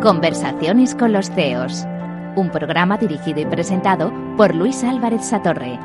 Conversaciones 0.00 0.94
con 0.94 1.12
los 1.12 1.28
CEOs. 1.28 1.84
Un 2.36 2.48
programa 2.50 2.96
dirigido 2.98 3.40
y 3.40 3.46
presentado 3.46 4.12
por 4.36 4.54
Luis 4.54 4.84
Álvarez 4.84 5.24
Satorre. 5.24 5.76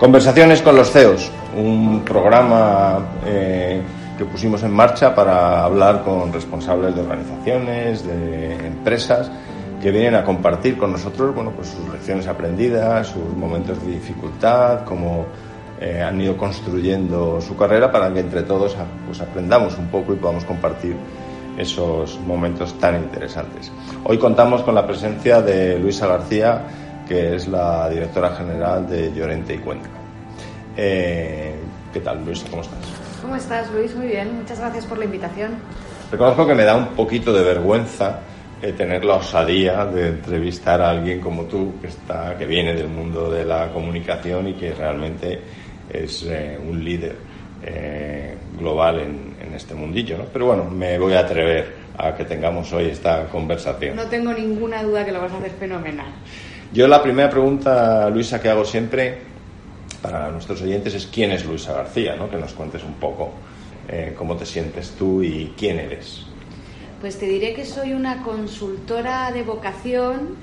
Conversaciones 0.00 0.60
con 0.60 0.74
los 0.74 0.90
CEOs, 0.90 1.30
un 1.56 2.02
programa 2.04 2.98
eh, 3.24 3.80
que 4.18 4.24
pusimos 4.24 4.64
en 4.64 4.72
marcha 4.72 5.14
para 5.14 5.62
hablar 5.62 6.02
con 6.02 6.32
responsables 6.32 6.96
de 6.96 7.00
organizaciones, 7.00 8.04
de 8.04 8.66
empresas, 8.66 9.30
que 9.82 9.90
vienen 9.90 10.14
a 10.14 10.22
compartir 10.22 10.78
con 10.78 10.92
nosotros 10.92 11.34
bueno, 11.34 11.50
pues 11.50 11.68
sus 11.68 11.88
lecciones 11.92 12.28
aprendidas, 12.28 13.08
sus 13.08 13.36
momentos 13.36 13.84
de 13.84 13.92
dificultad, 13.92 14.84
cómo 14.84 15.26
eh, 15.80 16.00
han 16.00 16.20
ido 16.20 16.36
construyendo 16.36 17.40
su 17.40 17.56
carrera 17.56 17.90
para 17.90 18.12
que 18.14 18.20
entre 18.20 18.42
todos 18.44 18.76
pues, 19.06 19.20
aprendamos 19.20 19.76
un 19.78 19.88
poco 19.88 20.12
y 20.12 20.16
podamos 20.16 20.44
compartir 20.44 20.94
esos 21.58 22.18
momentos 22.20 22.78
tan 22.78 22.94
interesantes. 22.96 23.72
Hoy 24.04 24.18
contamos 24.18 24.62
con 24.62 24.76
la 24.76 24.86
presencia 24.86 25.42
de 25.42 25.78
Luisa 25.80 26.06
García, 26.06 26.62
que 27.06 27.34
es 27.34 27.48
la 27.48 27.90
directora 27.90 28.30
general 28.36 28.88
de 28.88 29.12
Llorente 29.12 29.54
y 29.54 29.58
Cuenca. 29.58 29.90
Eh, 30.76 31.56
¿Qué 31.92 32.00
tal, 32.00 32.24
Luisa? 32.24 32.46
¿Cómo 32.48 32.62
estás? 32.62 32.78
¿Cómo 33.20 33.34
estás, 33.34 33.70
Luis? 33.72 33.94
Muy 33.96 34.06
bien. 34.06 34.36
Muchas 34.36 34.60
gracias 34.60 34.86
por 34.86 34.98
la 34.98 35.04
invitación. 35.04 35.50
Reconozco 36.10 36.46
que 36.46 36.54
me 36.54 36.62
da 36.62 36.76
un 36.76 36.88
poquito 36.88 37.32
de 37.32 37.42
vergüenza 37.42 38.20
eh, 38.62 38.72
tener 38.72 39.04
la 39.04 39.16
osadía 39.16 39.84
de 39.86 40.08
entrevistar 40.08 40.80
a 40.80 40.90
alguien 40.90 41.20
como 41.20 41.44
tú, 41.44 41.74
que, 41.80 41.88
está, 41.88 42.36
que 42.38 42.46
viene 42.46 42.74
del 42.74 42.88
mundo 42.88 43.30
de 43.30 43.44
la 43.44 43.72
comunicación 43.72 44.48
y 44.48 44.54
que 44.54 44.72
realmente 44.72 45.40
es 45.90 46.22
eh, 46.22 46.58
un 46.64 46.82
líder 46.84 47.16
eh, 47.64 48.36
global 48.58 49.00
en, 49.00 49.34
en, 49.44 49.54
este 49.54 49.74
mundillo. 49.74 50.18
¿no? 50.18 50.24
Pero 50.32 50.46
bueno, 50.46 50.64
me 50.70 50.98
voy 50.98 51.14
a 51.14 51.20
atrever 51.20 51.74
a 51.98 52.14
que 52.14 52.24
tengamos 52.24 52.72
hoy 52.72 52.86
esta 52.86 53.26
conversación. 53.26 53.96
No 53.96 54.06
tengo 54.06 54.32
ninguna 54.32 54.82
duda 54.82 55.04
que 55.04 55.12
lo 55.12 55.20
vas 55.20 55.32
a 55.32 55.38
hacer 55.38 55.50
fenomenal. 55.52 56.12
Yo 56.72 56.88
la 56.88 57.02
primera 57.02 57.28
pregunta, 57.28 58.08
Luisa, 58.08 58.40
que 58.40 58.48
hago 58.48 58.64
siempre 58.64 59.18
para 60.00 60.30
nuestros 60.30 60.60
oyentes 60.62 60.94
es 60.94 61.06
quién 61.06 61.30
es 61.30 61.44
Luisa 61.44 61.72
García, 61.72 62.16
¿no? 62.16 62.28
que 62.28 62.36
nos 62.36 62.52
cuentes 62.52 62.82
un 62.82 62.94
poco 62.94 63.30
eh, 63.88 64.14
cómo 64.16 64.36
te 64.36 64.46
sientes 64.46 64.94
tú 64.98 65.22
y 65.22 65.52
quién 65.56 65.78
eres. 65.78 66.26
Pues 67.02 67.18
te 67.18 67.26
diré 67.26 67.52
que 67.52 67.64
soy 67.64 67.94
una 67.94 68.22
consultora 68.22 69.32
de 69.32 69.42
vocación 69.42 70.36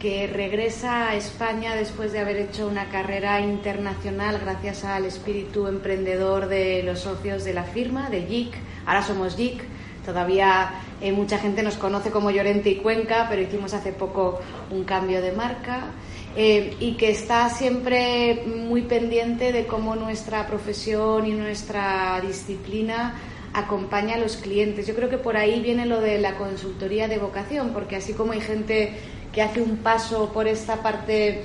que 0.00 0.26
regresa 0.26 1.10
a 1.10 1.14
España 1.14 1.76
después 1.76 2.10
de 2.10 2.20
haber 2.20 2.38
hecho 2.38 2.66
una 2.68 2.88
carrera 2.88 3.38
internacional 3.42 4.38
gracias 4.38 4.86
al 4.86 5.04
espíritu 5.04 5.66
emprendedor 5.66 6.48
de 6.48 6.82
los 6.82 7.00
socios 7.00 7.44
de 7.44 7.52
la 7.52 7.64
firma, 7.64 8.08
de 8.08 8.22
JIC. 8.22 8.54
Ahora 8.86 9.02
somos 9.02 9.36
JIC. 9.36 9.62
Todavía 10.06 10.70
eh, 11.02 11.12
mucha 11.12 11.36
gente 11.36 11.62
nos 11.62 11.76
conoce 11.76 12.10
como 12.10 12.30
Llorente 12.30 12.70
y 12.70 12.76
Cuenca, 12.76 13.26
pero 13.28 13.42
hicimos 13.42 13.74
hace 13.74 13.92
poco 13.92 14.40
un 14.70 14.84
cambio 14.84 15.20
de 15.20 15.32
marca. 15.32 15.90
Eh, 16.34 16.76
y 16.80 16.92
que 16.92 17.10
está 17.10 17.50
siempre 17.50 18.42
muy 18.46 18.82
pendiente 18.82 19.52
de 19.52 19.66
cómo 19.66 19.96
nuestra 19.96 20.46
profesión 20.46 21.26
y 21.26 21.32
nuestra 21.32 22.22
disciplina 22.22 23.14
acompaña 23.56 24.16
a 24.16 24.18
los 24.18 24.36
clientes. 24.36 24.86
Yo 24.86 24.94
creo 24.94 25.08
que 25.08 25.16
por 25.16 25.36
ahí 25.36 25.60
viene 25.60 25.86
lo 25.86 26.00
de 26.00 26.18
la 26.18 26.34
consultoría 26.36 27.08
de 27.08 27.16
vocación, 27.18 27.70
porque 27.70 27.96
así 27.96 28.12
como 28.12 28.32
hay 28.32 28.42
gente 28.42 28.92
que 29.32 29.40
hace 29.40 29.62
un 29.62 29.78
paso 29.78 30.30
por 30.32 30.46
esta 30.46 30.82
parte 30.82 31.44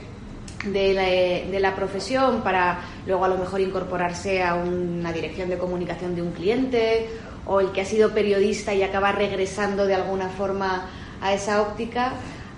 de 0.65 1.59
la, 1.59 1.73
profesión 1.73 2.41
para 2.43 2.81
luego 3.07 3.25
a 3.25 3.29
lo 3.29 3.37
mejor 3.37 3.61
incorporarse 3.61 4.43
a 4.43 4.55
una 4.55 5.11
dirección 5.11 5.49
de 5.49 5.57
comunicación 5.57 6.13
de 6.13 6.21
un 6.21 6.31
cliente 6.31 7.09
o 7.45 7.61
el 7.61 7.71
que 7.71 7.81
ha 7.81 7.85
sido 7.85 8.11
periodista 8.11 8.73
y 8.73 8.83
acaba 8.83 9.13
regresando 9.13 9.87
de 9.87 9.95
alguna 9.95 10.29
forma 10.29 10.87
a 11.21 11.33
esa 11.33 11.61
óptica, 11.61 12.13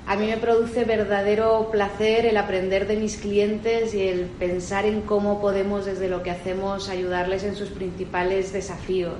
a 0.05 0.17
mí 0.17 0.27
me 0.27 0.37
produce 0.37 0.83
verdadero 0.83 1.69
placer 1.71 2.25
el 2.25 2.35
aprender 2.35 2.87
de 2.87 2.97
mis 2.97 3.17
clientes 3.17 3.93
y 3.93 4.07
el 4.07 4.25
pensar 4.25 4.85
en 4.85 5.01
cómo 5.01 5.39
podemos 5.39 5.85
desde 5.85 6.09
lo 6.09 6.23
que 6.23 6.31
hacemos 6.31 6.89
ayudarles 6.89 7.43
en 7.43 7.55
sus 7.55 7.69
principales 7.69 8.51
desafíos. 8.51 9.15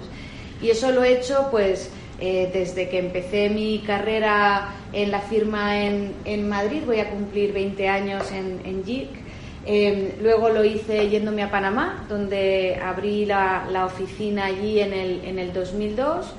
Y 0.61 0.69
eso 0.69 0.91
lo 0.91 1.03
he 1.03 1.13
hecho 1.13 1.47
pues 1.51 1.89
eh, 2.19 2.49
desde 2.53 2.89
que 2.89 2.99
empecé 2.99 3.49
mi 3.49 3.79
carrera 3.79 4.75
en 4.91 5.09
la 5.09 5.21
firma 5.21 5.81
en, 5.81 6.49
Madrid, 6.49 6.81
voy 6.85 6.99
a 6.99 7.09
cumplir 7.09 7.53
20 7.53 7.87
años 7.87 8.31
en, 8.31 8.61
en. 8.65 8.83
Eh, 9.65 10.15
luego 10.21 10.49
lo 10.49 10.65
hice 10.65 11.07
yéndome 11.07 11.43
a 11.43 11.49
Panamá, 11.49 12.05
donde 12.09 12.77
abrí 12.83 13.25
la, 13.25 13.65
la 13.71 13.85
oficina 13.85 14.45
allí 14.45 14.81
en 14.81 14.91
el, 14.91 15.23
en 15.23 15.39
el 15.39 15.53
2002 15.53 16.33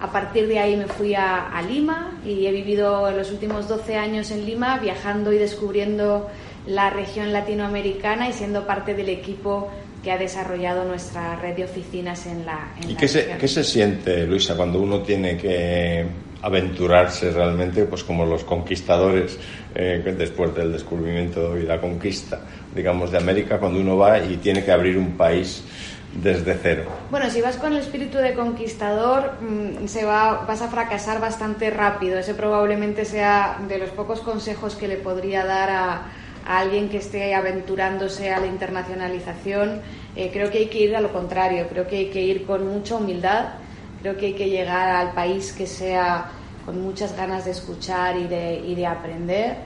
a 0.00 0.12
partir 0.12 0.46
de 0.46 0.58
ahí 0.58 0.76
me 0.76 0.86
fui 0.86 1.14
a, 1.14 1.48
a, 1.48 1.62
Lima 1.62 2.20
y 2.24 2.46
he 2.46 2.52
vivido 2.52 3.10
los 3.10 3.30
últimos 3.30 3.68
12 3.68 3.96
años 3.96 4.30
en 4.30 4.44
Lima 4.44 4.78
viajando 4.78 5.32
y 5.32 5.38
descubriendo 5.38 6.28
la 6.66 6.90
región 6.90 7.32
latinoamericana 7.32 8.28
y 8.28 8.32
siendo 8.32 8.66
parte 8.66 8.94
del 8.94 9.08
equipo 9.08 9.70
que 10.02 10.12
ha 10.12 10.18
desarrollado 10.18 10.84
nuestra 10.84 11.36
red 11.36 11.56
de 11.56 11.64
oficinas 11.64 12.26
en 12.26 12.46
la. 12.46 12.72
En 12.80 12.90
¿Y 12.90 12.92
la 12.92 13.00
qué, 13.00 13.08
se, 13.08 13.36
qué 13.38 13.48
se 13.48 13.64
siente, 13.64 14.26
Luisa, 14.26 14.56
cuando 14.56 14.80
uno 14.80 15.00
tiene 15.00 15.36
que 15.36 16.06
aventurarse 16.42 17.32
realmente, 17.32 17.86
pues 17.86 18.04
como 18.04 18.24
los 18.24 18.44
conquistadores 18.44 19.38
eh, 19.74 20.00
después 20.16 20.54
del 20.54 20.72
descubrimiento 20.72 21.58
y 21.58 21.62
la 21.62 21.80
conquista, 21.80 22.40
digamos, 22.74 23.10
de 23.10 23.18
América, 23.18 23.58
cuando 23.58 23.80
uno 23.80 23.96
va 23.96 24.18
y 24.20 24.36
tiene 24.36 24.64
que 24.64 24.70
abrir 24.70 24.96
un 24.96 25.16
país 25.16 25.64
desde 26.22 26.58
cero. 26.62 26.84
Bueno, 27.10 27.30
si 27.30 27.40
vas 27.40 27.56
con 27.56 27.72
el 27.72 27.80
espíritu 27.80 28.18
de 28.18 28.34
conquistador, 28.34 29.34
mmm, 29.40 29.86
se 29.86 30.04
va, 30.04 30.44
vas 30.46 30.62
a 30.62 30.68
fracasar 30.68 31.20
bastante 31.20 31.70
rápido. 31.70 32.18
Ese 32.18 32.34
probablemente 32.34 33.04
sea 33.04 33.58
de 33.68 33.78
los 33.78 33.90
pocos 33.90 34.20
consejos 34.20 34.74
que 34.76 34.88
le 34.88 34.96
podría 34.96 35.44
dar 35.44 35.70
a, 35.70 36.02
alguien 36.46 36.88
que 36.88 36.98
esté 36.98 37.34
aventurándose 37.34 38.32
a 38.32 38.38
la 38.38 38.46
internacionalización. 38.46 39.80
Eh, 40.14 40.30
creo 40.32 40.48
que 40.48 40.58
hay 40.58 40.66
que 40.66 40.78
ir 40.78 40.94
a 40.94 41.00
lo 41.00 41.12
contrario, 41.12 41.66
creo 41.68 41.88
que 41.88 41.96
hay 41.96 42.06
que 42.06 42.22
ir 42.22 42.46
con 42.46 42.68
mucha 42.68 42.94
humildad, 42.94 43.54
creo 44.00 44.16
que 44.16 44.26
hay 44.26 44.34
que 44.34 44.48
llegar 44.48 44.88
al 44.88 45.12
país 45.12 45.52
que 45.52 45.66
sea 45.66 46.30
con 46.64 46.80
muchas 46.80 47.16
ganas 47.16 47.46
de 47.46 47.50
escuchar 47.50 48.16
y 48.16 48.28
de, 48.28 48.86
aprender. 48.86 49.56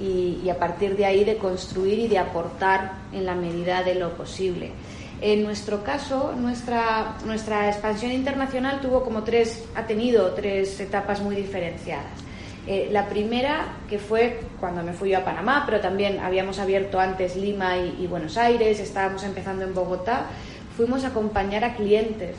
Y 0.00 0.48
a 0.48 0.58
partir 0.58 0.96
de 0.96 1.04
ahí 1.04 1.22
de 1.22 1.36
construir 1.36 1.98
y 1.98 2.08
de 2.08 2.18
aportar 2.18 2.92
en 3.12 3.26
la 3.26 3.34
medida 3.34 3.82
de 3.82 3.94
lo 3.94 4.16
posible. 4.16 4.72
En 5.24 5.44
nuestro 5.44 5.84
caso, 5.84 6.34
nuestra, 6.36 7.14
nuestra 7.24 7.68
expansión 7.68 8.10
internacional 8.10 8.80
tuvo 8.80 9.04
como 9.04 9.22
tres, 9.22 9.62
ha 9.76 9.86
tenido 9.86 10.32
tres 10.32 10.80
etapas 10.80 11.20
muy 11.20 11.36
diferenciadas. 11.36 12.18
Eh, 12.66 12.88
la 12.90 13.08
primera, 13.08 13.76
que 13.88 14.00
fue 14.00 14.40
cuando 14.58 14.82
me 14.82 14.92
fui 14.92 15.10
yo 15.10 15.18
a 15.18 15.24
Panamá, 15.24 15.62
pero 15.64 15.80
también 15.80 16.18
habíamos 16.18 16.58
abierto 16.58 16.98
antes 16.98 17.36
Lima 17.36 17.76
y, 17.76 18.02
y 18.02 18.08
Buenos 18.08 18.36
Aires, 18.36 18.80
estábamos 18.80 19.22
empezando 19.22 19.64
en 19.64 19.74
Bogotá, 19.74 20.26
fuimos 20.76 21.04
a 21.04 21.08
acompañar 21.08 21.62
a 21.62 21.76
clientes. 21.76 22.34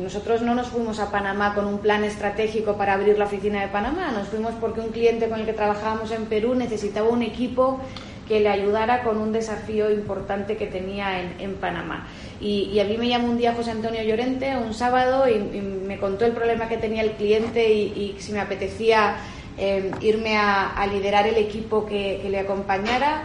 Nosotros 0.00 0.40
no 0.40 0.54
nos 0.54 0.68
fuimos 0.68 1.00
a 1.00 1.10
Panamá 1.10 1.52
con 1.52 1.66
un 1.66 1.78
plan 1.78 2.04
estratégico 2.04 2.76
para 2.76 2.94
abrir 2.94 3.18
la 3.18 3.24
oficina 3.24 3.60
de 3.60 3.68
Panamá, 3.68 4.12
nos 4.12 4.28
fuimos 4.28 4.54
porque 4.60 4.80
un 4.80 4.90
cliente 4.90 5.28
con 5.28 5.40
el 5.40 5.46
que 5.46 5.52
trabajábamos 5.52 6.12
en 6.12 6.26
Perú 6.26 6.54
necesitaba 6.54 7.08
un 7.08 7.22
equipo 7.22 7.80
que 8.28 8.40
le 8.40 8.48
ayudara 8.48 9.02
con 9.02 9.18
un 9.18 9.32
desafío 9.32 9.90
importante 9.90 10.56
que 10.56 10.66
tenía 10.66 11.20
en, 11.20 11.40
en 11.40 11.54
Panamá. 11.56 12.06
Y, 12.40 12.70
y, 12.72 12.80
a 12.80 12.84
mí 12.84 12.96
me 12.96 13.08
llamó 13.08 13.28
un 13.28 13.38
día 13.38 13.54
José 13.54 13.70
Antonio 13.70 14.02
Llorente, 14.02 14.56
un 14.56 14.74
sábado, 14.74 15.28
y, 15.28 15.38
me 15.84 15.98
contó 15.98 16.24
el 16.24 16.32
problema 16.32 16.68
que 16.68 16.78
tenía 16.78 17.02
el 17.02 17.12
cliente 17.12 17.72
y, 17.72 18.14
y 18.16 18.20
si 18.20 18.32
me 18.32 18.40
apetecía 18.40 19.16
eh, 19.56 19.90
irme 20.00 20.36
a, 20.36 20.70
a, 20.70 20.86
liderar 20.86 21.26
el 21.26 21.36
equipo 21.36 21.86
que, 21.86 22.18
que, 22.22 22.28
le 22.30 22.40
acompañara. 22.40 23.24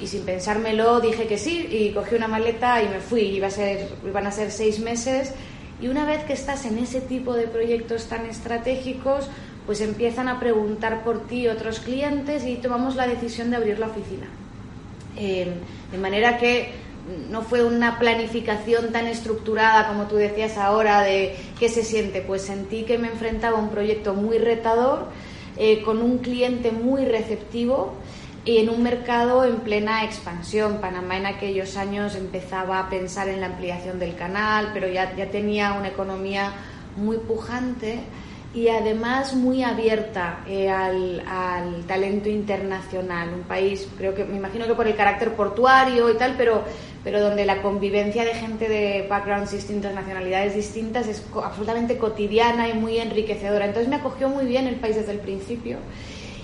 Y 0.00 0.06
sin 0.06 0.24
pensármelo 0.24 1.00
dije 1.00 1.26
que 1.26 1.38
sí 1.38 1.66
y 1.70 1.90
cogí 1.92 2.14
una 2.14 2.28
maleta 2.28 2.82
y 2.82 2.88
me 2.88 3.00
fui. 3.00 3.22
Iba 3.22 3.48
a 3.48 3.50
ser, 3.50 3.88
iban 4.06 4.26
a 4.26 4.32
ser 4.32 4.50
seis 4.50 4.78
meses. 4.78 5.32
Y 5.80 5.88
una 5.88 6.06
vez 6.06 6.24
que 6.24 6.32
estás 6.32 6.64
en 6.64 6.78
ese 6.78 7.00
tipo 7.00 7.34
de 7.34 7.48
proyectos 7.48 8.06
tan 8.06 8.26
estratégicos, 8.26 9.28
pues 9.66 9.80
empiezan 9.80 10.28
a 10.28 10.38
preguntar 10.38 11.02
por 11.02 11.26
ti 11.26 11.48
otros 11.48 11.80
clientes 11.80 12.46
y 12.46 12.56
tomamos 12.56 12.94
la 12.94 13.06
decisión 13.06 13.50
de 13.50 13.56
abrir 13.56 13.78
la 13.78 13.88
oficina. 13.88 14.28
Eh, 15.16 15.52
de 15.90 15.98
manera 15.98 16.38
que 16.38 16.70
no 17.30 17.42
fue 17.42 17.64
una 17.64 17.98
planificación 17.98 18.92
tan 18.92 19.06
estructurada 19.06 19.88
como 19.88 20.06
tú 20.06 20.16
decías 20.16 20.56
ahora 20.56 21.02
de 21.02 21.36
qué 21.58 21.68
se 21.68 21.82
siente, 21.82 22.20
pues 22.20 22.42
sentí 22.42 22.82
que 22.82 22.98
me 22.98 23.08
enfrentaba 23.08 23.58
a 23.58 23.60
un 23.60 23.70
proyecto 23.70 24.14
muy 24.14 24.38
retador, 24.38 25.06
eh, 25.56 25.82
con 25.82 26.02
un 26.02 26.18
cliente 26.18 26.70
muy 26.70 27.04
receptivo 27.04 27.94
y 28.44 28.58
en 28.58 28.68
un 28.68 28.82
mercado 28.82 29.44
en 29.44 29.56
plena 29.56 30.04
expansión. 30.04 30.78
Panamá 30.80 31.16
en 31.16 31.26
aquellos 31.26 31.76
años 31.76 32.14
empezaba 32.14 32.78
a 32.78 32.90
pensar 32.90 33.28
en 33.28 33.40
la 33.40 33.46
ampliación 33.46 33.98
del 33.98 34.14
canal, 34.14 34.70
pero 34.74 34.88
ya, 34.88 35.14
ya 35.16 35.30
tenía 35.30 35.72
una 35.72 35.88
economía 35.88 36.52
muy 36.96 37.16
pujante 37.18 38.00
y 38.56 38.70
además 38.70 39.34
muy 39.34 39.62
abierta 39.62 40.40
eh, 40.46 40.70
al, 40.70 41.22
talento 41.86 42.30
internacional. 42.30 43.28
Un 43.34 43.42
país, 43.42 43.86
creo 43.98 44.14
que 44.14 44.24
me 44.24 44.38
imagino 44.38 44.66
que 44.66 44.74
por 44.74 44.86
el 44.86 44.96
carácter 44.96 45.34
portuario 45.34 46.08
y 46.08 46.14
tal, 46.14 46.36
pero, 46.38 46.64
pero 47.04 47.20
donde 47.20 47.44
la 47.44 47.60
convivencia 47.60 48.24
de 48.24 48.32
gente 48.32 48.66
de 48.66 49.06
backgrounds 49.10 49.52
distintos, 49.52 49.92
nacionalidades 49.92 50.54
distintas, 50.54 51.06
es 51.06 51.22
absolutamente 51.44 51.98
cotidiana 51.98 52.66
y 52.66 52.72
muy 52.72 52.96
enriquecedora. 52.98 53.66
Entonces 53.66 53.90
me 53.90 53.96
acogió 53.96 54.30
muy 54.30 54.46
bien 54.46 54.66
el 54.66 54.76
país 54.76 54.96
desde 54.96 55.12
el 55.12 55.18
principio. 55.18 55.76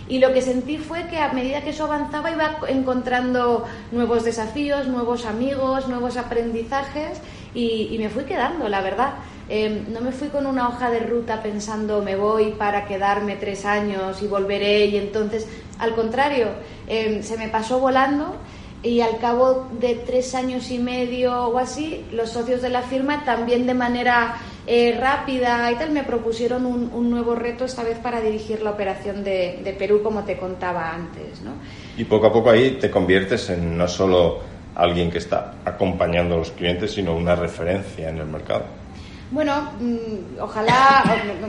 Y 0.07 0.19
lo 0.19 0.35
que 0.35 0.43
sentí 0.43 0.77
fue 0.77 1.07
que 1.09 1.17
a 1.17 1.33
medida 1.33 1.63
que 1.63 1.71
eso 1.71 1.85
avanzaba 1.85 2.31
iba 2.31 2.59
encontrando 2.69 3.65
nuevos 3.91 4.23
desafíos, 4.23 4.87
nuevos 4.87 5.25
amigos, 5.25 5.89
nuevos 5.89 6.19
aprendizajes 6.19 7.23
y, 7.55 7.89
y 7.91 7.99
me 7.99 8.11
fui 8.11 8.25
quedando, 8.25 8.69
la 8.69 8.83
verdad. 8.83 9.15
Em, 9.49 9.93
no 9.93 10.01
me 10.01 10.13
fui 10.13 10.29
con 10.29 10.47
una 10.47 10.69
hoja 10.69 10.91
de 10.91 11.01
ruta 11.01 11.43
pensando 11.43 12.01
me 12.01 12.17
voy 12.17 12.53
para 12.53 12.85
quedarme 12.85 13.37
tres 13.37 13.65
años 13.65 14.23
y 14.23 14.27
volveré 14.27 14.87
y 14.87 14.97
entonces, 14.97 15.47
al 15.79 15.95
contrario, 15.95 16.49
em, 16.87 17.23
se 17.23 17.37
me 17.37 17.49
pasó 17.49 17.81
volando 17.81 18.37
y 18.83 19.01
al 19.01 19.19
cabo 19.19 19.69
de 19.81 19.95
tres 19.95 20.35
años 20.35 20.71
y 20.71 20.79
medio 20.79 21.49
o 21.49 21.59
así, 21.59 22.05
los 22.13 22.31
socios 22.31 22.63
de 22.63 22.69
la 22.69 22.83
firma 22.83 23.25
también 23.25 23.67
de 23.67 23.75
manera 23.75 24.37
eh, 24.67 24.97
rápida 24.99 25.71
y 25.73 25.77
tal 25.77 25.91
me 25.91 26.05
propusieron 26.05 26.67
un, 26.67 27.11
nuevo 27.11 27.35
reto, 27.35 27.65
esta 27.65 27.83
vez 27.83 27.99
para 27.99 28.21
dirigir 28.21 28.63
la 28.63 28.71
operación 28.71 29.25
de, 29.25 29.61
de, 29.63 29.73
Perú, 29.73 30.03
como 30.03 30.23
te 30.23 30.37
contaba 30.37 30.93
antes. 30.93 31.43
¿no? 31.43 31.53
Y 31.97 32.05
poco 32.05 32.27
a 32.27 32.33
poco 32.33 32.51
ahí 32.51 32.79
te 32.81 32.91
conviertes 32.91 33.51
en 33.51 33.77
no 33.77 33.89
solo 33.89 34.41
alguien 34.75 35.11
que 35.11 35.19
está 35.19 35.55
acompañando 35.65 36.37
a 36.37 36.39
los 36.39 36.53
clientes, 36.53 36.93
sino 36.93 37.17
una 37.17 37.35
referencia 37.35 38.09
en 38.09 38.19
el 38.19 38.27
mercado. 38.27 38.82
Bueno, 39.33 39.73
mm, 39.81 40.43
ojalá, 40.43 41.05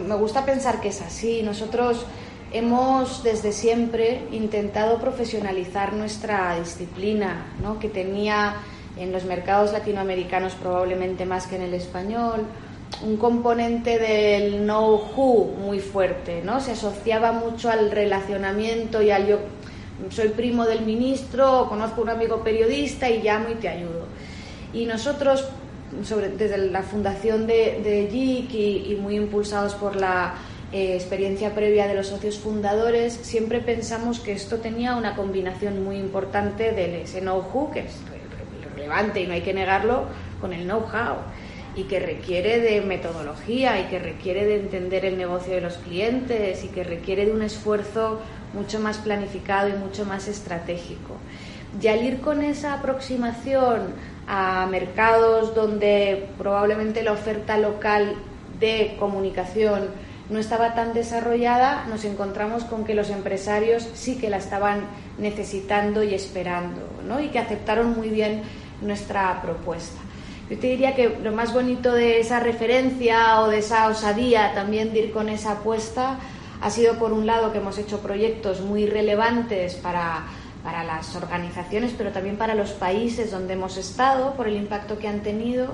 me 0.07 0.15
gusta 0.15 0.45
pensar 0.45 0.79
que 0.79 0.87
es 0.87 1.01
así. 1.01 1.43
Nosotros 1.43 2.05
hemos 2.53 3.23
desde 3.23 3.51
siempre 3.51 4.21
intentado 4.31 4.99
profesionalizar 4.99 5.91
nuestra 5.91 6.57
disciplina, 6.57 7.45
¿no? 7.61 7.79
que 7.79 7.89
tenía 7.89 8.55
en 8.95 9.11
los 9.11 9.25
mercados 9.25 9.73
latinoamericanos 9.73 10.53
probablemente 10.53 11.25
más 11.25 11.45
que 11.45 11.57
en 11.57 11.63
el 11.63 11.73
español, 11.73 12.45
un 13.01 13.17
componente 13.17 13.99
del 13.99 14.63
know-how 14.63 15.53
muy 15.57 15.79
fuerte, 15.79 16.41
¿no? 16.41 16.61
Se 16.61 16.71
asociaba 16.71 17.33
mucho 17.33 17.69
al 17.69 17.91
relacionamiento 17.91 19.01
y 19.01 19.11
al 19.11 19.27
yo 19.27 19.39
soy 20.09 20.29
primo 20.29 20.65
del 20.65 20.85
ministro, 20.85 21.65
conozco 21.67 21.99
a 21.99 22.03
un 22.03 22.09
amigo 22.11 22.43
periodista 22.43 23.09
y 23.09 23.21
llamo 23.21 23.49
y 23.49 23.55
te 23.55 23.67
ayudo. 23.67 24.05
Y 24.73 24.85
nosotros 24.85 25.49
sobre, 26.03 26.29
desde 26.29 26.57
la 26.57 26.83
fundación 26.83 27.47
de, 27.47 27.81
de 27.83 28.07
JIC 28.11 28.53
y, 28.53 28.97
muy 29.01 29.15
impulsados 29.15 29.75
por 29.75 29.95
la 29.95 30.35
eh, 30.71 30.95
experiencia 30.95 31.53
previa 31.53 31.87
de 31.87 31.95
los 31.95 32.07
socios 32.07 32.39
fundadores, 32.39 33.13
siempre 33.13 33.59
pensamos 33.59 34.19
que 34.19 34.31
esto 34.31 34.57
tenía 34.57 34.95
una 34.95 35.15
combinación 35.15 35.83
muy 35.83 35.97
importante 35.97 36.71
del 36.71 36.95
ese 36.95 37.21
know-how, 37.21 37.71
que 37.71 37.81
es 37.81 37.93
relevante 38.75 39.21
y 39.21 39.27
no 39.27 39.33
hay 39.33 39.41
que 39.41 39.53
negarlo, 39.53 40.05
con 40.41 40.53
el 40.53 40.65
know-how 40.65 41.17
y 41.75 41.83
que 41.83 41.99
requiere 41.99 42.59
de 42.59 42.81
metodología 42.81 43.79
y 43.79 43.85
que 43.85 43.99
requiere 43.99 44.45
de 44.45 44.59
entender 44.59 45.05
el 45.05 45.17
negocio 45.17 45.53
de 45.53 45.61
los 45.61 45.77
clientes 45.77 46.63
y 46.63 46.67
que 46.67 46.83
requiere 46.83 47.25
de 47.25 47.31
un 47.31 47.41
esfuerzo 47.41 48.19
mucho 48.53 48.79
más 48.79 48.99
planificado 48.99 49.69
y 49.69 49.73
mucho 49.73 50.05
más 50.05 50.27
estratégico. 50.27 51.17
Y 51.81 51.87
al 51.87 52.03
ir 52.03 52.19
con 52.21 52.43
esa 52.43 52.75
aproximación 52.75 53.93
a 54.27 54.65
mercados 54.67 55.53
donde 55.53 56.29
probablemente 56.37 57.03
la 57.03 57.11
oferta 57.11 57.57
local 57.57 58.15
de 58.59 58.95
comunicación 58.99 59.89
no 60.29 60.39
estaba 60.39 60.73
tan 60.73 60.93
desarrollada, 60.93 61.85
nos 61.89 62.05
encontramos 62.05 62.63
con 62.63 62.85
que 62.85 62.95
los 62.95 63.09
empresarios 63.09 63.87
sí 63.93 64.17
que 64.17 64.29
la 64.29 64.37
estaban 64.37 64.85
necesitando 65.17 66.03
y 66.03 66.13
esperando, 66.13 66.81
¿no? 67.05 67.19
y 67.19 67.27
que 67.27 67.39
aceptaron 67.39 67.95
muy 67.95 68.09
bien 68.09 68.41
nuestra 68.81 69.41
propuesta. 69.41 69.99
Yo 70.49 70.59
te 70.59 70.67
diría 70.67 70.95
que 70.95 71.09
lo 71.09 71.31
más 71.31 71.53
bonito 71.53 71.93
de 71.93 72.19
esa 72.19 72.39
referencia 72.39 73.41
o 73.41 73.49
de 73.49 73.59
esa 73.59 73.87
osadía 73.87 74.53
también 74.53 74.93
de 74.93 74.99
ir 74.99 75.11
con 75.11 75.29
esa 75.29 75.53
apuesta 75.53 76.19
ha 76.61 76.69
sido, 76.69 76.97
por 76.97 77.11
un 77.11 77.25
lado, 77.25 77.51
que 77.51 77.57
hemos 77.57 77.77
hecho 77.77 77.99
proyectos 77.99 78.61
muy 78.61 78.85
relevantes 78.85 79.75
para 79.75 80.23
para 80.63 80.83
las 80.83 81.15
organizaciones, 81.15 81.93
pero 81.97 82.11
también 82.11 82.37
para 82.37 82.55
los 82.55 82.71
países 82.71 83.31
donde 83.31 83.53
hemos 83.53 83.77
estado, 83.77 84.33
por 84.33 84.47
el 84.47 84.55
impacto 84.55 84.97
que 84.97 85.07
han 85.07 85.21
tenido 85.21 85.73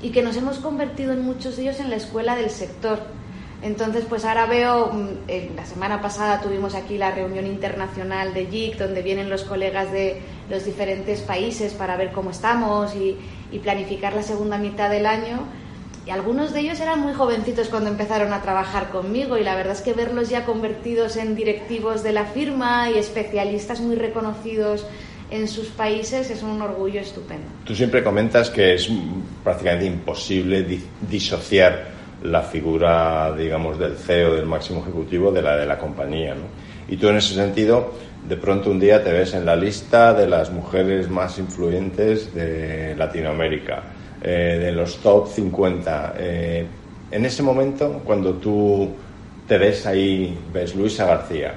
y 0.00 0.10
que 0.10 0.22
nos 0.22 0.36
hemos 0.36 0.58
convertido 0.58 1.12
en 1.12 1.22
muchos 1.22 1.56
de 1.56 1.62
ellos 1.62 1.80
en 1.80 1.90
la 1.90 1.96
escuela 1.96 2.34
del 2.34 2.50
sector. 2.50 3.00
Entonces, 3.62 4.04
pues 4.08 4.24
ahora 4.24 4.46
veo, 4.46 4.92
mm, 4.92 5.54
la 5.54 5.64
semana 5.64 6.00
pasada 6.00 6.40
tuvimos 6.40 6.74
aquí 6.74 6.98
la 6.98 7.12
reunión 7.12 7.46
internacional 7.46 8.34
de 8.34 8.46
JIC, 8.46 8.76
donde 8.76 9.02
vienen 9.02 9.30
los 9.30 9.44
colegas 9.44 9.92
de 9.92 10.20
los 10.50 10.64
diferentes 10.64 11.20
países 11.20 11.72
para 11.74 11.96
ver 11.96 12.10
cómo 12.10 12.30
estamos 12.30 12.94
y 12.96 13.58
planificar 13.62 14.14
la 14.14 14.22
segunda 14.22 14.58
mitad 14.58 14.90
del 14.90 15.06
año 15.06 15.46
y 16.06 16.10
algunos 16.10 16.52
de 16.52 16.60
ellos 16.60 16.80
eran 16.80 17.00
muy 17.00 17.12
jovencitos 17.12 17.68
cuando 17.68 17.88
empezaron 17.88 18.32
a 18.32 18.42
trabajar 18.42 18.90
conmigo 18.90 19.38
y 19.38 19.44
la 19.44 19.54
verdad 19.54 19.74
es 19.74 19.82
que 19.82 19.92
verlos 19.92 20.30
ya 20.30 20.44
convertidos 20.44 21.16
en 21.16 21.36
directivos 21.36 22.02
de 22.02 22.12
la 22.12 22.24
firma 22.24 22.90
y 22.90 22.98
especialistas 22.98 23.80
muy 23.80 23.94
reconocidos 23.94 24.84
en 25.30 25.46
sus 25.46 25.68
países 25.68 26.28
es 26.30 26.42
un 26.42 26.60
orgullo 26.60 27.00
estupendo. 27.00 27.46
Tú 27.64 27.74
siempre 27.74 28.02
comentas 28.02 28.50
que 28.50 28.74
es 28.74 28.90
prácticamente 29.44 29.86
imposible 29.86 30.66
disociar 31.08 31.92
la 32.22 32.42
figura, 32.42 33.34
digamos, 33.36 33.78
del 33.78 33.96
CEO, 33.96 34.34
del 34.34 34.46
máximo 34.46 34.82
ejecutivo, 34.82 35.30
de 35.30 35.42
la 35.42 35.56
de 35.56 35.66
la 35.66 35.78
compañía. 35.78 36.34
¿no? 36.34 36.42
Y 36.88 36.96
tú 36.96 37.08
en 37.08 37.16
ese 37.16 37.34
sentido, 37.34 37.94
de 38.28 38.36
pronto 38.36 38.70
un 38.70 38.80
día 38.80 39.02
te 39.02 39.12
ves 39.12 39.34
en 39.34 39.46
la 39.46 39.56
lista 39.56 40.12
de 40.12 40.26
las 40.26 40.50
mujeres 40.50 41.08
más 41.08 41.38
influyentes 41.38 42.34
de 42.34 42.94
Latinoamérica 42.96 43.82
eh, 44.22 44.58
de 44.60 44.72
los 44.72 44.98
top 44.98 45.28
50. 45.28 46.14
Eh, 46.16 46.66
en 47.10 47.26
ese 47.26 47.42
momento, 47.42 48.00
cuando 48.04 48.34
tú 48.34 48.88
te 49.48 49.58
ves 49.58 49.84
ahí, 49.84 50.38
ves 50.52 50.76
Luisa 50.76 51.06
García, 51.06 51.54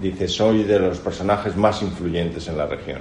dices, 0.00 0.32
soy 0.32 0.64
de 0.64 0.78
los 0.78 0.98
personajes 0.98 1.56
más 1.56 1.82
influyentes 1.82 2.46
en 2.48 2.58
la 2.58 2.66
región. 2.66 3.00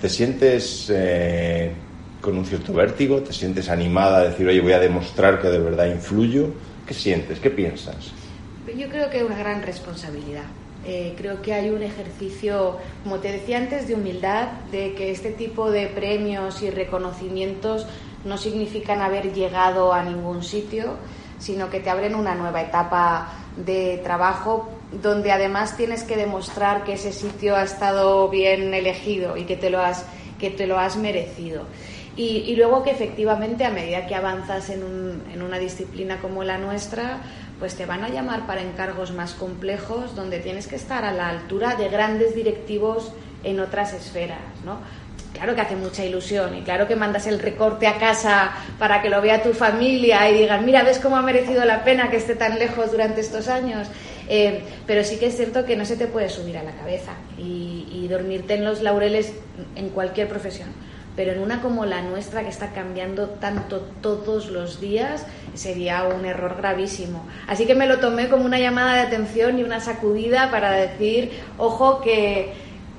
¿Te 0.00 0.08
sientes 0.08 0.90
eh, 0.94 1.72
con 2.20 2.38
un 2.38 2.46
cierto 2.46 2.72
vértigo? 2.72 3.20
¿Te 3.20 3.32
sientes 3.32 3.68
animada 3.68 4.18
a 4.18 4.24
decir, 4.24 4.46
oye, 4.46 4.60
voy 4.60 4.72
a 4.72 4.78
demostrar 4.78 5.42
que 5.42 5.48
de 5.48 5.58
verdad 5.58 5.86
influyo? 5.86 6.46
¿Qué 6.86 6.94
sientes? 6.94 7.40
¿Qué 7.40 7.50
piensas? 7.50 8.12
Yo 8.76 8.88
creo 8.88 9.10
que 9.10 9.18
es 9.18 9.24
una 9.24 9.36
gran 9.36 9.62
responsabilidad. 9.62 10.44
Eh, 10.86 11.14
creo 11.16 11.42
que 11.42 11.52
hay 11.52 11.70
un 11.70 11.82
ejercicio, 11.82 12.78
como 13.02 13.18
te 13.18 13.32
decía 13.32 13.58
antes, 13.58 13.86
de 13.86 13.94
humildad, 13.94 14.48
de 14.72 14.94
que 14.94 15.10
este 15.10 15.30
tipo 15.30 15.70
de 15.70 15.88
premios 15.88 16.62
y 16.62 16.70
reconocimientos 16.70 17.86
no 18.24 18.38
significan 18.38 19.00
haber 19.00 19.32
llegado 19.32 19.92
a 19.92 20.02
ningún 20.02 20.42
sitio, 20.42 20.96
sino 21.38 21.70
que 21.70 21.80
te 21.80 21.90
abren 21.90 22.14
una 22.14 22.34
nueva 22.34 22.62
etapa 22.62 23.32
de 23.56 24.00
trabajo 24.02 24.68
donde 25.02 25.32
además 25.32 25.76
tienes 25.76 26.02
que 26.02 26.16
demostrar 26.16 26.84
que 26.84 26.94
ese 26.94 27.12
sitio 27.12 27.56
ha 27.56 27.62
estado 27.62 28.28
bien 28.28 28.74
elegido 28.74 29.36
y 29.36 29.44
que 29.44 29.56
te 29.56 29.70
lo 29.70 29.80
has, 29.80 30.04
que 30.38 30.50
te 30.50 30.66
lo 30.66 30.78
has 30.78 30.96
merecido. 30.96 31.64
Y, 32.16 32.54
luego 32.56 32.82
que 32.82 32.90
efectivamente 32.90 33.64
a 33.64 33.70
medida 33.70 34.06
que 34.06 34.14
avanzas 34.14 34.68
en, 34.68 35.22
en 35.32 35.40
una 35.40 35.58
disciplina 35.58 36.20
como 36.20 36.44
la 36.44 36.58
nuestra, 36.58 37.22
pues 37.60 37.76
te 37.76 37.86
van 37.86 38.02
a 38.02 38.08
llamar 38.08 38.46
para 38.46 38.62
encargos 38.62 39.12
más 39.12 39.34
complejos 39.34 40.16
donde 40.16 40.40
tienes 40.40 40.66
que 40.66 40.76
estar 40.76 41.04
a 41.04 41.12
la 41.12 41.28
altura 41.28 41.76
de 41.76 41.88
grandes 41.90 42.34
directivos 42.34 43.12
en 43.44 43.60
otras 43.60 43.92
esferas, 43.92 44.38
¿no? 44.64 44.78
Claro 45.34 45.54
que 45.54 45.60
hace 45.60 45.76
mucha 45.76 46.04
ilusión 46.04 46.56
y 46.56 46.62
claro 46.62 46.88
que 46.88 46.96
mandas 46.96 47.26
el 47.26 47.38
recorte 47.38 47.86
a 47.86 47.98
casa 47.98 48.52
para 48.78 49.00
que 49.00 49.10
lo 49.10 49.20
vea 49.20 49.42
tu 49.42 49.52
familia 49.52 50.28
y 50.28 50.38
digan, 50.38 50.66
mira, 50.66 50.82
¿ves 50.82 50.98
cómo 50.98 51.16
ha 51.16 51.22
merecido 51.22 51.64
la 51.64 51.84
pena 51.84 52.10
que 52.10 52.16
esté 52.16 52.34
tan 52.34 52.58
lejos 52.58 52.90
durante 52.90 53.20
estos 53.20 53.48
años? 53.48 53.86
Eh, 54.28 54.62
pero 54.86 55.04
sí 55.04 55.18
que 55.18 55.26
es 55.26 55.36
cierto 55.36 55.64
que 55.64 55.76
no 55.76 55.84
se 55.84 55.96
te 55.96 56.06
puede 56.06 56.28
subir 56.28 56.56
a 56.58 56.62
la 56.62 56.72
cabeza 56.72 57.12
y 57.38 58.06
dormirte 58.08 58.54
en 58.54 58.64
los 58.64 58.82
laureles 58.82 59.32
en 59.76 59.90
cualquier 59.90 60.28
profesión 60.28 60.68
pero 61.16 61.32
en 61.32 61.40
una 61.40 61.60
como 61.60 61.84
la 61.86 62.02
nuestra 62.02 62.42
que 62.42 62.48
está 62.48 62.72
cambiando 62.72 63.28
tanto 63.28 63.80
todos 64.00 64.48
los 64.48 64.80
días 64.80 65.26
sería 65.54 66.04
un 66.04 66.24
error 66.24 66.56
gravísimo. 66.56 67.26
Así 67.46 67.66
que 67.66 67.74
me 67.74 67.86
lo 67.86 67.98
tomé 67.98 68.28
como 68.28 68.44
una 68.44 68.58
llamada 68.58 68.94
de 68.94 69.00
atención 69.02 69.58
y 69.58 69.62
una 69.62 69.80
sacudida 69.80 70.50
para 70.50 70.72
decir, 70.72 71.32
ojo 71.58 72.00
que, 72.00 72.52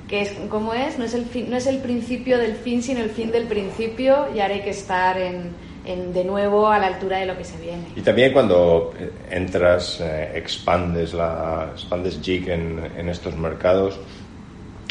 que 0.08 0.22
es 0.22 0.32
como 0.48 0.74
es, 0.74 0.98
no 0.98 1.04
es 1.04 1.14
el 1.14 1.26
no 1.48 1.56
es 1.56 1.66
el 1.66 1.78
principio 1.78 2.38
del 2.38 2.54
fin, 2.54 2.82
sino 2.82 3.00
el 3.00 3.10
fin 3.10 3.32
del 3.32 3.44
principio 3.44 4.28
y 4.34 4.40
ahora 4.40 4.54
hay 4.54 4.62
que 4.62 4.70
estar 4.70 5.16
en, 5.18 5.54
de 5.84 6.24
nuevo 6.24 6.68
a 6.68 6.78
la 6.78 6.86
altura 6.88 7.18
de 7.18 7.26
lo 7.26 7.36
que 7.36 7.44
se 7.44 7.58
viene. 7.58 7.82
Y 7.96 8.02
también 8.02 8.32
cuando 8.32 8.94
eh, 8.98 9.10
entras, 9.30 10.00
eh, 10.00 10.32
expandes 10.34 11.12
la 11.12 11.70
expandes 11.72 12.20
JIC 12.22 12.48
en, 12.48 12.90
en 12.96 13.08
estos 13.08 13.36
mercados, 13.36 13.98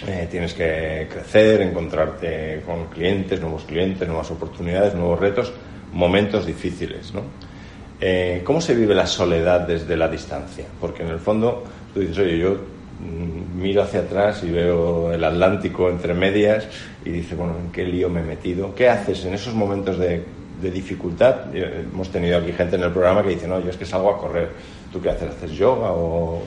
eh, 0.07 0.27
tienes 0.31 0.53
que 0.53 1.07
crecer, 1.11 1.61
encontrarte 1.61 2.63
con 2.65 2.87
clientes, 2.87 3.39
nuevos 3.39 3.63
clientes, 3.63 4.07
nuevas 4.07 4.31
oportunidades, 4.31 4.95
nuevos 4.95 5.19
retos, 5.19 5.53
momentos 5.93 6.45
difíciles. 6.45 7.13
¿no? 7.13 7.21
Eh, 7.99 8.41
¿Cómo 8.43 8.61
se 8.61 8.73
vive 8.73 8.95
la 8.95 9.05
soledad 9.05 9.61
desde 9.61 9.95
la 9.95 10.07
distancia? 10.07 10.65
Porque 10.79 11.03
en 11.03 11.09
el 11.09 11.19
fondo 11.19 11.63
tú 11.93 11.99
dices, 11.99 12.17
oye, 12.17 12.39
yo 12.39 12.53
mm, 12.99 13.61
miro 13.61 13.83
hacia 13.83 13.99
atrás 13.99 14.43
y 14.43 14.49
veo 14.49 15.11
el 15.13 15.23
Atlántico 15.23 15.87
entre 15.87 16.15
medias 16.15 16.67
y 17.05 17.11
dices, 17.11 17.37
bueno, 17.37 17.55
¿en 17.63 17.71
qué 17.71 17.85
lío 17.85 18.09
me 18.09 18.21
he 18.21 18.23
metido? 18.23 18.73
¿Qué 18.73 18.89
haces 18.89 19.23
en 19.25 19.35
esos 19.35 19.53
momentos 19.53 19.99
de, 19.99 20.23
dificultad? 20.61 21.55
Eh, 21.55 21.85
hemos 21.91 22.09
tenido 22.09 22.39
aquí 22.39 22.51
gente 22.53 22.75
en 22.75 22.83
el 22.83 22.91
programa 22.91 23.21
que 23.21 23.29
dice, 23.29 23.47
no, 23.47 23.59
yo 23.59 23.69
es 23.69 23.77
que 23.77 23.85
salgo 23.85 24.09
a 24.09 24.17
correr. 24.17 24.49
¿Tú 24.91 24.99
qué 24.99 25.11
haces? 25.11 25.29
¿Haces 25.29 25.51
yoga 25.51 25.91
o...? 25.91 26.41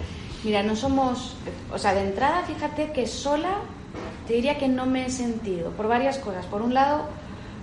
Mira, 0.44 0.62
no 0.62 0.76
somos... 0.76 1.36
O 1.72 1.78
sea, 1.78 1.94
de 1.94 2.02
entrada, 2.02 2.42
fíjate 2.42 2.92
que 2.92 3.06
sola 3.06 3.58
te 4.26 4.34
diría 4.34 4.58
que 4.58 4.68
no 4.68 4.86
me 4.86 5.06
he 5.06 5.10
sentido, 5.10 5.70
por 5.72 5.88
varias 5.88 6.18
cosas. 6.18 6.46
Por 6.46 6.62
un 6.62 6.74
lado, 6.74 7.06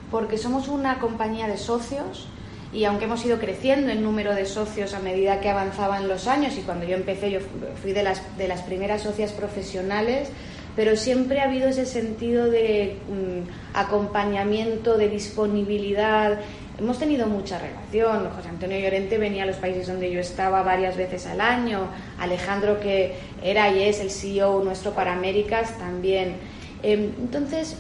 porque 0.10 0.38
somos 0.38 0.68
una 0.68 1.00
compañía 1.00 1.48
de 1.48 1.58
socios 1.58 2.28
y 2.74 2.86
aunque 2.86 3.06
hemos 3.06 3.26
ido 3.26 3.40
creciendo 3.40 3.92
en 3.92 4.04
número 4.04 4.34
de 4.34 4.46
socios 4.46 4.94
a 4.94 5.00
medida 5.00 5.42
que 5.42 5.50
avanzaban 5.50 6.08
los 6.08 6.28
años 6.28 6.58
y 6.58 6.62
cuando 6.62 6.86
yo 6.86 6.96
empecé 6.96 7.32
yo 7.32 7.40
fui 7.82 7.92
de 7.92 8.04
las, 8.04 8.38
de 8.38 8.48
las 8.48 8.62
primeras 8.62 9.02
socias 9.02 9.32
profesionales, 9.32 10.30
pero 10.76 10.96
siempre 10.96 11.42
ha 11.42 11.46
habido 11.46 11.68
ese 11.68 11.86
sentido 11.86 12.50
de 12.50 12.98
mm, 13.10 13.78
acompañamiento, 13.78 14.98
de 14.98 15.10
disponibilidad. 15.10 16.40
Hemos 16.80 16.98
tenido 16.98 17.28
mucha 17.28 17.60
relación. 17.60 18.30
José 18.36 18.50
Antonio 18.50 18.80
Llorente 18.80 19.18
venía 19.18 19.44
a 19.44 19.46
los 19.46 19.58
países 19.58 19.88
donde 19.88 20.12
yo 20.12 20.20
estaba 20.20 20.64
varias 20.64 20.98
veces 20.98 21.28
al 21.28 21.42
año. 21.42 21.88
Alejandro, 22.20 22.80
que 22.80 23.16
era 23.44 23.70
y 23.70 23.84
es 23.84 24.00
el 24.00 24.10
CEO 24.10 24.64
nuestro 24.64 24.92
para 24.94 25.14
Américas, 25.14 25.78
también. 25.78 26.38
Em, 26.82 27.12
entonces, 27.20 27.76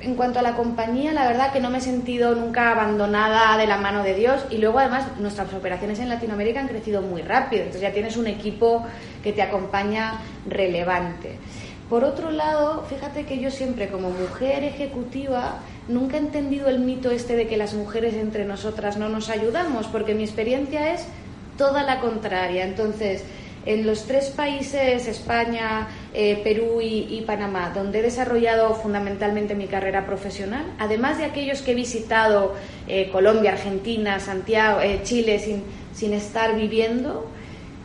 en 0.00 0.14
cuanto 0.14 0.38
a 0.38 0.42
la 0.42 0.56
compañía, 0.56 1.12
la 1.12 1.26
verdad 1.26 1.52
que 1.52 1.60
no 1.60 1.70
me 1.70 1.78
he 1.78 1.80
sentido 1.80 2.34
nunca 2.34 2.72
abandonada 2.72 3.56
de 3.58 3.66
la 3.66 3.76
mano 3.76 4.02
de 4.02 4.14
Dios 4.14 4.46
y 4.50 4.58
luego 4.58 4.78
además 4.78 5.06
nuestras 5.18 5.52
operaciones 5.52 5.98
en 5.98 6.08
Latinoamérica 6.08 6.60
han 6.60 6.68
crecido 6.68 7.02
muy 7.02 7.22
rápido, 7.22 7.62
entonces 7.62 7.82
ya 7.82 7.92
tienes 7.92 8.16
un 8.16 8.26
equipo 8.26 8.84
que 9.22 9.32
te 9.32 9.42
acompaña 9.42 10.20
relevante. 10.46 11.38
Por 11.90 12.04
otro 12.04 12.30
lado, 12.30 12.84
fíjate 12.88 13.26
que 13.26 13.40
yo 13.40 13.50
siempre 13.50 13.88
como 13.88 14.10
mujer 14.10 14.62
ejecutiva 14.62 15.58
nunca 15.88 16.16
he 16.16 16.20
entendido 16.20 16.68
el 16.68 16.78
mito 16.78 17.10
este 17.10 17.34
de 17.34 17.48
que 17.48 17.56
las 17.56 17.74
mujeres 17.74 18.14
entre 18.14 18.44
nosotras 18.44 18.96
no 18.96 19.08
nos 19.08 19.28
ayudamos, 19.28 19.88
porque 19.88 20.14
mi 20.14 20.22
experiencia 20.22 20.94
es 20.94 21.04
toda 21.58 21.82
la 21.82 21.98
contraria. 21.98 22.64
Entonces, 22.64 23.24
en 23.66 23.88
los 23.88 24.06
tres 24.06 24.30
países, 24.30 25.08
España, 25.08 25.88
eh, 26.14 26.40
Perú 26.44 26.80
y, 26.80 27.24
Panamá, 27.26 27.72
donde 27.74 27.98
he 27.98 28.02
desarrollado 28.02 28.72
fundamentalmente 28.76 29.56
mi 29.56 29.66
carrera 29.66 30.06
profesional, 30.06 30.66
además 30.78 31.18
de 31.18 31.24
aquellos 31.24 31.60
que 31.60 31.72
he 31.72 31.74
visitado 31.74 32.54
eh, 32.86 33.10
Colombia, 33.10 33.52
Argentina, 33.52 34.20
Santiago, 34.20 34.80
eh, 34.80 35.00
Chile, 35.02 35.40
sin, 35.40 35.64
sin 35.92 36.14
estar 36.14 36.54
viviendo, 36.54 37.26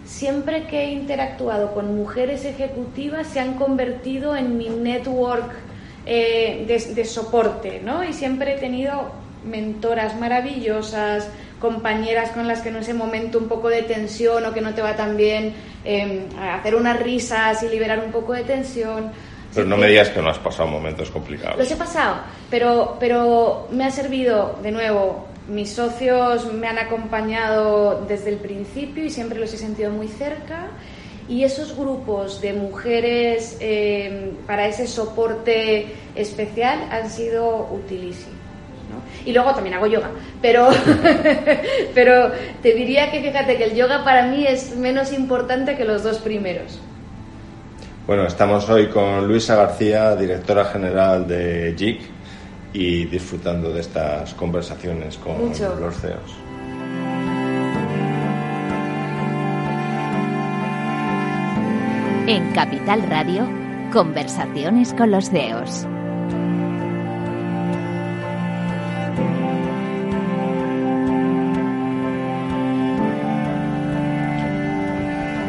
siempre 0.05 0.67
que 0.67 0.83
he 0.83 0.91
interactuado 0.91 1.73
con 1.73 1.95
mujeres 1.95 2.45
ejecutivas 2.45 3.27
se 3.27 3.39
han 3.39 3.55
convertido 3.55 4.35
en 4.35 4.57
mi 4.57 4.69
network 4.69 5.51
de, 6.05 6.93
de, 6.95 7.05
soporte, 7.05 7.81
¿no? 7.83 8.03
Y 8.03 8.13
siempre 8.13 8.55
he 8.55 8.59
tenido 8.59 9.11
mentoras 9.43 10.19
maravillosas, 10.19 11.27
compañeras 11.59 12.31
con 12.31 12.47
las 12.47 12.61
que 12.61 12.69
en 12.69 12.77
ese 12.77 12.93
momento 12.93 13.37
un 13.37 13.47
poco 13.47 13.69
de 13.69 13.83
tensión 13.83 14.45
o 14.45 14.53
que 14.53 14.61
no 14.61 14.73
te 14.73 14.81
va 14.81 14.95
tan 14.95 15.17
bien, 15.17 15.53
em, 15.83 16.25
hacer 16.39 16.75
unas 16.75 16.99
risas 16.99 17.63
y 17.63 17.69
liberar 17.69 17.99
un 17.99 18.11
poco 18.11 18.33
de 18.33 18.43
tensión. 18.43 19.11
Pero 19.53 19.67
no 19.67 19.77
me 19.77 19.87
digas 19.87 20.09
que 20.09 20.21
no 20.21 20.29
has 20.29 20.39
pasado 20.39 20.67
momentos 20.67 21.09
complicados. 21.09 21.57
Los 21.57 21.71
he 21.71 21.75
pasado, 21.75 22.17
pero, 22.49 22.97
pero 22.99 23.67
me 23.71 23.85
ha 23.85 23.91
servido, 23.91 24.59
de 24.61 24.71
nuevo, 24.71 25.27
mis 25.47 25.73
socios 25.73 26.51
me 26.53 26.67
han 26.67 26.79
acompañado 26.79 28.05
desde 28.07 28.31
el 28.31 28.37
principio 28.37 29.03
y 29.03 29.09
siempre 29.09 29.39
los 29.39 29.53
he 29.53 29.57
sentido 29.57 29.91
muy 29.91 30.07
cerca. 30.07 30.67
Y 31.27 31.43
esos 31.43 31.75
grupos 31.75 32.39
de 32.39 32.53
mujeres 32.53 33.57
em, 33.59 34.35
para 34.45 34.67
ese 34.67 34.85
soporte 34.85 35.87
especial 36.15 36.87
han 36.91 37.09
sido 37.09 37.67
utilísimos. 37.71 38.35
Y 39.25 39.33
luego 39.33 39.53
también 39.53 39.75
hago 39.75 39.87
yoga. 39.87 40.11
Pero, 40.41 40.69
pero 41.95 42.31
te 42.61 42.73
diría 42.73 43.11
que 43.11 43.21
fíjate 43.21 43.57
que 43.57 43.65
el 43.65 43.75
yoga 43.75 44.03
para 44.03 44.27
mí 44.27 44.45
es 44.45 44.75
menos 44.75 45.11
importante 45.13 45.75
que 45.75 45.83
los 45.83 46.03
dos 46.03 46.19
primeros. 46.19 46.79
Bueno, 48.05 48.27
estamos 48.27 48.69
hoy 48.69 48.87
con 48.89 49.27
Luisa 49.27 49.55
García, 49.55 50.15
directora 50.15 50.65
general 50.65 51.27
de 51.27 51.73
JIC, 51.75 52.01
y 52.75 53.05
disfrutando 53.05 53.71
de 53.71 53.79
estas 53.79 54.33
conversaciones 54.33 55.17
con 55.17 55.49
los 55.79 55.95
CEOs. 56.01 56.35
En 62.27 62.51
Capital 62.51 63.03
Radio, 63.03 63.47
conversaciones 63.93 64.93
con 64.93 65.11
los 65.11 65.29
CEOs. 65.29 65.87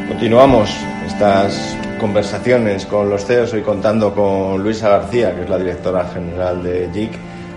Continuamos 0.07 0.69
estas 1.05 1.77
conversaciones 1.97 2.85
con 2.85 3.09
los 3.09 3.25
CEOs, 3.25 3.53
hoy 3.53 3.61
contando 3.61 4.13
con 4.13 4.61
Luisa 4.61 4.89
García, 4.89 5.35
que 5.35 5.43
es 5.43 5.49
la 5.49 5.57
directora 5.57 6.05
general 6.05 6.63
de 6.63 6.89
JIC. 6.93 7.11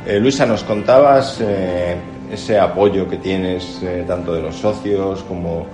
Eh, 0.06 0.18
Luisa, 0.20 0.46
nos 0.46 0.64
contabas 0.64 1.40
eh, 1.40 1.96
ese 2.32 2.58
apoyo 2.58 3.08
que 3.08 3.18
tienes 3.18 3.82
eh, 3.82 4.04
tanto 4.06 4.32
de 4.32 4.42
los 4.42 4.56
socios 4.56 5.22
como 5.24 5.66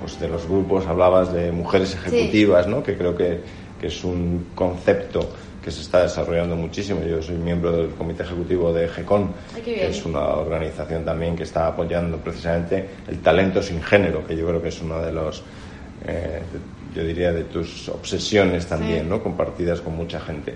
pues 0.00 0.20
de 0.20 0.28
los 0.28 0.46
grupos, 0.46 0.86
hablabas 0.86 1.32
de 1.32 1.52
mujeres 1.52 1.94
ejecutivas, 1.94 2.66
¿no? 2.66 2.82
que 2.82 2.96
creo 2.96 3.16
que, 3.16 3.40
que 3.80 3.86
es 3.86 4.04
un 4.04 4.48
concepto 4.54 5.26
que 5.62 5.70
se 5.70 5.82
está 5.82 6.02
desarrollando 6.02 6.56
muchísimo. 6.56 7.00
Yo 7.02 7.22
soy 7.22 7.36
miembro 7.36 7.72
del 7.72 7.90
comité 7.90 8.22
ejecutivo 8.22 8.72
de 8.72 8.88
GECON, 8.88 9.32
que 9.64 9.88
es 9.88 10.04
una 10.04 10.20
organización 10.20 11.04
también 11.04 11.36
que 11.36 11.44
está 11.44 11.66
apoyando 11.66 12.18
precisamente 12.18 12.88
el 13.08 13.20
talento 13.20 13.62
sin 13.62 13.82
género, 13.82 14.26
que 14.26 14.36
yo 14.36 14.46
creo 14.46 14.62
que 14.62 14.68
es 14.68 14.80
uno 14.82 15.00
de 15.00 15.12
los, 15.12 15.42
eh, 16.06 16.42
yo 16.94 17.04
diría, 17.04 17.32
de 17.32 17.44
tus 17.44 17.88
obsesiones 17.88 18.66
también, 18.66 19.08
¿no? 19.08 19.22
compartidas 19.22 19.80
con 19.80 19.96
mucha 19.96 20.20
gente. 20.20 20.54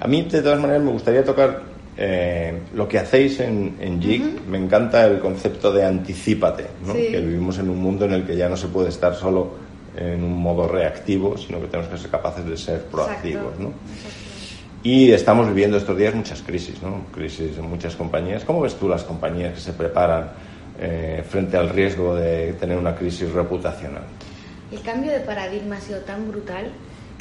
A 0.00 0.06
mí, 0.06 0.22
de 0.22 0.42
todas 0.42 0.60
maneras, 0.60 0.82
me 0.82 0.90
gustaría 0.90 1.24
tocar 1.24 1.62
eh, 1.96 2.60
lo 2.74 2.88
que 2.88 2.98
hacéis 2.98 3.40
en, 3.40 3.76
en 3.80 4.00
JIC. 4.00 4.46
Me 4.48 4.58
encanta 4.58 5.06
el 5.06 5.20
concepto 5.20 5.72
de 5.72 5.84
anticípate, 5.84 6.66
¿no? 6.86 6.92
que 6.92 7.20
vivimos 7.20 7.58
en 7.58 7.70
un 7.70 7.78
mundo 7.78 8.04
en 8.04 8.12
el 8.12 8.24
que 8.24 8.36
ya 8.36 8.48
no 8.48 8.56
se 8.56 8.68
puede 8.68 8.88
estar 8.88 9.14
solo 9.14 9.64
en 9.96 10.24
un 10.24 10.36
modo 10.36 10.66
reactivo, 10.66 11.36
sino 11.36 11.60
que 11.60 11.68
tenemos 11.68 11.90
que 11.90 11.98
ser 11.98 12.10
capaces 12.10 12.44
de 12.44 12.56
ser 12.56 12.82
proactivos. 12.84 13.58
¿no? 13.58 13.72
Y 14.82 15.12
estamos 15.12 15.48
viviendo 15.48 15.76
estos 15.76 15.96
días 15.96 16.14
muchas 16.14 16.42
crisis, 16.42 16.82
¿no? 16.82 17.06
Crisis 17.10 17.56
en 17.56 17.68
muchas 17.68 17.96
compañías. 17.96 18.44
¿Cómo 18.44 18.60
ves 18.60 18.74
tú 18.74 18.86
las 18.86 19.02
compañías 19.02 19.54
que 19.54 19.60
se 19.60 19.72
preparan 19.72 20.30
eh, 20.78 21.24
frente 21.26 21.56
al 21.56 21.70
riesgo 21.70 22.14
de 22.14 22.52
tener 22.54 22.76
una 22.76 22.94
crisis 22.94 23.32
reputacional? 23.32 24.02
El 24.74 24.82
cambio 24.82 25.12
de 25.12 25.20
paradigma 25.20 25.76
ha 25.76 25.80
sido 25.80 26.00
tan 26.00 26.26
brutal 26.26 26.72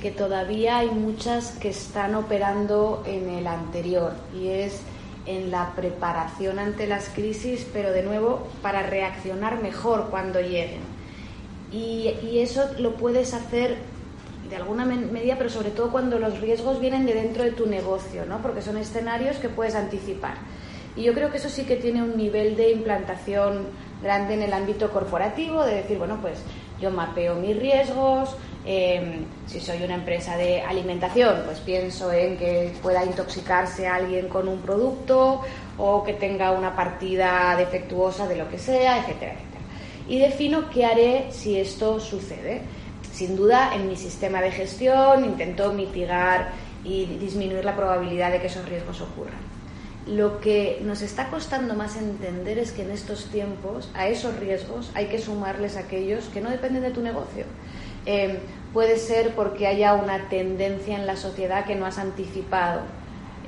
que 0.01 0.10
todavía 0.10 0.79
hay 0.79 0.89
muchas 0.89 1.51
que 1.51 1.69
están 1.69 2.15
operando 2.15 3.03
en 3.05 3.29
el 3.29 3.45
anterior 3.45 4.13
y 4.36 4.48
es 4.48 4.81
en 5.27 5.51
la 5.51 5.74
preparación 5.75 6.57
ante 6.57 6.88
las 6.88 7.10
crisis, 7.10 7.67
pero 7.72 7.91
de 7.91 8.01
nuevo 8.01 8.48
para 8.63 8.81
reaccionar 8.81 9.62
mejor 9.62 10.07
cuando 10.10 10.41
lleguen. 10.41 10.81
Y, 11.72 12.39
eso 12.39 12.72
lo 12.79 12.95
puedes 12.95 13.36
hacer 13.36 13.77
de 14.50 14.55
alguna 14.55 14.86
medida, 14.86 15.36
pero 15.38 15.51
sobre 15.51 15.69
todo 15.69 15.91
cuando 15.91 16.17
los 16.17 16.39
riesgos 16.41 16.79
vienen 16.79 17.05
de 17.05 17.13
dentro 17.13 17.43
de 17.43 17.51
tu 17.51 17.67
negocio, 17.67 18.25
¿no? 18.25 18.39
porque 18.41 18.63
son 18.63 18.77
escenarios 18.77 19.38
que 19.38 19.50
puedes 19.50 19.75
anticipar. 19.75 20.38
Y 20.95 21.03
yo 21.03 21.13
creo 21.13 21.29
que 21.29 21.38
eso 21.38 21.50
sí 21.50 21.65
que 21.65 21.75
tiene 21.75 22.01
un 22.01 22.17
nivel 22.17 22.55
de 22.55 22.72
implantación 22.72 23.67
grande 24.01 24.33
en 24.33 24.41
el 24.41 24.53
ámbito 24.53 24.91
corporativo, 24.91 25.63
de 25.63 25.75
decir, 25.75 26.00
bueno, 26.00 26.17
pues 26.19 26.39
yo 26.84 26.92
mapeo 26.92 27.36
mis 27.36 27.58
riesgos, 27.58 28.36
em, 28.66 29.25
si 29.48 29.60
soy 29.60 29.82
una 29.84 29.96
empresa 29.96 30.36
de 30.38 30.62
alimentación, 30.62 31.44
pues 31.46 31.60
pienso 31.60 32.12
en 32.12 32.38
que 32.38 32.74
pueda 32.82 33.06
intoxicarse 33.06 33.88
alguien 33.88 34.28
con 34.28 34.48
un 34.48 34.60
producto 34.60 35.42
o 35.78 36.04
que 36.04 36.13
tenga 36.13 36.52
una 36.52 36.75
partida 36.75 37.56
defectuosa 37.56 38.28
de 38.28 38.36
lo 38.36 38.50
que 38.50 38.58
sea, 38.58 39.00
etcétera, 39.00 39.34
etcétera. 39.34 39.62
Y 40.08 40.20
defino 40.20 40.70
qué 40.70 40.86
haré 40.86 41.28
si 41.32 41.58
esto 41.58 42.00
sucede 42.00 42.62
sin 43.13 43.36
duda 43.36 43.75
en 43.75 43.88
mi 43.88 43.96
sistema 43.96 44.42
de 44.42 44.52
gestión 44.52 45.24
intento 45.24 45.72
mitigar 45.72 46.52
y 46.84 47.06
disminuir 47.06 47.63
la 47.63 47.75
probabilidad 47.75 48.32
de 48.32 48.42
que 48.42 48.48
esos 48.48 48.68
riesgos 48.68 49.00
ocurran. 49.02 49.52
Lo 50.05 50.41
que 50.41 50.81
nos 50.83 51.01
está 51.01 51.29
costando 51.29 51.75
más 51.75 51.95
entender 51.95 52.57
es 52.57 52.74
que 52.74 52.81
en 52.81 52.91
estos 52.91 53.25
tiempos 53.25 53.89
a 53.93 54.07
esos 54.07 54.38
riesgos 54.38 54.91
hay 54.95 55.05
que 55.05 55.17
sumarles 55.17 55.77
aquellos 55.77 56.25
que 56.25 56.41
no 56.41 56.50
dependen 56.50 56.83
de 56.83 56.91
tu 56.91 57.01
negocio. 57.01 57.45
Eh, 58.05 58.39
puede 58.74 58.98
ser 58.98 59.33
porque 59.33 59.65
haya 59.65 59.93
una 59.93 60.27
tendencia 60.27 60.98
en 60.98 61.07
la 61.07 61.15
sociedad 61.15 61.65
que 61.65 61.75
no 61.75 61.86
has 61.86 62.00
anticipado. 62.00 62.81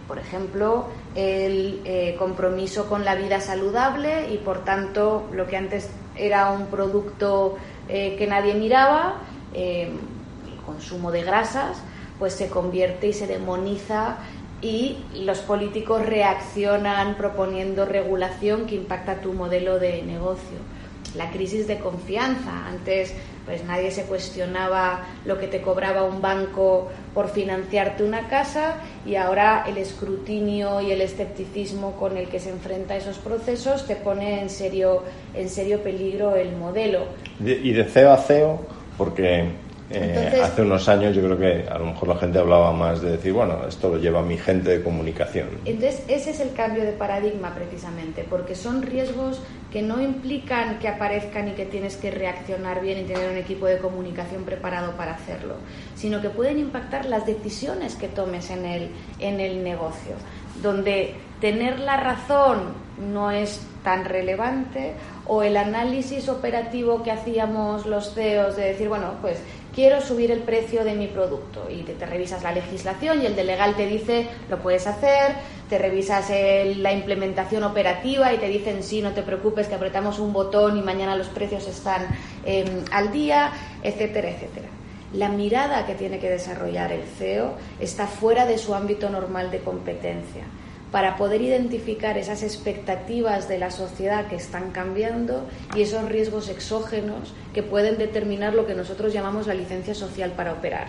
Por 0.08 0.18
ejemplo, 0.18 0.88
el 1.16 1.82
eh, 1.84 2.16
compromiso 2.18 2.88
con 2.88 3.04
la 3.04 3.16
vida 3.16 3.42
saludable 3.42 4.32
y 4.32 4.38
por 4.38 4.64
tanto 4.64 5.28
lo 5.34 5.48
que 5.48 5.58
antes 5.58 5.90
era 6.16 6.52
un 6.52 6.68
producto 6.68 7.58
eh, 7.90 8.16
que 8.18 8.28
nadie 8.28 8.54
miraba, 8.54 9.22
el 9.54 9.98
consumo 10.66 11.12
de 11.12 11.24
grasas, 11.24 11.78
pues 12.20 12.34
se 12.34 12.50
convierte 12.50 13.08
y 13.08 13.14
se 13.14 13.28
demoniza 13.28 14.18
y 14.66 14.98
los 15.14 15.40
políticos 15.42 16.04
reaccionan 16.04 17.18
proponiendo 17.18 17.86
regulación 17.86 18.66
que 18.66 18.74
impacta 18.74 19.22
tu 19.22 19.32
modelo 19.32 19.78
de 19.78 20.02
negocio. 20.02 20.58
La 21.14 21.30
crisis 21.30 21.68
de 21.68 21.78
confianza. 21.78 22.68
Antes 22.68 23.14
pues 23.46 23.64
nadie 23.64 23.92
se 23.92 24.06
cuestionaba 24.06 25.06
lo 25.24 25.38
que 25.38 25.46
te 25.46 25.62
cobraba 25.62 26.04
un 26.04 26.20
banco 26.20 26.90
por 27.14 27.30
financiarte 27.30 28.04
una 28.04 28.28
casa 28.28 28.78
y 29.06 29.18
ahora 29.18 29.66
el 29.68 29.78
escrutinio 29.78 30.82
y 30.82 30.92
el 30.92 31.02
escepticismo 31.02 31.92
con 31.92 32.18
el 32.18 32.28
que 32.28 32.40
se 32.40 32.50
enfrenta 32.50 32.98
esos 32.98 33.20
procesos 33.20 33.86
te 33.86 33.96
pone 33.96 34.42
en 34.42 34.50
serio 34.50 35.04
en 35.36 35.48
serio 35.50 35.82
peligro 35.84 36.36
el 36.36 36.56
modelo. 36.56 37.06
Y 37.40 37.72
de 37.72 37.84
CEO 37.84 38.12
a 38.12 38.18
CEO, 38.18 38.62
porque 38.98 39.52
eh, 39.90 40.42
hace 40.44 40.64
unos 40.64 40.88
años 40.90 41.16
yo 41.16 41.22
creo 41.22 41.38
que 41.38 41.70
a 41.70 41.78
lo 41.78 41.86
mejor 41.86 42.10
la 42.10 42.18
gente 42.18 42.40
hablaba 42.40 42.72
más 42.72 43.02
de 43.02 43.12
decir, 43.12 43.34
bueno, 43.34 43.68
esto 43.68 43.90
lo 43.90 43.98
lleva 43.98 44.22
mi 44.24 44.38
gente 44.38 44.70
de 44.70 44.84
comunicación. 44.84 45.48
Entonces, 45.64 46.04
ese 46.08 46.32
es 46.32 46.40
el 46.40 46.54
cambio 46.54 46.84
de 46.84 46.92
paradigma 46.92 47.54
precisamente, 47.54 48.26
porque 48.28 48.56
son 48.56 48.82
riesgos 48.82 49.42
que 49.72 49.82
no 49.82 50.02
implican 50.02 50.80
que 50.80 50.88
aparezcan 50.88 51.50
y 51.50 51.52
que 51.52 51.66
tienes 51.66 51.98
que 51.98 52.10
reaccionar 52.10 52.82
bien 52.82 53.00
y 53.00 53.04
tener 53.04 53.30
un 53.30 53.38
equipo 53.38 53.68
de 53.68 53.78
comunicación 53.78 54.44
preparado 54.44 54.94
para 54.94 55.14
hacerlo, 55.14 55.56
sino 55.96 56.22
que 56.22 56.30
pueden 56.30 56.58
impactar 56.58 57.06
las 57.06 57.26
decisiones 57.26 57.96
que 57.96 58.08
tomes 58.08 58.50
en 58.50 58.66
el, 58.66 58.90
en 59.20 59.40
el 59.40 59.64
negocio, 59.64 60.16
donde 60.64 61.14
tener 61.42 61.80
la 61.80 61.98
razón 61.98 62.86
no 62.98 63.30
es 63.30 63.62
tan 63.84 64.06
relevante 64.06 64.94
o 65.28 65.44
el 65.44 65.58
análisis 65.58 66.30
operativo 66.30 67.04
que 67.04 67.12
hacíamos 67.12 67.86
los 67.86 68.14
CEOs 68.14 68.56
de 68.56 68.66
decir, 68.68 68.90
bueno, 68.90 69.16
pues 69.22 69.38
quiero 69.76 70.00
subir 70.02 70.32
el 70.32 70.40
precio 70.40 70.86
de 70.86 70.96
mi 70.96 71.08
producto. 71.08 71.68
Y 71.70 71.84
te, 71.84 72.06
revisas 72.06 72.42
la 72.42 72.54
legislación 72.54 73.22
y 73.22 73.26
el 73.26 73.36
de 73.36 73.46
te 73.76 73.86
dice 73.86 74.28
lo 74.50 74.60
puedes 74.60 74.88
hacer, 74.88 75.34
te 75.70 75.78
revisas 75.78 76.30
la 76.78 76.94
implementación 76.94 77.64
operativa 77.64 78.34
y 78.34 78.38
te 78.38 78.48
dicen 78.48 78.82
sí, 78.82 79.02
no 79.02 79.12
te 79.12 79.22
preocupes 79.22 79.68
que 79.68 79.76
apretamos 79.76 80.20
un 80.20 80.34
botón 80.34 80.78
y 80.78 80.82
mañana 80.82 81.16
los 81.16 81.28
precios 81.28 81.68
están 81.68 82.08
em, 82.46 82.86
al 82.92 83.12
día, 83.12 83.52
etcétera, 83.84 84.30
etcétera. 84.30 84.70
La 85.14 85.30
mirada 85.30 85.86
que 85.86 85.94
tiene 85.94 86.20
que 86.20 86.30
desarrollar 86.30 86.92
el 86.92 87.04
CEO 87.04 87.54
está 87.80 88.08
fuera 88.08 88.46
de 88.46 88.58
su 88.58 88.74
ámbito 88.74 89.10
normal 89.10 89.52
de 89.52 89.60
competencia 89.60 90.44
para 90.92 91.18
poder 91.18 91.42
identificar 91.42 92.18
esas 92.18 92.44
expectativas 92.44 93.50
de 93.50 93.58
la 93.58 93.72
sociedad 93.72 94.28
que 94.28 94.36
están 94.36 94.72
cambiando 94.72 95.46
y 95.76 95.82
esos 95.82 96.06
riesgos 96.06 96.50
exógenos 96.50 97.34
que 97.54 97.64
pueden 97.64 97.98
determinar 97.98 98.54
lo 98.54 98.66
que 98.66 98.76
nosotros 98.76 99.12
llamamos 99.12 99.48
la 99.48 99.54
licencia 99.54 99.94
social 99.94 100.32
para 100.32 100.54
operar, 100.54 100.88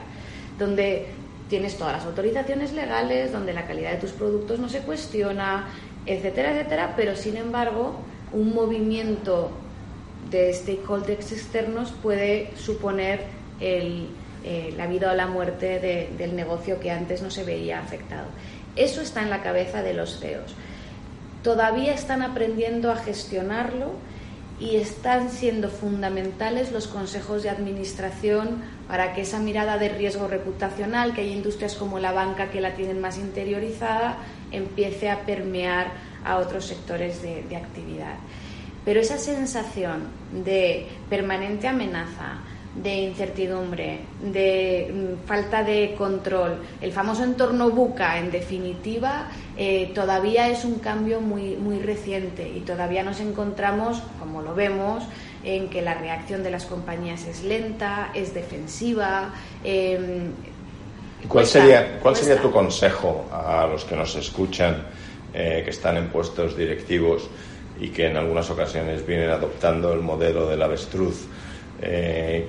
donde 0.58 1.06
tienes 1.48 1.76
todas 1.76 1.94
las 1.94 2.04
autorizaciones 2.04 2.72
legales, 2.72 3.32
donde 3.32 3.52
la 3.52 3.66
calidad 3.66 3.92
de 3.92 3.98
tus 3.98 4.12
productos 4.12 4.58
no 4.58 4.68
se 4.68 4.80
cuestiona, 4.80 5.68
etcétera, 6.06 6.52
etcétera, 6.52 6.94
pero 6.96 7.16
sin 7.16 7.36
embargo 7.36 7.96
un 8.32 8.54
movimiento 8.54 9.50
de 10.30 10.52
stakeholders 10.52 11.32
externos 11.32 11.92
puede 12.02 12.50
suponer 12.56 13.20
eh, 13.60 14.08
la 14.76 14.86
vida 14.86 15.10
o 15.10 15.14
la 15.14 15.26
muerte 15.26 16.10
del 16.16 16.36
negocio 16.36 16.78
que 16.78 16.90
antes 16.90 17.22
no 17.22 17.30
se 17.30 17.44
veía 17.44 17.80
afectado. 17.80 18.26
Eso 18.76 19.00
está 19.00 19.22
en 19.22 19.30
la 19.30 19.42
cabeza 19.42 19.82
de 19.82 19.94
los 19.94 20.20
CEOs. 20.20 20.54
Todavía 21.42 21.94
están 21.94 22.22
aprendiendo 22.22 22.90
a 22.90 22.96
gestionarlo 22.96 23.92
y 24.58 24.76
están 24.76 25.30
siendo 25.30 25.68
fundamentales 25.68 26.72
los 26.72 26.86
consejos 26.86 27.42
de 27.42 27.50
administración 27.50 28.62
para 28.88 29.14
que 29.14 29.22
esa 29.22 29.38
mirada 29.38 29.78
de 29.78 29.88
riesgo 29.88 30.28
reputacional, 30.28 31.14
que 31.14 31.22
hay 31.22 31.32
industrias 31.32 31.74
como 31.74 31.98
la 31.98 32.12
banca 32.12 32.50
que 32.50 32.60
la 32.60 32.74
tienen 32.74 33.00
más 33.00 33.18
interiorizada, 33.18 34.16
empiece 34.52 35.10
a 35.10 35.20
permear 35.26 35.92
a 36.24 36.36
otros 36.38 36.66
sectores 36.66 37.20
de, 37.22 37.42
de 37.42 37.56
actividad. 37.56 38.14
Pero 38.84 39.00
esa 39.00 39.18
sensación 39.18 40.04
de 40.44 40.86
permanente 41.10 41.68
amenaza, 41.68 42.38
de 42.82 42.94
incertidumbre, 42.94 44.00
de 44.22 44.92
mm, 44.92 45.26
falta 45.26 45.62
de 45.62 45.94
control, 45.96 46.58
el 46.80 46.92
famoso 46.92 47.24
entorno 47.24 47.70
buca, 47.70 48.18
en 48.18 48.30
definitiva, 48.30 49.28
eh, 49.56 49.92
todavía 49.94 50.48
es 50.48 50.64
un 50.64 50.78
cambio 50.78 51.20
muy, 51.20 51.56
muy 51.56 51.78
reciente 51.78 52.48
y 52.48 52.60
todavía 52.60 53.02
nos 53.02 53.20
encontramos, 53.20 54.02
como 54.18 54.42
lo 54.42 54.54
vemos, 54.54 55.04
en 55.42 55.70
que 55.70 55.80
la 55.80 55.94
reacción 55.94 56.42
de 56.42 56.50
las 56.50 56.66
compañías 56.66 57.24
es 57.26 57.44
lenta, 57.44 58.10
es 58.14 58.34
defensiva. 58.34 59.32
Em, 59.64 60.32
¿Cuál, 61.28 61.46
sería, 61.46 61.98
¿Cuál 62.00 62.14
sería 62.14 62.40
tu 62.40 62.50
consejo 62.50 63.26
a 63.32 63.66
los 63.66 63.84
que 63.84 63.96
nos 63.96 64.14
escuchan, 64.16 64.84
eh, 65.32 65.62
que 65.64 65.70
están 65.70 65.96
en 65.96 66.08
puestos 66.08 66.56
directivos 66.56 67.28
y 67.80 67.88
que 67.88 68.06
en 68.06 68.16
algunas 68.16 68.50
ocasiones 68.50 69.06
vienen 69.06 69.30
adoptando 69.30 69.92
el 69.92 70.00
modelo 70.00 70.46
del 70.46 70.62
avestruz? 70.62 71.26
Eh, 71.80 72.48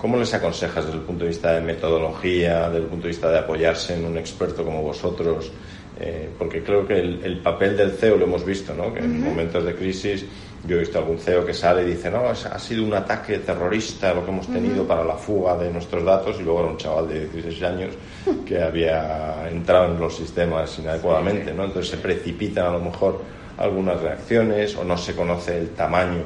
¿Cómo 0.00 0.16
les 0.16 0.32
aconsejas 0.32 0.86
desde 0.86 0.98
el 0.98 1.04
punto 1.04 1.24
de 1.24 1.28
vista 1.28 1.52
de 1.52 1.60
metodología, 1.60 2.70
desde 2.70 2.84
el 2.84 2.86
punto 2.86 3.02
de 3.02 3.08
vista 3.08 3.30
de 3.30 3.38
apoyarse 3.38 3.94
en 3.94 4.06
un 4.06 4.16
experto 4.16 4.64
como 4.64 4.80
vosotros? 4.82 5.52
Eh, 6.00 6.30
porque 6.38 6.62
creo 6.62 6.86
que 6.86 6.98
el, 6.98 7.40
papel 7.42 7.76
del 7.76 7.90
CEO 7.90 8.16
lo 8.16 8.24
hemos 8.24 8.42
visto, 8.42 8.72
¿no? 8.74 8.94
Que 8.94 9.00
en 9.00 9.22
momentos 9.22 9.62
de 9.62 9.74
crisis 9.74 10.24
yo 10.66 10.76
he 10.76 10.78
visto 10.80 10.98
algún 10.98 11.18
CEO 11.18 11.44
que 11.44 11.52
sale 11.52 11.82
y 11.82 11.90
dice, 11.90 12.10
no, 12.10 12.26
ha 12.28 12.58
sido 12.58 12.82
un 12.82 12.94
ataque 12.94 13.40
terrorista 13.40 14.14
lo 14.14 14.24
que 14.24 14.30
hemos 14.30 14.46
tenido 14.46 14.86
para 14.86 15.04
la 15.04 15.16
fuga 15.16 15.54
de 15.58 15.70
nuestros 15.70 16.02
datos 16.02 16.38
y 16.40 16.44
luego 16.44 16.60
era 16.60 16.70
un 16.70 16.78
chaval 16.78 17.06
de 17.06 17.28
16 17.28 17.62
años 17.62 17.94
que 18.46 18.62
había 18.62 19.46
entrado 19.50 19.92
en 19.92 20.00
los 20.00 20.16
sistemas 20.16 20.78
inadecuadamente, 20.78 21.52
¿no? 21.52 21.64
Entonces 21.64 21.90
se 21.90 21.98
precipitan 21.98 22.64
a 22.64 22.70
lo 22.70 22.80
mejor 22.80 23.20
algunas 23.58 24.00
reacciones 24.00 24.74
o 24.76 24.84
no 24.84 24.96
se 24.96 25.14
conoce 25.14 25.58
el 25.58 25.68
tamaño 25.70 26.24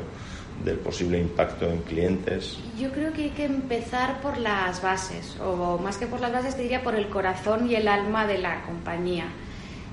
del 0.64 0.78
posible 0.78 1.18
impacto 1.18 1.70
en 1.70 1.82
clientes? 1.82 2.58
Yo 2.78 2.90
creo 2.90 3.12
que 3.12 3.24
hay 3.24 3.30
que 3.30 3.44
empezar 3.44 4.20
por 4.20 4.38
las 4.38 4.82
bases, 4.82 5.36
o 5.40 5.78
más 5.78 5.98
que 5.98 6.06
por 6.06 6.20
las 6.20 6.32
bases, 6.32 6.56
te 6.56 6.62
diría 6.62 6.82
por 6.82 6.94
el 6.94 7.08
corazón 7.08 7.70
y 7.70 7.74
el 7.74 7.86
alma 7.88 8.26
de 8.26 8.38
la 8.38 8.62
compañía. 8.64 9.26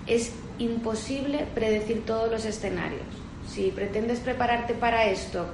Es 0.07 0.33
imposible 0.57 1.45
predecir 1.53 2.05
todos 2.05 2.31
los 2.31 2.45
escenarios. 2.45 3.01
Si 3.47 3.69
pretendes 3.71 4.19
prepararte 4.19 4.73
para 4.73 5.05
esto, 5.05 5.51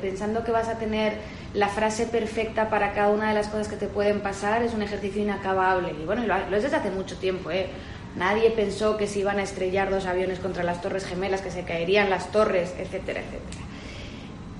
pensando 0.00 0.42
que 0.42 0.52
vas 0.52 0.68
a 0.68 0.78
tener 0.78 1.18
la 1.52 1.68
frase 1.68 2.06
perfecta 2.06 2.70
para 2.70 2.92
cada 2.92 3.10
una 3.10 3.28
de 3.28 3.34
las 3.34 3.48
cosas 3.48 3.68
que 3.68 3.76
te 3.76 3.88
pueden 3.88 4.20
pasar, 4.20 4.62
es 4.62 4.72
un 4.72 4.80
ejercicio 4.80 5.20
inacabable. 5.20 5.92
Y 6.00 6.06
bueno, 6.06 6.22
lo 6.26 6.56
es 6.56 6.62
desde 6.62 6.76
hace 6.76 6.90
mucho 6.90 7.18
tiempo. 7.18 7.50
¿eh? 7.50 7.66
Nadie 8.16 8.50
pensó 8.50 8.96
que 8.96 9.06
se 9.06 9.18
iban 9.18 9.38
a 9.38 9.42
estrellar 9.42 9.90
dos 9.90 10.06
aviones 10.06 10.38
contra 10.38 10.64
las 10.64 10.80
torres 10.80 11.04
gemelas, 11.04 11.42
que 11.42 11.50
se 11.50 11.64
caerían 11.64 12.08
las 12.08 12.32
torres, 12.32 12.74
etcétera, 12.78 13.20
etcétera. 13.20 13.66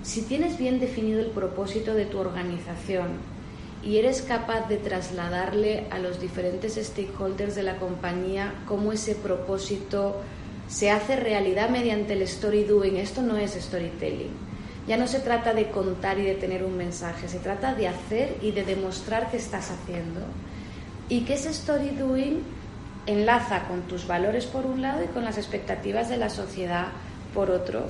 Si 0.06 0.22
tienes 0.22 0.56
bien 0.56 0.78
definido 0.78 1.18
el 1.18 1.32
propósito 1.32 1.92
de 1.92 2.06
tu 2.06 2.18
organización 2.18 3.08
y 3.82 3.96
eres 3.96 4.22
capaz 4.22 4.68
de 4.68 4.76
trasladarle 4.76 5.88
a 5.90 5.98
los 5.98 6.20
diferentes 6.20 6.76
stakeholders 6.76 7.56
de 7.56 7.64
la 7.64 7.78
compañía 7.78 8.54
cómo 8.68 8.92
ese 8.92 9.16
propósito 9.16 10.20
se 10.68 10.92
hace 10.92 11.16
realidad 11.16 11.70
mediante 11.70 12.12
el 12.12 12.22
story 12.22 12.62
doing, 12.62 12.98
esto 12.98 13.20
no 13.20 13.36
es 13.36 13.54
storytelling. 13.54 14.30
Ya 14.86 14.96
no 14.96 15.08
se 15.08 15.18
trata 15.18 15.54
de 15.54 15.70
contar 15.70 16.20
y 16.20 16.22
de 16.22 16.36
tener 16.36 16.62
un 16.62 16.76
mensaje, 16.76 17.26
se 17.26 17.40
trata 17.40 17.74
de 17.74 17.88
hacer 17.88 18.36
y 18.40 18.52
de 18.52 18.62
demostrar 18.62 19.28
que 19.32 19.38
estás 19.38 19.72
haciendo. 19.72 20.20
Y 21.08 21.22
que 21.22 21.34
ese 21.34 21.50
story 21.50 21.90
doing 21.90 22.44
enlaza 23.06 23.66
con 23.66 23.82
tus 23.82 24.06
valores 24.06 24.46
por 24.46 24.66
un 24.66 24.82
lado 24.82 25.02
y 25.02 25.08
con 25.08 25.24
las 25.24 25.36
expectativas 25.36 26.08
de 26.08 26.16
la 26.16 26.30
sociedad 26.30 26.90
por 27.34 27.50
otro 27.50 27.86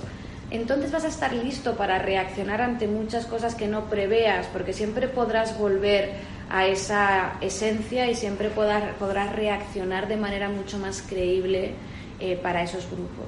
entonces 0.50 0.92
vas 0.92 1.04
a 1.04 1.08
estar 1.08 1.32
listo 1.32 1.76
para 1.76 1.98
reaccionar 1.98 2.62
ante 2.62 2.86
muchas 2.86 3.26
cosas 3.26 3.54
que 3.54 3.66
no 3.66 3.90
preveas, 3.90 4.46
porque 4.46 4.72
siempre 4.72 5.08
podrás 5.08 5.58
volver 5.58 6.12
a 6.48 6.66
esa 6.66 7.32
esencia 7.40 8.08
y 8.08 8.14
siempre 8.14 8.50
podrás, 8.50 9.32
reaccionar 9.34 10.06
de 10.06 10.16
manera 10.16 10.48
mucho 10.48 10.78
más 10.78 11.02
creíble 11.02 11.72
eh, 12.20 12.38
para 12.40 12.62
esos 12.62 12.86
grupos. 12.86 13.26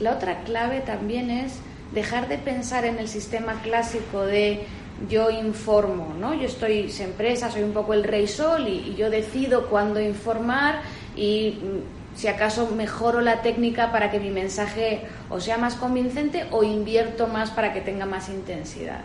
La 0.00 0.12
otra 0.12 0.42
clave 0.44 0.80
también 0.80 1.30
es 1.30 1.58
dejar 1.92 2.28
de 2.28 2.38
pensar 2.38 2.84
en 2.86 2.98
el 2.98 3.08
sistema 3.08 3.60
clásico 3.62 4.24
de 4.24 4.64
yo 5.08 5.30
informo, 5.30 6.14
¿no? 6.18 6.34
Yo 6.34 6.46
estoy 6.46 6.92
empresa, 7.00 7.50
soy 7.50 7.62
un 7.62 7.72
poco 7.72 7.94
el 7.94 8.04
rey 8.04 8.26
sol 8.26 8.68
y 8.68 8.94
yo 8.96 9.10
decido 9.10 9.68
cuándo 9.68 10.00
informar 10.00 10.80
y 11.16 11.58
mm, 11.62 11.99
si 12.20 12.28
acaso 12.28 12.68
mejoro 12.76 13.22
la 13.22 13.40
técnica 13.40 13.90
para 13.92 14.10
que 14.10 14.20
mi 14.20 14.28
mensaje 14.28 15.00
sea 15.38 15.56
más 15.56 15.74
convincente 15.76 16.44
o 16.50 16.62
invierto 16.62 17.28
más 17.28 17.50
para 17.50 17.72
que 17.72 17.80
tenga 17.80 18.04
más 18.04 18.28
intensidad. 18.28 19.00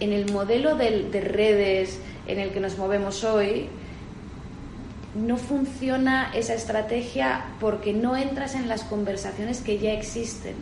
En 0.00 0.14
el 0.14 0.32
modelo 0.32 0.74
de, 0.74 1.10
redes 1.20 2.00
en 2.26 2.38
el 2.38 2.48
que 2.52 2.60
nos 2.60 2.78
movemos 2.78 3.22
hoy, 3.22 3.68
no 5.14 5.36
funciona 5.36 6.30
esa 6.32 6.54
estrategia 6.54 7.44
porque 7.60 7.92
no 7.92 8.16
entras 8.16 8.54
en 8.54 8.66
las 8.66 8.82
conversaciones 8.84 9.60
que 9.60 9.78
ya 9.78 9.92
existen. 9.92 10.54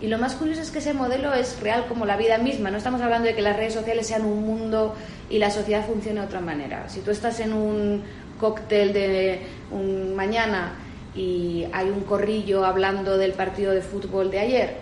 Y 0.00 0.06
lo 0.06 0.16
más 0.16 0.34
curioso 0.34 0.62
es 0.62 0.70
que 0.70 0.78
ese 0.78 0.94
modelo 0.94 1.34
es 1.34 1.60
real 1.60 1.84
como 1.88 2.06
la 2.06 2.16
vida 2.16 2.38
misma. 2.38 2.70
No 2.70 2.78
estamos 2.78 3.02
hablando 3.02 3.28
de 3.28 3.34
que 3.34 3.42
las 3.42 3.54
redes 3.54 3.74
sociales 3.74 4.06
sean 4.06 4.24
un 4.24 4.46
mundo 4.46 4.94
y 5.28 5.36
la 5.36 5.50
sociedad 5.50 5.84
funcione 5.84 6.20
de 6.20 6.26
otra 6.26 6.40
manera. 6.40 6.88
Si 6.88 7.00
tú 7.00 7.10
estás 7.10 7.38
en 7.40 7.52
un 7.52 8.02
cóctel 8.40 8.94
de 8.94 9.42
un 9.70 10.16
mañana 10.16 10.72
y 11.14 11.66
hay 11.72 11.88
un 11.88 12.00
corrillo 12.00 12.64
hablando 12.64 13.18
del 13.18 13.32
partido 13.32 13.72
de 13.72 13.82
fútbol 13.82 14.30
de 14.30 14.38
ayer 14.40 14.76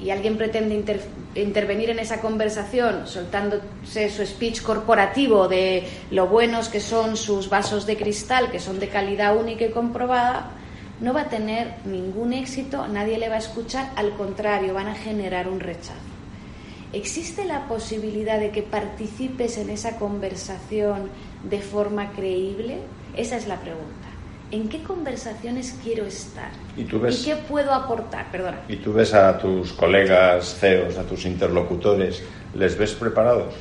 y 0.00 0.10
alguien 0.10 0.36
pretende 0.36 0.84
intervenir 1.34 1.90
en 1.90 1.98
esa 1.98 2.20
conversación 2.20 3.06
soltándose 3.06 4.10
su 4.10 4.24
speech 4.24 4.62
corporativo 4.62 5.48
de 5.48 5.84
lo 6.10 6.28
buenos 6.28 6.68
que 6.68 6.80
son 6.80 7.16
sus 7.16 7.48
vasos 7.48 7.84
de 7.84 7.96
cristal, 7.96 8.50
que 8.50 8.60
son 8.60 8.78
de 8.78 8.88
calidad 8.88 9.36
única 9.36 9.64
y 9.64 9.70
comprobada, 9.70 10.52
no 11.00 11.12
va 11.12 11.22
a 11.22 11.28
tener 11.28 11.74
ningún 11.84 12.32
éxito, 12.32 12.86
nadie 12.88 13.18
le 13.18 13.28
va 13.28 13.36
a 13.36 13.38
escuchar, 13.38 13.90
al 13.96 14.12
contrario, 14.12 14.74
van 14.74 14.88
a 14.88 14.94
generar 14.94 15.48
un 15.48 15.60
rechazo. 15.60 15.94
¿Existe 16.92 17.44
la 17.44 17.68
posibilidad 17.68 18.40
de 18.40 18.50
que 18.50 18.62
participes 18.62 19.58
en 19.58 19.70
esa 19.70 19.96
conversación 19.98 21.10
de 21.44 21.60
forma 21.60 22.12
creíble? 22.12 22.78
Esa 23.16 23.36
es 23.36 23.46
la 23.46 23.60
pregunta. 23.60 24.07
¿En 24.50 24.68
qué 24.68 24.82
conversaciones 24.82 25.76
quiero 25.82 26.06
estar? 26.06 26.50
¿Y, 26.76 26.84
tú 26.84 27.00
ves, 27.00 27.22
qué 27.24 27.36
puedo 27.36 27.72
aportar? 27.72 28.30
Perdona. 28.30 28.60
¿Y 28.66 28.76
tú 28.76 28.94
ves 28.94 29.12
a 29.12 29.38
tus 29.38 29.74
colegas 29.74 30.56
CEOs, 30.58 30.96
a 30.96 31.02
tus 31.02 31.26
interlocutores, 31.26 32.22
les 32.54 32.78
ves 32.78 32.92
preparados? 32.92 33.52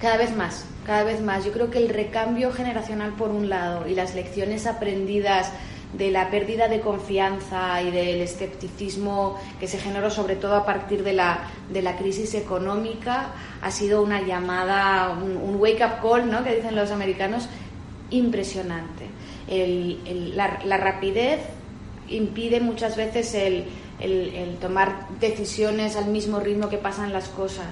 Cada 0.00 0.18
vez 0.18 0.36
más, 0.36 0.66
cada 0.86 1.02
vez 1.02 1.20
más. 1.20 1.44
Yo 1.44 1.50
creo 1.52 1.70
que 1.70 1.78
el 1.78 1.88
recambio 1.88 2.52
generacional 2.52 3.14
por 3.14 3.30
un 3.30 3.48
lado 3.48 3.88
y 3.88 3.94
las 3.94 4.14
lecciones 4.14 4.66
aprendidas 4.66 5.50
de 5.92 6.10
la 6.10 6.30
pérdida 6.30 6.68
de 6.68 6.80
confianza 6.80 7.80
y 7.82 7.90
del 7.90 8.20
escepticismo 8.20 9.38
que 9.58 9.66
se 9.66 9.78
generó 9.78 10.10
sobre 10.10 10.36
todo 10.36 10.54
a 10.54 10.66
partir 10.66 11.02
de 11.02 11.12
la, 11.12 11.48
de 11.72 11.80
la 11.80 11.96
crisis 11.96 12.34
económica 12.34 13.28
ha 13.62 13.70
sido 13.70 14.02
una 14.02 14.20
llamada, 14.20 15.10
un, 15.10 15.56
wake-up 15.56 16.02
call, 16.02 16.30
¿no? 16.30 16.44
que 16.44 16.56
dicen 16.56 16.76
los 16.76 16.90
americanos, 16.90 17.48
impresionante. 18.10 19.06
La, 19.48 20.76
rapidez 20.76 21.40
impide 22.08 22.60
muchas 22.60 22.96
veces 22.96 23.34
el, 23.34 23.64
el 24.00 24.56
tomar 24.60 25.08
decisiones 25.20 25.96
al 25.96 26.06
mismo 26.06 26.40
ritmo 26.40 26.68
que 26.68 26.78
pasan 26.78 27.12
las 27.12 27.28
cosas 27.28 27.68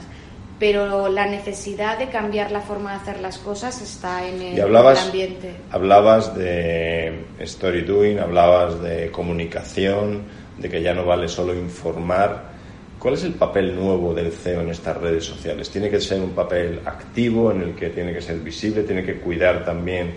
pero 0.58 1.08
la 1.08 1.26
necesidad 1.26 1.98
de 1.98 2.08
cambiar 2.08 2.52
la 2.52 2.60
forma 2.60 2.92
de 2.92 2.96
hacer 2.96 3.20
las 3.20 3.38
cosas 3.38 3.82
está 3.82 4.26
en 4.26 4.40
el, 4.40 4.76
ambiente. 4.76 5.56
Hablabas 5.70 6.36
de 6.36 7.24
story 7.40 7.82
doing, 7.82 8.18
hablabas 8.18 8.80
de 8.82 9.10
comunicación, 9.10 10.22
de 10.58 10.68
que 10.68 10.80
ya 10.80 10.94
no 10.94 11.04
vale 11.04 11.28
solo 11.28 11.54
informar. 11.54 12.54
¿Cuál 12.98 13.14
es 13.14 13.24
el 13.24 13.34
papel 13.34 13.74
nuevo 13.74 14.14
del 14.14 14.32
CEO 14.32 14.62
en 14.62 14.70
estas 14.70 14.96
redes 14.96 15.24
sociales? 15.24 15.68
¿Tiene 15.70 15.90
que 15.90 16.00
ser 16.00 16.20
un 16.20 16.30
papel 16.30 16.80
activo 16.84 17.50
en 17.50 17.60
el 17.60 17.74
que 17.74 17.90
tiene 17.90 18.14
que 18.14 18.22
ser 18.22 18.38
visible, 18.38 18.84
tiene 18.84 19.04
que 19.04 19.16
cuidar 19.16 19.64
también 19.64 20.14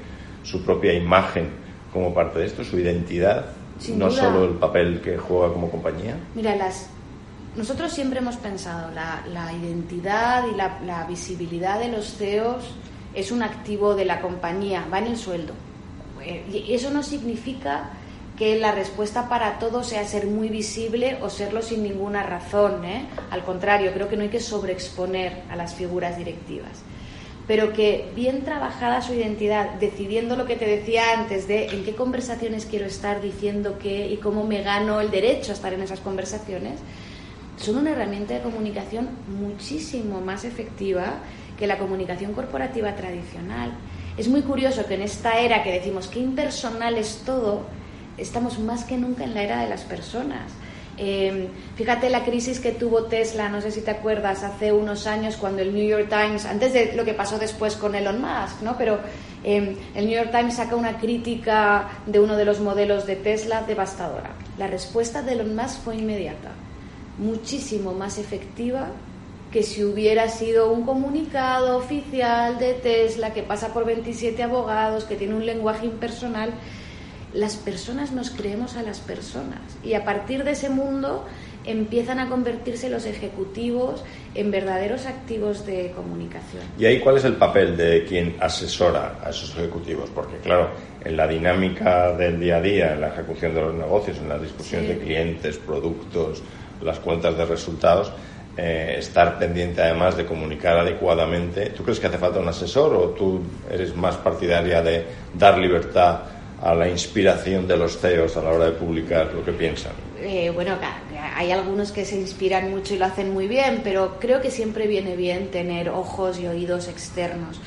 su 0.48 0.64
propia 0.64 0.94
imagen 0.94 1.50
como 1.92 2.14
parte 2.14 2.40
de 2.40 2.46
esto, 2.46 2.64
su 2.64 2.80
identidad, 2.80 3.48
no 3.96 4.10
solo 4.10 4.46
el 4.46 4.52
papel 4.52 5.02
que 5.02 5.18
juega 5.18 5.54
como 5.54 5.70
compañía? 5.70 6.16
Mira, 6.36 6.56
las 6.56 6.90
nosotros 7.58 7.92
siempre 7.92 8.20
hemos 8.20 8.38
pensado 8.38 8.92
la, 8.94 9.24
la 9.34 9.52
identidad 9.52 10.46
y 10.48 10.56
la, 10.56 11.06
visibilidad 11.10 11.80
de 11.80 11.88
los 11.88 12.16
CEOs 12.16 12.64
es 13.16 13.32
un 13.32 13.42
activo 13.42 13.96
de 13.96 14.06
la 14.06 14.22
compañía, 14.22 14.86
va 14.94 15.00
en 15.00 15.08
el 15.08 15.18
sueldo. 15.18 15.54
Eh, 16.24 16.46
y 16.68 16.74
eso 16.76 16.92
no 16.92 17.02
significa 17.02 17.90
que 18.38 18.60
la 18.60 18.72
respuesta 18.72 19.28
para 19.28 19.58
todo 19.58 19.84
sea 19.84 20.06
ser 20.06 20.28
muy 20.28 20.50
visible 20.50 21.18
o 21.22 21.32
serlo 21.32 21.64
sin 21.64 21.82
ninguna 21.82 22.22
razón. 22.22 22.86
¿eh? 22.86 23.08
Al 23.32 23.44
contrario, 23.44 23.92
creo 23.92 24.08
que 24.08 24.18
no 24.18 24.22
hay 24.22 24.30
que 24.30 24.40
sobreexponer 24.40 25.42
a 25.50 25.56
las 25.56 25.74
figuras 25.74 26.16
directivas. 26.16 26.84
Pero 27.48 27.72
que 27.72 28.12
bien 28.14 28.44
trabajada 28.44 29.02
su 29.02 29.14
identidad, 29.14 29.76
decidiendo 29.80 30.36
lo 30.36 30.46
que 30.46 30.58
te 30.58 30.66
decía 30.66 31.18
antes 31.18 31.48
de 31.48 31.68
en 31.68 31.86
qué 31.86 31.96
conversaciones 31.96 32.66
quiero 32.66 32.86
estar, 32.86 33.22
diciendo 33.22 33.78
qué 33.80 34.08
y 34.08 34.18
cómo 34.18 34.44
me 34.44 34.62
gano 34.62 35.00
el 35.00 35.10
derecho 35.12 35.52
a 35.52 35.56
estar 35.56 35.74
en 35.74 35.82
esas 35.82 36.02
conversaciones, 36.02 36.82
son 37.56 37.78
una 37.78 37.92
herramienta 37.92 38.34
de 38.34 38.42
comunicación 38.42 39.10
muchísimo 39.28 40.22
más 40.22 40.44
efectiva 40.44 41.20
que 41.58 41.68
la 41.68 41.78
comunicación 41.78 42.34
corporativa 42.34 42.96
tradicional. 42.96 43.72
Es 44.18 44.28
muy 44.28 44.42
curioso 44.42 44.86
que 44.86 44.96
en 44.96 45.02
esta 45.02 45.40
era 45.40 45.64
que 45.64 45.72
decimos 45.72 46.08
que 46.08 46.20
impersonal 46.20 46.98
es 46.98 47.24
todo, 47.26 47.66
estamos 48.18 48.60
más 48.60 48.84
que 48.84 48.98
nunca 48.98 49.24
en 49.24 49.34
la 49.34 49.44
era 49.44 49.62
de 49.62 49.70
las 49.70 49.84
personas. 49.84 50.52
Em, 50.98 51.48
fíjate 51.76 52.10
la 52.10 52.24
crisis 52.26 52.60
que 52.60 52.72
tuvo 52.72 53.04
Tesla, 53.04 53.50
no 53.50 53.62
sé 53.62 53.72
si 53.72 53.82
te 53.82 53.92
acuerdas, 53.92 54.44
hace 54.44 54.74
unos 54.74 55.06
años 55.06 55.38
cuando 55.38 55.62
el 55.62 55.74
New 55.74 55.88
York 55.88 56.10
Times, 56.10 56.46
antes 56.46 56.74
de 56.74 56.94
lo 56.94 57.06
que 57.06 57.14
pasó 57.14 57.38
después 57.38 57.76
con 57.76 57.94
Elon 57.94 58.20
Musk, 58.20 58.62
¿no? 58.64 58.78
Pero 58.78 59.00
em, 59.44 59.76
el 59.94 60.06
New 60.08 60.16
York 60.16 60.32
Times 60.32 60.56
saca 60.56 60.76
una 60.76 60.98
crítica 60.98 61.88
de 62.06 62.20
uno 62.20 62.36
de 62.36 62.46
los 62.46 62.60
modelos 62.60 63.06
de 63.06 63.16
Tesla 63.16 63.62
devastadora. 63.62 64.32
La 64.58 64.68
respuesta 64.68 65.22
de 65.22 65.34
Elon 65.34 65.56
Musk 65.56 65.82
fue 65.84 65.98
inmediata 65.98 66.52
muchísimo 67.18 67.94
más 67.94 68.18
efectiva 68.18 68.90
que 69.52 69.64
si 69.64 69.84
hubiera 69.84 70.30
sido 70.30 70.72
un 70.72 70.86
comunicado 70.86 71.78
oficial 71.78 72.60
de 72.60 72.74
Tesla 72.74 73.34
que 73.34 73.44
pasa 73.44 73.74
por 73.74 73.86
27 73.86 74.44
abogados, 74.44 75.06
que 75.06 75.16
tiene 75.16 75.36
un 75.36 75.46
lenguaje 75.46 75.86
impersonal. 75.86 76.52
Las 77.38 77.56
personas 77.56 78.14
nos 78.14 78.32
creemos 78.32 78.78
a 78.78 78.82
las 78.82 79.00
personas 79.00 79.60
y 79.84 79.94
a 79.94 80.04
partir 80.04 80.44
de 80.44 80.54
ese 80.54 80.72
mundo 80.72 81.24
empiezan 81.66 82.18
a 82.18 82.30
convertirse 82.30 82.90
los 82.90 83.06
ejecutivos 83.06 84.04
en 84.34 84.50
verdaderos 84.50 85.06
activos 85.06 85.64
de 85.64 85.92
comunicación. 85.96 86.64
¿Y 86.80 86.86
ahí 86.86 87.00
cuál 87.00 87.18
es 87.18 87.26
el 87.26 87.36
papel 87.36 87.78
de 87.78 88.06
quien 88.06 88.38
asesora 88.40 89.20
a 89.24 89.30
esos 89.30 89.56
ejecutivos? 89.56 90.10
Porque 90.16 90.38
claro, 90.38 90.72
en 91.06 91.16
la 91.16 91.28
dinámica 91.28 92.12
del 92.18 92.40
día 92.40 92.58
a 92.58 92.62
día, 92.62 92.94
en 92.94 93.02
la 93.02 93.10
ejecución 93.10 93.54
de 93.54 93.62
los 93.62 93.76
negocios, 93.76 94.18
en 94.18 94.30
la 94.30 94.40
discusión 94.40 94.88
de 94.88 94.98
clientes, 94.98 95.60
productos, 95.60 96.42
las 96.82 96.98
cuentas 96.98 97.38
de 97.38 97.46
resultados, 97.46 98.12
eh, 98.58 98.96
estar 98.98 99.38
pendiente 99.38 99.84
además 99.84 100.18
de 100.18 100.26
comunicar 100.26 100.80
adecuadamente. 100.80 101.68
¿Tú 101.70 101.84
crees 101.84 102.00
que 102.00 102.08
hace 102.08 102.18
falta 102.18 102.40
un 102.40 102.48
asesor 102.48 102.96
o 102.96 103.10
tú 103.10 103.44
eres 103.70 103.96
más 103.96 104.18
partidaria 104.18 104.82
de 104.82 105.06
dar 105.38 105.60
libertad 105.60 106.22
a 106.62 106.74
la 106.74 106.90
inspiración 106.90 107.68
de 107.68 107.78
los 107.78 107.98
CEOs 108.00 108.38
a 108.38 108.42
la 108.42 108.52
hora 108.52 108.66
de 108.66 108.72
publicar 108.72 109.34
lo 109.34 109.44
que 109.44 109.52
piensan? 109.52 109.94
Eh, 110.20 110.50
bueno, 110.50 110.76
hay 111.36 111.52
algunos 111.52 111.92
que 111.92 112.06
se 112.06 112.16
inspiran 112.16 112.72
mucho 112.72 112.96
y 112.96 112.98
lo 112.98 113.06
hacen 113.06 113.32
muy 113.32 113.48
bien, 113.48 113.82
pero 113.84 114.18
creo 114.20 114.42
que 114.42 114.50
siempre 114.50 114.88
viene 114.88 115.16
bien 115.16 115.52
tener 115.52 115.90
ojos 115.90 116.40
y 116.40 116.48
oídos 116.48 116.88
externos. 116.88 117.62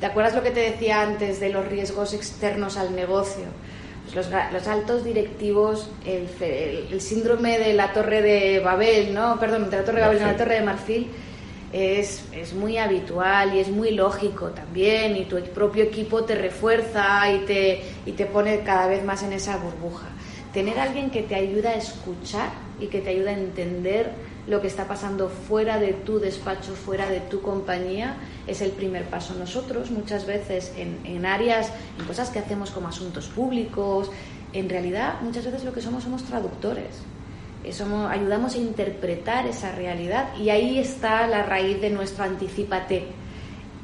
¿Te 0.00 0.06
acuerdas 0.06 0.34
lo 0.34 0.42
que 0.42 0.52
te 0.52 0.60
decía 0.60 1.02
antes 1.02 1.40
de 1.40 1.48
los 1.48 1.66
riesgos 1.66 2.14
externos 2.14 2.76
al 2.76 2.94
negocio? 2.94 3.44
los, 4.14 4.68
altos 4.68 5.04
directivos, 5.04 5.90
el, 6.06 7.00
síndrome 7.00 7.58
de 7.58 7.74
la 7.74 7.92
Torre 7.92 8.22
de 8.22 8.60
Babel, 8.60 9.14
¿no? 9.14 9.38
Perdón, 9.38 9.70
de 9.70 9.76
la 9.76 9.84
Torre 9.84 10.00
de 10.00 10.06
Babel, 10.06 10.20
no, 10.20 10.26
la 10.26 10.36
Torre 10.36 10.54
de 10.54 10.62
Marfil, 10.62 11.10
es, 11.72 12.24
es, 12.32 12.54
muy 12.54 12.78
habitual 12.78 13.54
y 13.54 13.58
es 13.58 13.68
muy 13.68 13.90
lógico 13.90 14.46
también, 14.46 15.16
y 15.16 15.24
tu 15.24 15.40
propio 15.54 15.84
equipo 15.84 16.24
te 16.24 16.34
refuerza 16.34 17.30
y 17.32 17.40
te, 17.40 17.82
y 18.06 18.12
te 18.12 18.26
pone 18.26 18.60
cada 18.60 18.86
vez 18.86 19.04
más 19.04 19.22
en 19.22 19.32
esa 19.32 19.56
burbuja. 19.58 20.06
Tener 20.52 20.78
alguien 20.78 21.10
que 21.10 21.22
te 21.22 21.34
ayuda 21.34 21.70
a 21.70 21.74
escuchar 21.74 22.50
y 22.80 22.86
que 22.86 23.00
te 23.00 23.10
ayuda 23.10 23.30
a 23.30 23.34
entender 23.34 24.12
lo 24.46 24.62
que 24.62 24.66
está 24.66 24.88
pasando 24.88 25.28
fuera 25.28 25.78
de 25.78 25.92
tu 25.92 26.20
despacho, 26.20 26.72
fuera 26.72 27.10
de 27.10 27.20
tu 27.20 27.42
compañía, 27.42 28.16
es 28.46 28.62
el 28.62 28.70
primer 28.70 29.04
paso. 29.04 29.34
Nosotros 29.34 29.90
muchas 29.90 30.24
veces 30.24 30.72
en, 30.78 31.00
en 31.04 31.26
áreas, 31.26 31.70
en 31.98 32.06
cosas 32.06 32.30
que 32.30 32.38
hacemos 32.38 32.70
como 32.70 32.88
asuntos 32.88 33.26
públicos, 33.28 34.10
en 34.54 34.70
realidad 34.70 35.20
muchas 35.20 35.44
veces 35.44 35.64
lo 35.64 35.74
que 35.74 35.82
somos 35.82 36.04
somos 36.04 36.24
traductores. 36.24 37.02
Eh, 37.64 37.72
somos, 37.72 38.10
ayudamos 38.10 38.54
a 38.54 38.58
interpretar 38.58 39.46
esa 39.46 39.72
realidad 39.72 40.36
y 40.36 40.50
ahí 40.50 40.78
está 40.78 41.26
la 41.26 41.42
raíz 41.42 41.80
de 41.80 41.90
nuestro 41.90 42.24
anticipate. 42.24 43.06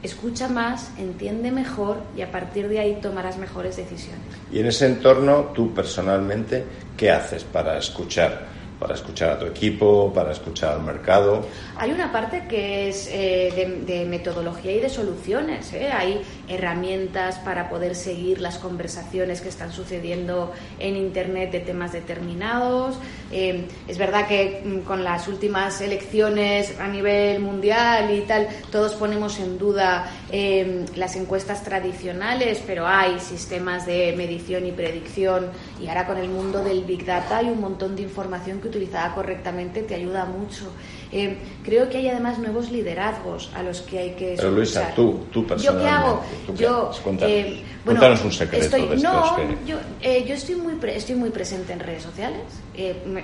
Escucha 0.03 0.49
más, 0.49 0.91
entiende 0.99 1.51
mejor 1.51 1.97
y 2.17 2.21
a 2.21 2.31
partir 2.31 2.69
de 2.69 2.79
ahí 2.79 2.99
tomarás 3.01 3.39
mejores 3.39 3.77
decisiones. 3.77 4.21
Y 4.53 4.59
en 4.61 4.67
ese 4.67 4.87
entorno, 4.87 5.53
tú 5.55 5.73
personalmente, 5.73 6.65
¿qué 6.97 7.11
haces 7.11 7.43
para 7.43 7.79
escuchar? 7.79 8.55
para 8.79 8.95
escuchar 8.95 9.31
a 9.31 9.39
tu 9.39 9.47
equipo, 9.47 10.13
para 10.13 10.33
escuchar 10.33 10.73
al 10.75 10.83
mercado. 10.83 11.47
Hay 11.77 11.91
una 11.91 12.13
parte 12.13 12.45
que 12.49 12.89
es 12.89 13.09
eh, 13.11 13.83
de, 13.87 14.05
metodología 14.05 14.73
y 14.73 14.81
de 14.81 14.89
soluciones. 14.89 15.73
¿eh? 15.73 15.91
Hay 15.93 16.21
herramientas 16.49 17.39
para 17.39 17.69
poder 17.69 17.95
seguir 17.95 18.41
las 18.41 18.59
conversaciones 18.59 19.41
que 19.41 19.49
están 19.49 19.73
sucediendo 19.73 20.53
en 20.79 20.97
Internet 20.97 21.53
de 21.53 21.61
temas 21.61 21.93
determinados. 21.93 22.97
Eh, 23.37 23.67
es 23.89 23.99
verdad 23.99 24.29
que 24.29 24.63
mm, 24.65 24.87
con 24.87 25.03
las 25.03 25.27
últimas 25.27 25.81
elecciones 25.81 26.79
a 26.79 26.87
nivel 26.87 27.41
mundial 27.41 28.15
y 28.15 28.21
tal, 28.21 28.47
todos 28.71 28.95
ponemos 28.95 29.41
en 29.41 29.59
duda 29.59 30.09
eh, 30.31 30.87
las 30.95 31.17
encuestas 31.17 31.65
tradicionales, 31.65 32.63
pero 32.65 32.87
hay 32.87 33.19
sistemas 33.19 33.87
de 33.87 34.15
medición 34.17 34.67
y 34.67 34.71
predicción 34.71 35.51
y 35.83 35.89
ahora 35.89 36.07
con 36.07 36.19
el 36.19 36.29
mundo 36.29 36.63
del 36.63 36.85
Big 36.85 37.05
Data 37.05 37.39
hay 37.39 37.47
un 37.47 37.61
montón 37.61 37.97
de 37.97 38.03
información 38.03 38.61
que 38.61 38.69
utilizada 38.69 39.13
correctamente 39.13 39.83
te 39.83 39.97
ayuda 39.97 40.27
mucho. 40.27 40.71
Eh, 41.17 41.37
creo 41.63 41.89
que 41.89 41.99
hay 41.99 42.09
además 42.09 42.41
nuevos 42.41 42.73
liderazgos 42.73 43.49
a 43.55 43.63
los 43.63 43.83
que 43.83 44.01
hay 44.01 44.11
que 44.15 44.35
Pero 44.37 44.51
Luisa, 44.51 44.93
tú, 44.97 45.27
tú 45.31 45.47
¿Yo 45.59 45.79
qué 45.79 45.87
hago? 45.87 46.25
yo, 46.57 46.91
eh, 47.21 47.63
cuéntanos, 47.85 48.25
un 48.25 48.33
secreto 48.33 48.65
estoy, 48.65 48.89
de 48.89 48.97
no, 48.97 49.37
que... 49.37 49.57
yo, 49.65 49.79
eh, 50.03 50.25
yo 50.27 50.35
estoy 50.35 50.57
muy, 50.57 50.77
estoy 50.89 51.15
muy 51.15 51.31
presente 51.31 51.73
en 51.73 51.79
redes 51.79 52.03
sociales 52.03 52.43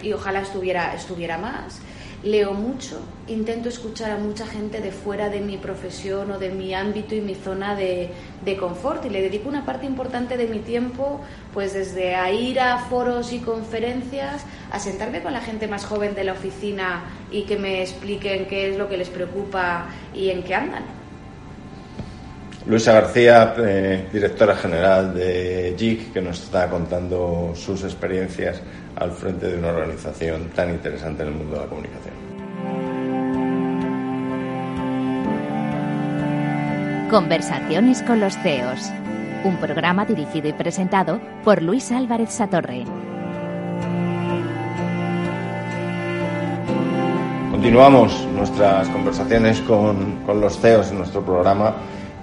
y 0.03 0.13
ojalá 0.13 0.43
estuviera, 0.43 0.95
estuviera 0.95 1.37
más 1.37 1.81
leo 2.23 2.53
mucho, 2.53 3.01
intento 3.29 3.69
escuchar 3.69 4.11
a 4.11 4.17
mucha 4.19 4.47
gente 4.47 4.81
de 4.81 4.91
fuera 4.91 5.31
de 5.31 5.41
mi 5.41 5.57
profesión 5.57 6.31
o 6.33 6.39
de 6.39 6.51
mi 6.51 6.75
ámbito 6.75 7.15
y 7.15 7.21
mi 7.21 7.35
zona 7.35 7.75
de, 7.75 8.11
confort 8.59 9.07
y 9.07 9.11
le 9.11 9.23
dedico 9.23 9.49
una 9.49 9.65
parte 9.65 9.87
importante 9.87 10.37
de 10.37 10.47
mi 10.47 10.59
tiempo 10.59 11.21
pues 11.55 11.73
desde 11.73 12.15
a 12.15 12.31
ir 12.31 12.61
a 12.61 12.79
foros 12.79 13.33
y 13.33 13.39
conferencias, 13.39 14.45
a 14.71 14.79
sentarme 14.79 15.23
con 15.23 15.33
la 15.33 15.41
gente 15.41 15.67
más 15.67 15.85
joven 15.87 16.15
de 16.15 16.25
la 16.25 16.33
oficina 16.33 17.05
y 17.31 17.43
que 17.45 17.57
me 17.57 17.83
expliquen 17.83 18.47
qué 18.47 18.71
es 18.71 18.77
lo 18.77 18.89
que 18.89 18.99
les 18.99 19.09
preocupa 19.09 19.87
y 20.15 20.31
en 20.31 20.43
qué 20.43 20.55
andan. 20.55 21.01
Luisa 22.67 22.93
García, 22.93 23.55
eh, 23.59 24.07
directora 24.13 24.55
general 24.55 25.15
de 25.15 25.75
JIC, 25.79 26.13
que 26.13 26.21
nos 26.21 26.43
está 26.43 26.69
contando 26.69 27.53
sus 27.57 27.83
experiencias 27.85 28.61
al 28.97 29.13
frente 29.13 29.49
de 29.49 29.59
una 29.59 29.69
organización 29.69 30.51
tan 30.55 30.71
interesante 30.71 31.23
en 31.23 31.29
el 31.29 31.35
mundo 31.35 31.55
de 31.55 31.61
la 31.61 31.67
comunicación. 31.67 32.15
Conversaciones 37.11 38.03
con 38.03 38.21
los 38.21 38.37
CEOs, 38.39 38.91
un 39.45 39.57
programa 39.57 40.05
dirigido 40.05 40.49
y 40.49 40.53
presentado 40.53 41.21
por 41.45 41.63
Luis 41.63 41.91
Álvarez 41.91 42.31
Satorre. 42.31 42.85
Continuamos 47.51 48.27
nuestras 48.35 48.89
conversaciones 48.89 49.61
con, 49.61 50.17
con 50.25 50.41
los 50.41 50.59
CEOs 50.59 50.91
en 50.91 50.99
nuestro 50.99 51.25
programa 51.25 51.75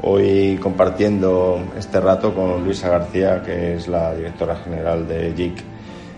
hoy 0.01 0.57
compartiendo 0.61 1.59
este 1.77 1.99
rato 1.99 2.33
con 2.33 2.63
Luisa 2.63 2.89
García, 2.89 3.41
que 3.43 3.75
es 3.75 3.87
la 3.87 4.13
directora 4.13 4.55
general 4.57 5.07
de 5.07 5.33
JIC. 5.35 5.76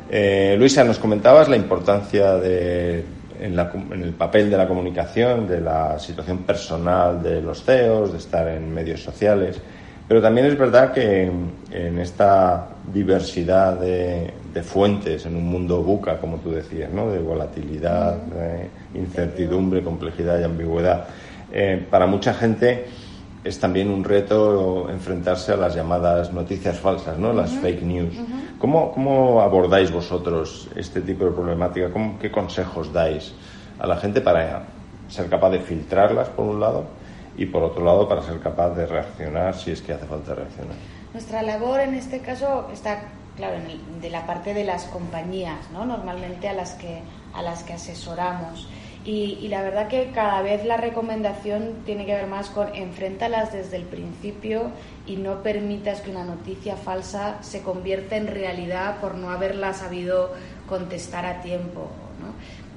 Eh, 0.10 0.56
Luisa, 0.58 0.84
nos 0.84 0.98
comentabas 0.98 1.48
la 1.50 1.56
importancia 1.56 2.36
de, 2.36 3.04
en, 3.40 3.60
el 4.04 4.14
papel 4.14 4.50
de 4.50 4.58
la 4.58 4.68
comunicación, 4.68 5.48
de 5.48 5.62
la 5.62 6.00
situación 6.00 6.40
personal 6.40 7.22
de 7.22 7.42
los 7.42 7.64
CEOs, 7.64 8.12
de 8.14 8.18
estar 8.18 8.48
en 8.48 8.74
medios 8.74 9.04
sociales, 9.04 9.62
pero 10.08 10.22
también 10.22 10.48
es 10.48 10.58
verdad 10.58 10.92
que 10.92 11.32
en 11.72 12.00
esta 12.00 12.70
diversidad 12.92 13.80
de, 13.80 14.34
fuentes, 14.64 15.26
en 15.26 15.38
un 15.38 15.46
mundo 15.46 15.82
buca, 15.84 16.18
como 16.18 16.38
tú 16.38 16.52
decías, 16.52 16.92
¿no? 16.92 17.10
de 17.12 17.20
volatilidad, 17.20 18.18
incertidumbre, 18.94 19.82
complejidad 19.82 20.40
y 20.40 20.44
ambigüedad, 20.44 21.06
eh, 21.52 21.86
para 21.90 22.08
mucha 22.08 22.34
gente 22.34 22.88
es 23.44 23.60
también 23.60 23.90
un 23.90 24.04
reto 24.04 24.90
enfrentarse 24.90 25.54
a 25.54 25.58
las 25.58 25.74
llamadas 25.74 26.34
noticias 26.34 26.78
falsas, 26.78 27.18
¿no? 27.18 27.32
las 27.32 27.52
fake 27.52 27.84
news. 27.84 28.16
¿Cómo, 28.60 29.42
abordáis 29.42 29.92
vosotros 29.92 30.68
este 30.76 31.02
tipo 31.02 31.26
de 31.26 31.32
problemática? 31.32 31.90
¿Qué 32.20 32.30
consejos 32.30 32.92
dais 32.92 33.34
a 33.80 33.88
la 33.88 33.98
gente 33.98 34.20
para 34.20 34.64
ser 35.08 35.30
capaz 35.30 35.52
de 35.52 35.60
filtrarlas, 35.60 36.30
por 36.30 36.46
un 36.46 36.60
lado, 36.60 36.86
y 37.38 37.46
por 37.46 37.64
otro 37.64 37.84
lado, 37.86 38.08
para 38.08 38.22
ser 38.22 38.40
capaz 38.40 38.72
de 38.72 38.86
reaccionar 38.86 39.56
si 39.56 39.72
es 39.72 39.82
que 39.82 39.94
hace 39.94 40.06
falta 40.06 40.36
reaccionar? 40.36 40.76
Nuestra 41.14 41.42
labor 41.42 41.80
en 41.80 41.96
este 41.96 42.20
caso 42.20 42.68
está, 42.74 43.04
claro, 43.38 43.56
en 43.56 44.02
de 44.02 44.10
la 44.10 44.28
parte 44.28 44.54
de 44.54 44.66
las 44.66 44.84
compañías, 44.86 45.72
¿no? 45.72 45.86
normalmente 45.86 46.50
a 46.50 46.54
las 46.54 46.74
que, 46.74 47.02
a 47.34 47.42
las 47.42 47.64
que 47.64 47.74
asesoramos. 47.74 48.68
Y, 49.06 49.48
la 49.48 49.62
verdad 49.62 49.88
que 49.88 50.12
cada 50.14 50.42
vez 50.42 50.66
la 50.66 50.78
recomendación 50.78 51.84
tiene 51.86 52.06
que 52.06 52.14
ver 52.14 52.28
más 52.28 52.50
con 52.50 52.76
enfréntalas 52.76 53.54
desde 53.54 53.78
el 53.78 53.84
principio 53.84 54.72
y 55.08 55.16
no 55.16 55.42
permitas 55.42 56.02
que 56.02 56.12
una 56.12 56.26
noticia 56.26 56.76
falsa 56.76 57.42
se 57.42 57.62
convierta 57.62 58.18
en 58.18 58.28
realidad 58.28 59.00
por 59.00 59.16
no 59.16 59.32
haberla 59.32 59.74
sabido 59.74 60.34
contestar 60.68 61.26
a 61.26 61.42
tiempo. 61.42 61.90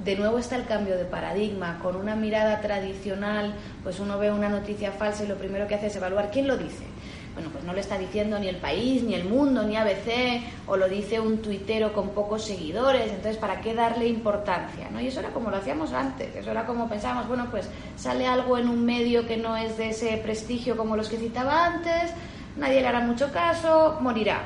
De 0.04 0.16
nuevo 0.16 0.38
está 0.38 0.56
el 0.56 0.64
cambio 0.64 0.96
de 0.96 1.04
paradigma. 1.04 1.78
Con 1.82 1.96
una 1.96 2.16
mirada 2.16 2.60
tradicional, 2.60 3.54
pues 3.82 4.00
uno 4.00 4.18
ve 4.18 4.32
una 4.32 4.48
noticia 4.48 4.92
falsa 4.92 5.24
y 5.24 5.28
lo 5.28 5.36
primero 5.36 5.66
que 5.66 5.74
hace 5.74 5.88
es 5.88 5.96
evaluar 5.96 6.30
quién 6.30 6.46
lo 6.46 6.56
dice 6.56 6.91
bueno, 7.34 7.48
pues 7.50 7.64
no 7.64 7.72
lo 7.72 7.80
está 7.80 7.96
diciendo 7.96 8.38
ni 8.38 8.48
el 8.48 8.56
país, 8.56 9.02
ni 9.02 9.14
el 9.14 9.24
mundo, 9.24 9.62
ni 9.62 9.76
ABC, 9.76 10.42
o 10.66 10.76
lo 10.76 10.88
dice 10.88 11.18
un 11.18 11.38
tuitero 11.38 11.92
con 11.94 12.10
pocos 12.10 12.44
seguidores, 12.44 13.10
entonces 13.10 13.38
¿para 13.38 13.60
qué 13.60 13.74
darle 13.74 14.06
importancia? 14.06 14.88
¿no? 14.90 15.00
Y 15.00 15.06
eso 15.06 15.20
era 15.20 15.30
como 15.30 15.50
lo 15.50 15.56
hacíamos 15.56 15.92
antes, 15.92 16.34
eso 16.36 16.50
era 16.50 16.66
como 16.66 16.88
pensábamos, 16.88 17.28
bueno, 17.28 17.48
pues 17.50 17.68
sale 17.96 18.26
algo 18.26 18.58
en 18.58 18.68
un 18.68 18.84
medio 18.84 19.26
que 19.26 19.38
no 19.38 19.56
es 19.56 19.78
de 19.78 19.90
ese 19.90 20.16
prestigio 20.18 20.76
como 20.76 20.96
los 20.96 21.08
que 21.08 21.16
citaba 21.16 21.64
antes, 21.64 22.12
nadie 22.56 22.82
le 22.82 22.88
hará 22.88 23.00
mucho 23.00 23.32
caso, 23.32 23.98
morirá. 24.00 24.42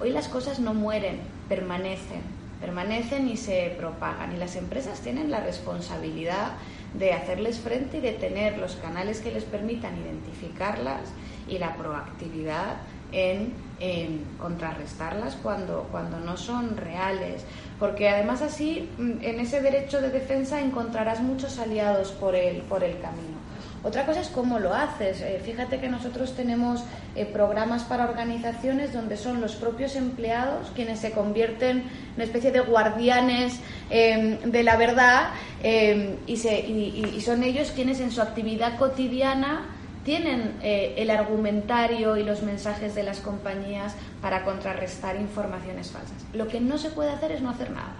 Hoy 0.00 0.10
las 0.10 0.28
cosas 0.28 0.58
no 0.58 0.74
mueren, 0.74 1.20
permanecen, 1.48 2.22
permanecen 2.60 3.28
y 3.28 3.36
se 3.36 3.74
propagan, 3.78 4.34
y 4.34 4.36
las 4.36 4.56
empresas 4.56 5.00
tienen 5.00 5.30
la 5.30 5.40
responsabilidad 5.40 6.54
de 6.94 7.12
hacerles 7.12 7.58
frente 7.58 7.98
y 7.98 8.00
de 8.00 8.12
tener 8.12 8.58
los 8.58 8.76
canales 8.76 9.20
que 9.20 9.32
les 9.32 9.44
permitan 9.44 9.96
identificarlas 9.96 11.12
y 11.48 11.58
la 11.58 11.74
proactividad 11.76 12.76
en, 13.12 13.52
contrarrestarlas 14.38 15.36
cuando, 15.36 15.88
cuando 15.90 16.20
no 16.20 16.36
son 16.36 16.76
reales. 16.76 17.44
Porque 17.78 18.08
además 18.08 18.42
así, 18.42 18.88
mm, 18.98 19.22
en 19.22 19.40
ese 19.40 19.60
derecho 19.60 20.00
de 20.00 20.10
defensa 20.10 20.60
encontrarás 20.60 21.20
muchos 21.20 21.58
aliados 21.58 22.12
por 22.12 22.34
el, 22.34 22.62
por 22.62 22.84
el 22.84 23.00
camino. 23.00 23.39
Otra 23.82 24.04
cosa 24.04 24.20
es 24.20 24.28
cómo 24.28 24.58
lo 24.58 24.74
haces. 24.74 25.20
Eh, 25.22 25.40
fíjate 25.44 25.80
que 25.80 25.88
nosotros 25.88 26.36
tenemos 26.36 26.84
eh, 27.16 27.24
programas 27.24 27.84
para 27.84 28.04
organizaciones 28.04 28.92
donde 28.92 29.16
son 29.16 29.40
los 29.40 29.56
propios 29.56 29.96
empleados 29.96 30.70
quienes 30.74 30.98
se 31.00 31.12
convierten 31.12 31.78
en 31.78 31.84
una 32.16 32.24
especie 32.24 32.52
de 32.52 32.60
guardianes 32.60 33.60
em, 33.88 34.38
de 34.40 34.62
la 34.62 34.76
verdad 34.76 35.30
em, 35.62 36.16
y, 36.26 36.36
se, 36.36 36.60
y 36.60 37.20
son 37.20 37.42
ellos 37.42 37.70
quienes 37.70 38.00
en 38.00 38.10
su 38.10 38.20
actividad 38.20 38.78
cotidiana 38.78 39.66
tienen 40.04 40.54
eh, 40.62 40.94
el 40.96 41.10
argumentario 41.10 42.16
y 42.16 42.22
los 42.22 42.42
mensajes 42.42 42.94
de 42.94 43.02
las 43.02 43.20
compañías 43.20 43.94
para 44.22 44.44
contrarrestar 44.44 45.16
informaciones 45.16 45.90
falsas. 45.90 46.16
Lo 46.32 46.48
que 46.48 46.60
no 46.60 46.78
se 46.78 46.90
puede 46.90 47.10
hacer 47.10 47.32
es 47.32 47.42
no 47.42 47.50
hacer 47.50 47.70
nada. 47.70 47.94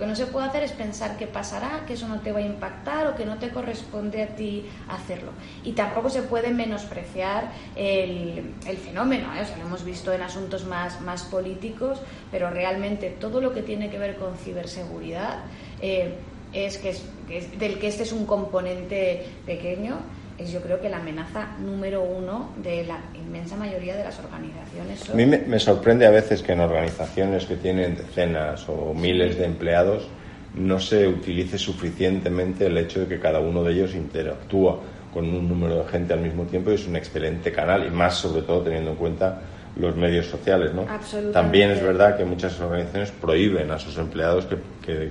Que 0.00 0.06
no 0.06 0.16
se 0.16 0.24
puede 0.24 0.46
hacer 0.46 0.62
es 0.62 0.72
pensar 0.72 1.18
que 1.18 1.26
pasará, 1.26 1.84
que 1.86 1.92
eso 1.92 2.08
no 2.08 2.20
te 2.20 2.32
va 2.32 2.38
a 2.38 2.42
impactar 2.42 3.06
o 3.06 3.14
que 3.14 3.26
no 3.26 3.36
te 3.36 3.50
corresponde 3.50 4.22
a 4.22 4.34
ti 4.34 4.64
hacerlo. 4.88 5.32
Y 5.62 5.72
tampoco 5.72 6.08
se 6.08 6.22
puede 6.22 6.50
menospreciar 6.50 7.52
el, 7.76 8.54
fenómeno. 8.82 9.28
¿eh? 9.34 9.46
lo 9.58 9.66
hemos 9.66 9.84
visto 9.84 10.10
en 10.14 10.22
asuntos 10.22 10.64
más, 10.64 11.02
más 11.02 11.24
políticos, 11.24 12.00
pero 12.30 12.48
realmente 12.48 13.10
todo 13.10 13.42
lo 13.42 13.52
que 13.52 13.60
tiene 13.60 13.90
que 13.90 13.98
ver 13.98 14.16
con 14.16 14.38
ciberseguridad 14.38 15.44
eh, 15.82 16.14
es, 16.54 16.78
que 16.78 16.88
es 16.88 17.58
del 17.58 17.78
que 17.78 17.88
este 17.88 18.04
es 18.04 18.12
un 18.12 18.24
componente 18.24 19.26
pequeño 19.44 19.98
es 20.40 20.52
yo 20.52 20.60
creo 20.60 20.80
que 20.80 20.88
la 20.88 20.98
amenaza 20.98 21.48
número 21.58 22.02
uno 22.02 22.50
de 22.62 22.84
la 22.84 22.98
inmensa 23.14 23.56
mayoría 23.56 23.96
de 23.96 24.04
las 24.04 24.18
organizaciones. 24.18 25.10
A 25.10 25.14
mí 25.14 25.26
me, 25.26 25.58
sorprende 25.58 26.06
a 26.06 26.10
veces 26.10 26.42
que 26.42 26.52
en 26.52 26.60
organizaciones 26.60 27.46
que 27.46 27.56
tienen 27.56 27.96
decenas 27.96 28.68
o 28.68 28.94
miles 28.94 29.38
de 29.38 29.44
empleados 29.44 30.08
no 30.54 30.80
se 30.80 31.06
utilice 31.06 31.58
suficientemente 31.58 32.66
el 32.66 32.76
hecho 32.78 33.00
de 33.00 33.06
que 33.06 33.20
cada 33.20 33.40
uno 33.40 33.62
de 33.62 33.72
ellos 33.72 33.94
interactúa 33.94 34.80
con 35.12 35.28
un 35.28 35.48
número 35.48 35.84
de 35.84 35.88
gente 35.88 36.12
al 36.12 36.20
mismo 36.20 36.44
tiempo 36.44 36.70
y 36.70 36.74
es 36.74 36.86
un 36.86 36.96
excelente 36.96 37.52
canal 37.52 37.86
y 37.86 37.90
más 37.90 38.16
sobre 38.16 38.42
todo 38.42 38.62
teniendo 38.62 38.90
en 38.90 38.96
cuenta 38.96 39.40
los 39.76 39.96
medios 39.96 40.26
sociales, 40.26 40.72
¿no? 40.74 40.86
También 41.32 41.70
es 41.70 41.82
verdad 41.82 42.16
que 42.16 42.24
muchas 42.24 42.58
organizaciones 42.60 43.12
prohíben 43.12 43.70
a 43.70 43.78
sus 43.78 43.96
empleados 43.98 44.46
que, 44.46 44.56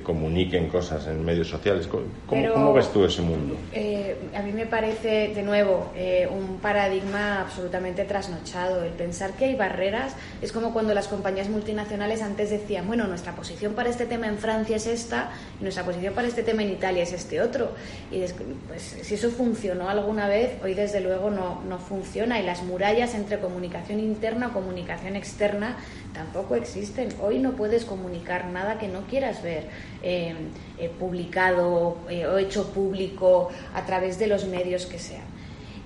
comuniquen 0.04 0.68
cosas 0.68 1.08
en 1.08 1.24
medios 1.24 1.48
sociales. 1.48 1.88
¿Cómo, 2.28 2.74
ves 2.74 2.92
tú 2.92 3.06
ese 3.06 3.22
mundo? 3.22 3.56
Eh, 3.74 4.16
a 4.36 4.42
mí 4.42 4.52
me 4.52 4.66
parece, 4.66 5.34
de 5.34 5.44
nuevo, 5.44 5.92
eh, 5.96 6.28
un 6.30 6.58
paradigma 6.60 7.42
absolutamente 7.42 8.06
trasnochado. 8.06 8.84
El 8.84 8.92
pensar 8.92 9.34
que 9.34 9.46
hay 9.46 9.56
barreras 9.56 10.16
es 10.42 10.52
como 10.52 10.74
cuando 10.74 10.94
las 10.94 11.08
compañías 11.08 11.50
multinacionales 11.50 12.22
antes 12.22 12.50
decían, 12.50 12.88
bueno, 12.88 13.08
nuestra 13.08 13.36
posición 13.36 13.74
para 13.74 13.90
este 13.90 14.06
tema 14.06 14.28
en 14.28 14.38
Francia 14.38 14.76
es 14.76 14.88
esta 14.88 15.32
y 15.60 15.64
nuestra 15.64 15.84
posición 15.84 16.14
para 16.14 16.28
este 16.28 16.44
tema 16.44 16.64
en 16.64 16.72
Italia 16.72 17.04
es 17.04 17.14
este 17.14 17.42
otro. 17.42 17.72
Y 18.12 18.24
pues 18.68 18.82
si 19.02 19.16
eso 19.16 19.30
funcionó 19.30 19.90
alguna 19.90 20.28
vez, 20.28 20.52
hoy 20.64 20.74
desde 20.74 21.02
luego 21.02 21.30
no, 21.30 21.62
no 21.68 21.80
funciona 21.80 22.40
y 22.40 22.44
las 22.46 22.64
murallas 22.64 23.16
entre 23.16 23.40
comunicación 23.40 24.00
interna 24.00 24.50
comunicación 24.60 25.16
externa 25.16 25.78
tampoco 26.14 26.56
existen. 26.56 27.10
Hoy 27.22 27.40
no 27.40 27.54
puedes 27.54 27.86
comunicar 27.86 28.48
nada 28.48 28.78
que 28.78 28.88
no 28.88 29.02
quieras 29.04 29.42
ver. 29.42 29.69
Eh, 30.02 30.34
eh, 30.78 30.92
publicado 31.00 31.98
o 32.08 32.38
hecho 32.38 32.72
público 32.72 33.50
a 33.74 33.86
través 33.86 34.20
de 34.20 34.28
los 34.28 34.46
medios 34.46 34.86
que 34.86 35.00
sean. 35.00 35.30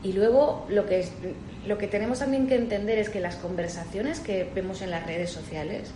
Y 0.04 0.14
luego 0.14 0.66
lo 0.70 0.86
que, 0.86 1.06
lo 1.66 1.78
que 1.78 1.88
tenemos 1.88 2.20
también 2.20 2.48
que 2.48 2.56
entender 2.56 3.00
es 3.00 3.10
que 3.10 3.20
las 3.20 3.36
conversaciones 3.38 4.20
que 4.20 4.48
vemos 4.54 4.82
en 4.82 4.92
las 4.92 5.06
redes 5.06 5.32
sociales 5.32 5.92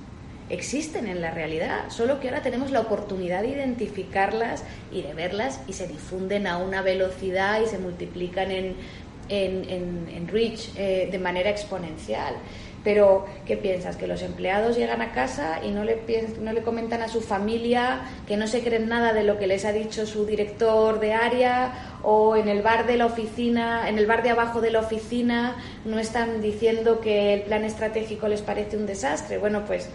existen 0.49 1.07
en 1.07 1.21
la 1.21 1.31
realidad, 1.31 1.89
solo 1.89 2.19
que 2.19 2.29
ahora 2.29 2.41
tenemos 2.41 2.71
la 2.71 2.79
oportunidad 2.79 3.41
de 3.41 3.49
identificarlas 3.49 4.63
y 4.91 5.01
de 5.01 5.13
verlas 5.13 5.59
y 5.67 5.73
se 5.73 5.87
difunden 5.87 6.47
a 6.47 6.57
una 6.57 6.81
velocidad 6.81 7.61
y 7.61 7.67
se 7.67 7.77
multiplican 7.79 8.51
en, 8.51 8.75
en, 9.29 10.07
en, 10.09 10.27
reach 10.29 10.69
eh, 10.77 11.09
de 11.11 11.19
manera 11.19 11.49
exponencial. 11.49 12.35
Pero, 12.87 13.25
¿qué 13.45 13.57
piensas? 13.57 13.97
¿Que 13.97 14.07
los 14.07 14.21
empleados 14.21 14.77
llegan 14.77 15.01
a 15.01 15.11
casa 15.11 15.59
y 15.61 15.71
no 15.71 15.83
le, 15.83 15.99
no 16.39 16.53
le 16.53 16.61
comentan 16.61 17.01
a 17.01 17.09
su 17.09 17.19
familia 17.19 17.99
que 18.25 18.37
no 18.37 18.47
se 18.47 18.63
creen 18.63 18.87
nada 18.87 19.11
de 19.11 19.25
lo 19.25 19.37
que 19.37 19.45
les 19.45 19.65
ha 19.65 19.73
dicho 19.73 20.05
su 20.05 20.25
director 20.25 21.01
de 21.01 21.11
área? 21.11 21.97
¿O 22.01 22.37
en 22.37 22.47
el 22.47 22.61
bar 22.61 22.87
de 22.87 22.95
la 22.95 23.07
oficina, 23.07 23.89
en 23.89 23.97
el 23.97 24.05
bar 24.05 24.23
de 24.23 24.29
abajo 24.29 24.61
de 24.61 24.71
la 24.71 24.79
oficina, 24.79 25.57
no 25.83 25.99
están 25.99 26.41
diciendo 26.41 27.01
que 27.01 27.33
el 27.33 27.41
plan 27.41 27.65
estratégico 27.65 28.29
les 28.29 28.41
parece 28.41 28.77
un 28.77 28.85
desastre? 28.85 29.37
Bueno, 29.37 29.65
pues 29.65 29.89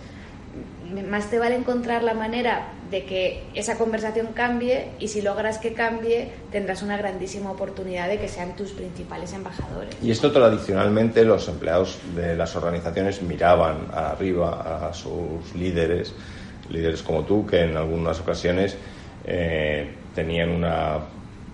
más 1.08 1.30
te 1.30 1.38
vale 1.38 1.54
encontrar 1.54 2.02
la 2.02 2.14
manera 2.14 2.68
de 2.90 3.04
que 3.04 3.44
esa 3.54 3.78
conversación 3.78 4.28
cambie 4.34 4.88
y 4.98 5.08
si 5.08 5.22
logras 5.22 5.58
que 5.58 5.72
cambie 5.72 6.30
tendrás 6.50 6.82
una 6.82 6.96
grandísima 6.96 7.50
oportunidad 7.50 8.08
de 8.08 8.18
que 8.18 8.28
sean 8.28 8.54
tus 8.54 8.72
principales 8.72 9.32
embajadores. 9.32 9.96
Y 10.02 10.10
esto 10.10 10.30
tradicionalmente 10.30 11.24
los 11.24 11.48
empleados 11.48 11.98
de 12.14 12.36
las 12.36 12.54
organizaciones 12.54 13.22
miraban 13.22 13.88
arriba 13.92 14.88
a 14.88 14.92
sus 14.92 15.54
líderes, 15.54 16.14
líderes 16.68 17.02
como 17.02 17.24
tú, 17.24 17.46
que 17.46 17.60
en 17.60 17.76
algunas 17.76 18.20
ocasiones 18.20 18.76
eh, 19.24 19.90
tenían 20.14 20.50
una 20.50 20.98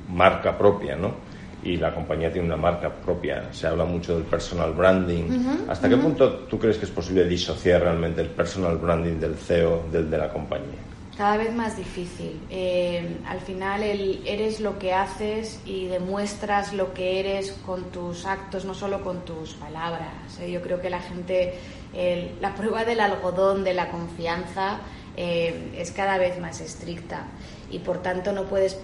marca 0.09 0.57
propia, 0.57 0.97
¿no? 0.97 1.28
Y 1.69 1.77
la 1.77 1.95
compañía 1.95 2.33
tiene 2.33 2.47
una 2.47 2.57
marca 2.57 2.91
propia. 2.91 3.53
Se 3.53 3.67
habla 3.67 3.85
mucho 3.85 4.15
del 4.15 4.25
personal 4.25 4.73
branding. 4.73 5.25
¿Hasta 5.69 5.89
qué 5.89 5.97
punto 5.97 6.31
tú 6.49 6.59
crees 6.59 6.79
que 6.79 6.87
es 6.87 6.91
posible 6.91 7.25
disociar 7.25 7.83
realmente 7.83 8.21
el 8.21 8.29
personal 8.29 8.79
branding 8.79 9.19
del 9.21 9.35
CEO 9.35 9.85
del 9.93 10.11
de 10.11 10.19
la 10.19 10.33
compañía? 10.33 10.79
Cada 11.17 11.37
vez 11.37 11.53
más 11.53 11.77
difícil. 11.77 12.41
Eh, 12.49 13.19
al 13.27 13.41
final 13.41 13.83
el, 13.83 14.23
eres 14.25 14.61
lo 14.61 14.79
que 14.79 14.95
haces 14.95 15.61
y 15.67 15.87
demuestras 15.87 16.73
lo 16.73 16.95
que 16.95 17.19
eres 17.19 17.53
con 17.67 17.91
tus 17.91 18.25
actos, 18.25 18.65
no 18.65 18.73
solo 18.73 19.03
con 19.03 19.25
tus 19.25 19.55
palabras. 19.55 20.39
Eh, 20.41 20.51
yo 20.51 20.63
creo 20.63 20.81
que 20.81 20.91
la 20.91 21.01
gente, 21.01 21.55
la 22.41 22.55
prueba 22.55 22.85
del 22.85 23.01
algodón, 23.01 23.65
de 23.65 23.75
la 23.75 23.91
confianza, 23.91 24.79
eh, 25.21 25.73
es 25.77 25.91
cada 25.91 26.17
vez 26.17 26.39
más 26.39 26.61
estricta 26.61 27.25
y 27.73 27.81
por 27.81 28.01
tanto 28.03 28.31
no 28.31 28.45
puedes 28.45 28.79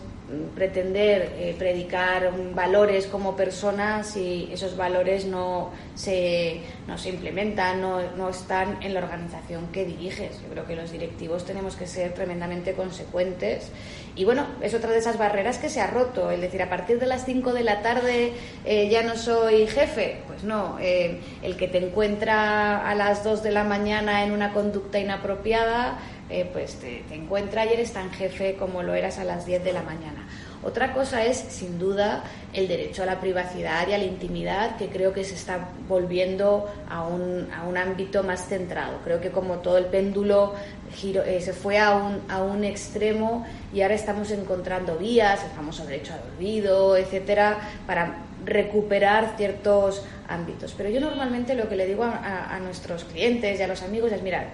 pretender 0.54 1.34
eh, 1.36 1.54
predicar 1.58 2.32
valores 2.54 3.06
como 3.06 3.36
personas 3.36 4.08
si 4.08 4.48
esos 4.50 4.74
valores 4.74 5.26
no 5.26 5.70
se, 5.94 6.62
no 6.86 6.96
se 6.96 7.10
implementan, 7.10 7.80
no, 7.80 8.00
no, 8.16 8.30
están 8.30 8.82
en 8.82 8.94
la 8.94 9.00
organización 9.00 9.68
que 9.68 9.84
diriges. 9.84 10.40
Yo 10.42 10.48
creo 10.48 10.66
que 10.66 10.76
los 10.76 10.90
directivos 10.90 11.44
tenemos 11.44 11.76
que 11.76 11.86
ser 11.86 12.14
tremendamente 12.14 12.72
consecuentes 12.72 13.70
y 14.16 14.24
bueno, 14.24 14.46
es 14.62 14.72
otra 14.74 14.92
de 14.92 14.98
esas 14.98 15.18
barreras 15.18 15.58
que 15.58 15.68
se 15.68 15.80
ha 15.80 15.88
roto, 15.88 16.30
el 16.30 16.40
decir 16.40 16.62
a 16.62 16.70
partir 16.70 16.98
de 16.98 17.06
las 17.06 17.26
5 17.26 17.52
de 17.52 17.64
la 17.64 17.82
tarde 17.82 18.32
eh, 18.64 18.88
ya 18.88 19.02
no 19.02 19.16
soy 19.16 19.66
jefe, 19.66 20.22
pues 20.26 20.42
no, 20.42 20.78
eh, 20.80 21.20
el 21.42 21.56
que 21.56 21.68
te 21.68 21.78
encuentra 21.78 22.88
a 22.88 22.94
las 22.94 23.24
2 23.24 23.42
de 23.42 23.50
la 23.50 23.64
mañana 23.64 24.24
en 24.24 24.32
una 24.32 24.52
conducta 24.52 24.98
inapropiada 24.98 25.98
eh, 26.30 26.48
pues 26.50 26.76
te, 26.76 27.04
encuentra 27.10 27.66
y 27.66 27.74
eres 27.74 27.92
tan 27.92 28.10
jefe 28.10 28.56
como 28.56 28.82
lo 28.82 28.94
eras 28.94 29.18
a 29.18 29.24
las 29.24 29.44
10 29.44 29.62
de 29.62 29.72
la 29.72 29.82
mañana. 29.82 30.26
Otra 30.62 30.94
cosa 30.94 31.22
es, 31.22 31.36
sin 31.36 31.78
duda, 31.78 32.24
el 32.54 32.66
derecho 32.66 33.02
a 33.02 33.06
la 33.06 33.20
privacidad 33.20 33.86
y 33.86 33.92
a 33.92 33.98
la 33.98 34.04
intimidad, 34.04 34.76
que 34.78 34.88
creo 34.88 35.12
que 35.12 35.22
se 35.22 35.34
está 35.34 35.68
volviendo 35.86 36.66
a 36.88 37.02
un, 37.02 37.50
a 37.52 37.64
un 37.64 37.76
ámbito 37.76 38.22
más 38.22 38.46
centrado. 38.48 39.00
Creo 39.04 39.20
que 39.20 39.30
como 39.30 39.56
todo 39.56 39.76
el 39.76 39.84
péndulo 39.86 40.54
giro, 40.94 41.22
eh, 41.22 41.42
se 41.42 41.52
fue 41.52 41.78
a 41.78 41.94
un, 41.94 42.22
a 42.30 42.42
un 42.42 42.64
extremo 42.64 43.46
y 43.74 43.82
ahora 43.82 43.94
estamos 43.94 44.30
encontrando 44.30 44.96
vías, 44.96 45.44
el 45.44 45.50
famoso 45.50 45.84
derecho 45.84 46.14
al 46.14 46.20
olvido, 46.34 46.96
etcétera, 46.96 47.58
para 47.86 48.16
recuperar 48.46 49.34
ciertos 49.36 50.02
ámbitos. 50.28 50.72
Pero 50.74 50.88
yo 50.88 51.00
normalmente 51.00 51.54
lo 51.54 51.68
que 51.68 51.76
le 51.76 51.86
digo 51.86 52.04
a, 52.04 52.54
a 52.54 52.58
nuestros 52.60 53.04
clientes 53.04 53.60
y 53.60 53.62
a 53.62 53.68
los 53.68 53.82
amigos 53.82 54.12
es, 54.12 54.22
mirar, 54.22 54.46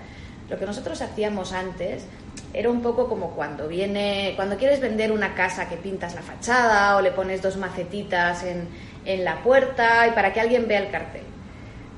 lo 0.51 0.59
que 0.59 0.67
nosotros 0.67 1.01
hacíamos 1.01 1.53
antes 1.53 2.05
era 2.53 2.69
un 2.69 2.83
poco 2.83 3.09
como 3.09 3.31
cuando 3.31 3.69
viene, 3.69 4.33
cuando 4.35 4.57
quieres 4.57 4.81
vender 4.81 5.13
una 5.13 5.35
casa 5.35 5.69
que 5.69 5.77
pintas 5.77 6.15
la 6.17 6.23
fachada 6.23 6.97
o 6.97 7.01
le 7.01 7.13
pones 7.13 7.41
dos 7.41 7.57
macetitas 7.57 8.43
en, 8.43 8.67
en 9.05 9.25
la 9.25 9.43
puerta 9.43 10.09
y 10.09 10.11
para 10.11 10.33
que 10.33 10.41
alguien 10.41 10.67
vea 10.67 10.81
el 10.81 10.91
cartel. 10.91 11.23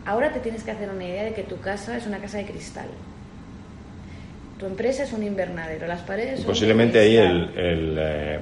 Ahora 0.05 0.33
te 0.33 0.41
tienes 0.41 0.63
que 0.63 0.73
hacer 0.73 0.91
una 0.91 1.05
idea 1.05 1.25
de 1.25 1.33
que 1.33 1.45
tu 1.45 1.59
casa 1.61 1.97
es 1.97 2.07
una 2.07 2.19
casa 2.19 2.39
de 2.39 2.45
cristal. 2.45 2.89
Tu 4.59 4.67
empresa 4.67 5.05
es 5.05 5.13
un 5.13 5.23
invernadero, 5.23 5.87
las 5.87 6.03
paredes. 6.03 6.41
Y 6.41 6.45
posiblemente 6.45 6.99
ahí 6.99 7.17
el, 7.17 7.51
eh, 7.57 8.41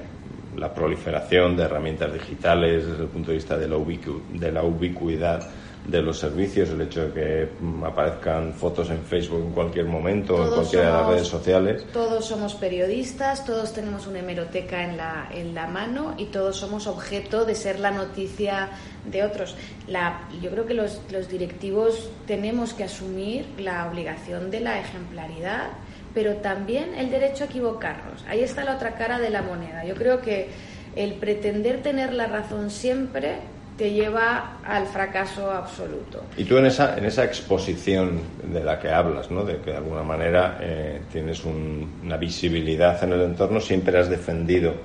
la 0.57 0.73
proliferación 0.73 1.55
de 1.55 1.63
herramientas 1.63 2.13
digitales 2.13 2.85
desde 2.85 3.03
el 3.03 3.09
punto 3.09 3.31
de 3.31 3.37
vista 3.37 3.57
de 3.57 3.67
la, 3.67 3.77
de 3.77 4.51
la 4.51 4.63
ubicuidad 4.63 5.47
de 5.87 6.01
los 6.01 6.19
servicios, 6.19 6.69
el 6.69 6.81
hecho 6.81 7.07
de 7.07 7.11
que 7.11 7.49
mm, 7.59 7.83
aparezcan 7.83 8.53
fotos 8.53 8.89
en 8.91 9.01
Facebook 9.03 9.41
en 9.45 9.51
cualquier 9.51 9.85
momento, 9.85 10.43
en 10.43 10.53
cualquiera 10.53 10.85
de 10.85 10.91
las 10.91 11.07
redes 11.07 11.27
sociales. 11.27 11.85
Todos 11.91 12.25
somos 12.25 12.53
periodistas, 12.55 13.45
todos 13.45 13.73
tenemos 13.73 14.05
una 14.05 14.19
hemeroteca 14.19 14.83
en 14.83 14.97
la, 14.97 15.27
en 15.31 15.55
la 15.55 15.67
mano 15.67 16.13
y 16.17 16.25
todos 16.25 16.57
somos 16.57 16.87
objeto 16.87 17.45
de 17.45 17.55
ser 17.55 17.79
la 17.79 17.91
noticia 17.91 18.69
de 19.05 19.23
otros. 19.23 19.55
La, 19.87 20.27
yo 20.41 20.51
creo 20.51 20.65
que 20.65 20.75
los, 20.75 21.01
los 21.11 21.27
directivos 21.27 22.09
tenemos 22.27 22.73
que 22.73 22.83
asumir 22.83 23.45
la 23.57 23.89
obligación 23.89 24.51
de 24.51 24.59
la 24.59 24.79
ejemplaridad, 24.79 25.69
pero 26.13 26.35
también 26.37 26.93
el 26.93 27.09
derecho 27.09 27.45
a 27.45 27.47
equivocarnos. 27.47 28.23
Ahí 28.27 28.41
está 28.41 28.63
la 28.63 28.75
otra 28.75 28.95
cara 28.95 29.19
de 29.19 29.31
la 29.31 29.41
moneda. 29.41 29.83
Yo 29.85 29.95
creo 29.95 30.21
que 30.21 30.49
el 30.95 31.13
pretender 31.15 31.81
tener 31.81 32.13
la 32.13 32.27
razón 32.27 32.69
siempre 32.69 33.37
te 33.81 33.91
lleva 33.91 34.59
al 34.63 34.85
fracaso 34.85 35.49
absoluto. 35.49 36.21
Y 36.37 36.43
tú 36.43 36.55
en 36.57 36.67
esa, 36.67 36.95
en 36.99 37.03
esa 37.05 37.23
exposición 37.23 38.21
de 38.43 38.63
la 38.63 38.77
que 38.79 38.91
hablas, 38.91 39.31
¿no? 39.31 39.43
de 39.43 39.57
que 39.57 39.71
de 39.71 39.77
alguna 39.77 40.03
manera 40.03 40.59
eh, 40.61 41.01
tienes 41.11 41.43
una 41.45 42.15
visibilidad 42.17 43.03
en 43.03 43.13
el 43.13 43.21
entorno, 43.21 43.59
siempre 43.59 43.97
has 43.97 44.07
defendido 44.07 44.75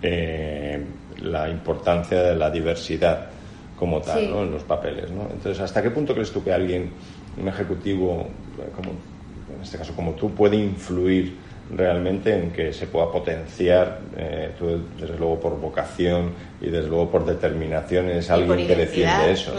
eh, 0.00 0.82
la 1.18 1.50
importancia 1.50 2.22
de 2.22 2.34
la 2.34 2.50
diversidad 2.50 3.26
como 3.78 4.00
tal 4.00 4.30
¿no? 4.30 4.42
en 4.44 4.52
los 4.52 4.64
papeles. 4.64 5.10
¿no? 5.10 5.24
Entonces, 5.30 5.60
¿hasta 5.60 5.82
qué 5.82 5.90
punto 5.90 6.14
crees 6.14 6.30
tú 6.30 6.42
que 6.42 6.54
alguien, 6.54 6.92
un 7.38 7.46
ejecutivo, 7.46 8.26
como, 8.74 8.92
en 9.54 9.62
este 9.62 9.76
caso 9.76 9.94
como 9.94 10.12
tú, 10.12 10.30
puede 10.34 10.56
influir 10.56 11.36
realmente 11.74 12.34
en 12.34 12.50
que 12.50 12.72
se 12.72 12.86
pueda 12.86 13.10
potenciar, 13.10 14.00
eh, 14.16 14.52
tú 14.58 14.80
desde 14.98 15.16
luego 15.16 15.38
por 15.38 15.60
vocación 15.60 16.32
y 16.60 16.70
desde 16.70 16.88
luego 16.88 17.10
por 17.10 17.24
determinación 17.24 18.10
es 18.10 18.30
alguien 18.30 18.66
que 18.66 18.76
defiende 18.76 19.32
eso. 19.32 19.52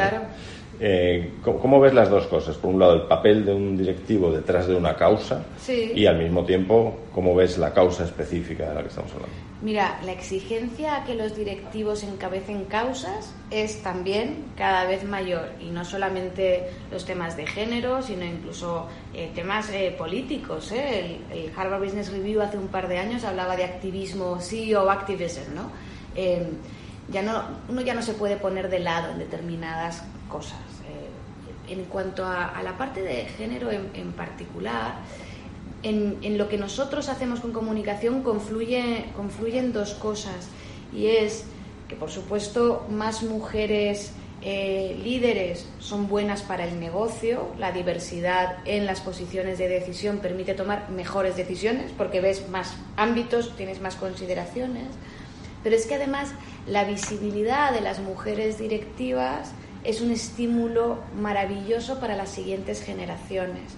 Eh, 0.83 1.33
¿cómo, 1.43 1.79
ves 1.79 1.93
las 1.93 2.09
dos 2.09 2.25
cosas? 2.25 2.55
Por 2.57 2.73
un 2.73 2.79
lado, 2.79 2.95
el 2.95 3.03
papel 3.03 3.45
de 3.45 3.53
un 3.53 3.77
directivo 3.77 4.31
detrás 4.31 4.67
de 4.67 4.75
una 4.75 4.95
causa 4.95 5.43
y 5.69 6.07
al 6.07 6.17
mismo 6.17 6.43
tiempo, 6.43 6.97
¿cómo 7.13 7.35
ves 7.35 7.59
la 7.59 7.71
causa 7.71 8.03
específica 8.03 8.69
de 8.69 8.75
la 8.75 8.81
que 8.81 8.87
estamos 8.87 9.11
hablando? 9.11 9.50
Mira, 9.61 9.99
la 10.03 10.11
exigencia 10.11 10.95
a 10.95 11.03
que 11.03 11.13
los 11.13 11.35
directivos 11.35 12.01
encabecen 12.01 12.65
causas 12.65 13.31
es 13.51 13.83
también 13.83 14.45
cada 14.57 14.85
vez 14.85 15.03
mayor 15.03 15.49
y 15.59 15.69
no 15.69 15.85
solamente 15.85 16.67
los 16.89 17.05
temas 17.05 17.37
de 17.37 17.45
género, 17.45 18.01
sino 18.01 18.25
incluso 18.25 18.87
eh, 19.13 19.31
temas 19.35 19.69
eh, 19.69 19.93
políticos. 19.95 20.71
El, 20.71 21.19
el, 21.31 21.51
Harvard 21.55 21.83
Business 21.83 22.11
Review 22.11 22.41
hace 22.41 22.57
un 22.57 22.69
par 22.69 22.87
de 22.87 22.97
años 22.97 23.23
hablaba 23.23 23.55
de 23.55 23.65
activismo, 23.65 24.39
CEO 24.39 24.89
activism, 24.89 25.53
¿no? 25.53 25.69
ya 27.11 27.21
no, 27.21 27.43
uno 27.69 27.81
ya 27.81 27.93
no 27.93 28.01
se 28.01 28.13
puede 28.13 28.37
poner 28.37 28.69
de 28.69 28.79
lado 28.79 29.11
en 29.11 29.19
determinadas 29.19 30.03
cosas. 30.29 30.59
Eh, 30.87 31.73
en 31.73 31.85
cuanto 31.85 32.25
a, 32.25 32.59
la 32.63 32.77
parte 32.77 33.01
de 33.01 33.25
género 33.25 33.69
en, 33.71 34.11
particular, 34.13 34.95
en, 35.83 36.37
lo 36.37 36.47
que 36.49 36.57
nosotros 36.57 37.09
hacemos 37.09 37.39
con 37.39 37.51
comunicación 37.51 38.23
confluye, 38.23 39.05
confluyen 39.15 39.73
dos 39.73 39.93
cosas 39.93 40.47
y 40.93 41.07
es 41.07 41.45
que 41.87 41.95
por 41.95 42.11
supuesto 42.11 42.85
más 42.89 43.23
mujeres 43.23 44.13
eh, 44.43 44.99
líderes 45.03 45.67
son 45.79 46.07
buenas 46.07 46.41
para 46.41 46.65
el 46.65 46.79
negocio, 46.79 47.53
la 47.59 47.71
diversidad 47.71 48.57
en 48.65 48.85
las 48.85 49.01
posiciones 49.01 49.57
de 49.57 49.67
decisión 49.67 50.17
permite 50.19 50.53
tomar 50.53 50.89
mejores 50.89 51.35
decisiones 51.35 51.91
porque 51.97 52.21
ves 52.21 52.49
más 52.49 52.73
ámbitos, 52.97 53.55
tienes 53.55 53.81
más 53.81 53.95
consideraciones, 53.95 54.87
pero 55.63 55.75
es 55.75 55.85
que 55.85 55.95
además 55.95 56.33
la 56.67 56.85
visibilidad 56.85 57.71
de 57.71 57.81
las 57.81 57.99
mujeres 57.99 58.57
directivas 58.57 59.51
es 59.83 60.01
un 60.01 60.11
estímulo 60.11 60.99
maravilloso 61.19 61.99
para 61.99 62.15
las 62.15 62.29
siguientes 62.29 62.83
generaciones. 62.83 63.73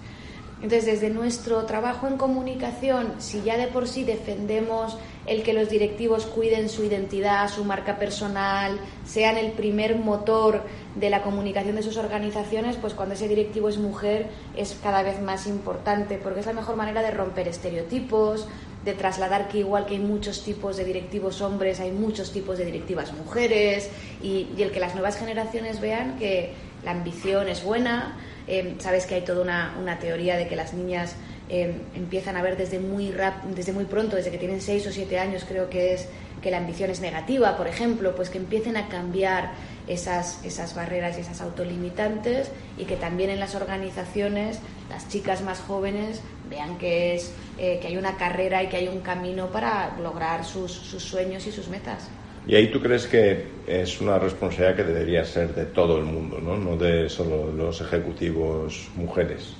Entonces, 0.62 0.86
desde 0.86 1.10
nuestro 1.10 1.64
trabajo 1.66 2.06
en 2.06 2.16
comunicación, 2.16 3.14
si 3.18 3.42
ya 3.42 3.58
de 3.58 3.66
por 3.66 3.86
sí 3.86 4.04
defendemos 4.04 4.96
el 5.26 5.42
que 5.42 5.52
los 5.52 5.68
directivos 5.68 6.26
cuiden 6.26 6.68
su 6.68 6.84
identidad, 6.84 7.48
su 7.48 7.64
marca 7.64 7.98
personal, 7.98 8.78
sean 9.04 9.36
el 9.36 9.52
primer 9.52 9.96
motor 9.96 10.62
de 10.94 11.10
la 11.10 11.22
comunicación 11.22 11.76
de 11.76 11.82
sus 11.82 11.96
organizaciones, 11.96 12.76
pues 12.76 12.94
cuando 12.94 13.14
ese 13.14 13.28
directivo 13.28 13.68
es 13.68 13.78
mujer 13.78 14.28
es 14.56 14.76
cada 14.82 15.02
vez 15.02 15.20
más 15.20 15.46
importante, 15.46 16.18
porque 16.22 16.40
es 16.40 16.46
la 16.46 16.52
mejor 16.52 16.76
manera 16.76 17.02
de 17.02 17.10
romper 17.10 17.48
estereotipos, 17.48 18.46
de 18.84 18.92
trasladar 18.92 19.48
que 19.48 19.58
igual 19.58 19.86
que 19.86 19.94
hay 19.94 20.00
muchos 20.00 20.44
tipos 20.44 20.76
de 20.76 20.84
directivos 20.84 21.40
hombres, 21.40 21.80
hay 21.80 21.90
muchos 21.90 22.32
tipos 22.32 22.58
de 22.58 22.66
directivas 22.66 23.12
mujeres, 23.12 23.90
y, 24.22 24.48
el 24.58 24.70
que 24.70 24.80
las 24.80 24.94
nuevas 24.94 25.16
generaciones 25.16 25.80
vean 25.80 26.18
que 26.18 26.52
la 26.84 26.90
ambición 26.90 27.48
es 27.48 27.64
buena, 27.64 28.16
eh, 28.46 28.74
sabes 28.78 29.06
que 29.06 29.16
hay 29.16 29.22
toda 29.22 29.42
una, 29.42 29.76
una 29.80 29.98
teoría 29.98 30.36
de 30.36 30.46
que 30.46 30.56
las 30.56 30.74
niñas 30.74 31.16
eh, 31.48 31.74
empiezan 31.94 32.36
a 32.36 32.42
ver 32.42 32.56
desde 32.56 32.78
muy, 32.78 33.14
desde 33.54 33.72
muy 33.72 33.84
pronto, 33.84 34.16
desde 34.16 34.30
que 34.30 34.38
tienen 34.38 34.60
6 34.60 34.86
o 34.86 34.92
7 34.92 35.18
años, 35.18 35.44
creo 35.46 35.68
que 35.68 35.94
es 35.94 36.08
que 36.40 36.50
la 36.50 36.58
ambición 36.58 36.90
es 36.90 37.00
negativa, 37.00 37.56
por 37.56 37.66
ejemplo, 37.66 38.14
pues 38.14 38.28
que 38.28 38.38
empiecen 38.38 38.76
a 38.76 38.88
cambiar 38.88 39.52
esas, 39.86 40.44
esas 40.44 40.74
barreras 40.74 41.16
y 41.16 41.20
esas 41.20 41.40
autolimitantes 41.40 42.50
y 42.76 42.84
que 42.84 42.96
también 42.96 43.30
en 43.30 43.40
las 43.40 43.54
organizaciones 43.54 44.58
las 44.90 45.08
chicas 45.08 45.42
más 45.42 45.60
jóvenes 45.60 46.20
vean 46.50 46.76
que, 46.76 47.14
es, 47.14 47.32
eh, 47.58 47.78
que 47.80 47.88
hay 47.88 47.96
una 47.96 48.16
carrera 48.16 48.62
y 48.62 48.68
que 48.68 48.76
hay 48.76 48.88
un 48.88 49.00
camino 49.00 49.48
para 49.48 49.96
lograr 49.98 50.44
sus, 50.44 50.70
sus 50.70 51.02
sueños 51.02 51.46
y 51.46 51.52
sus 51.52 51.68
metas. 51.68 52.08
Y 52.46 52.54
ahí 52.54 52.70
tú 52.70 52.80
crees 52.80 53.06
que 53.06 53.46
es 53.66 54.00
una 54.00 54.18
responsabilidad 54.18 54.76
que 54.76 54.84
debería 54.84 55.24
ser 55.24 55.54
de 55.54 55.64
todo 55.64 55.96
el 55.98 56.04
mundo, 56.04 56.38
no, 56.40 56.56
no 56.58 56.76
de 56.76 57.08
solo 57.08 57.50
los 57.50 57.80
ejecutivos 57.80 58.88
mujeres. 58.96 59.54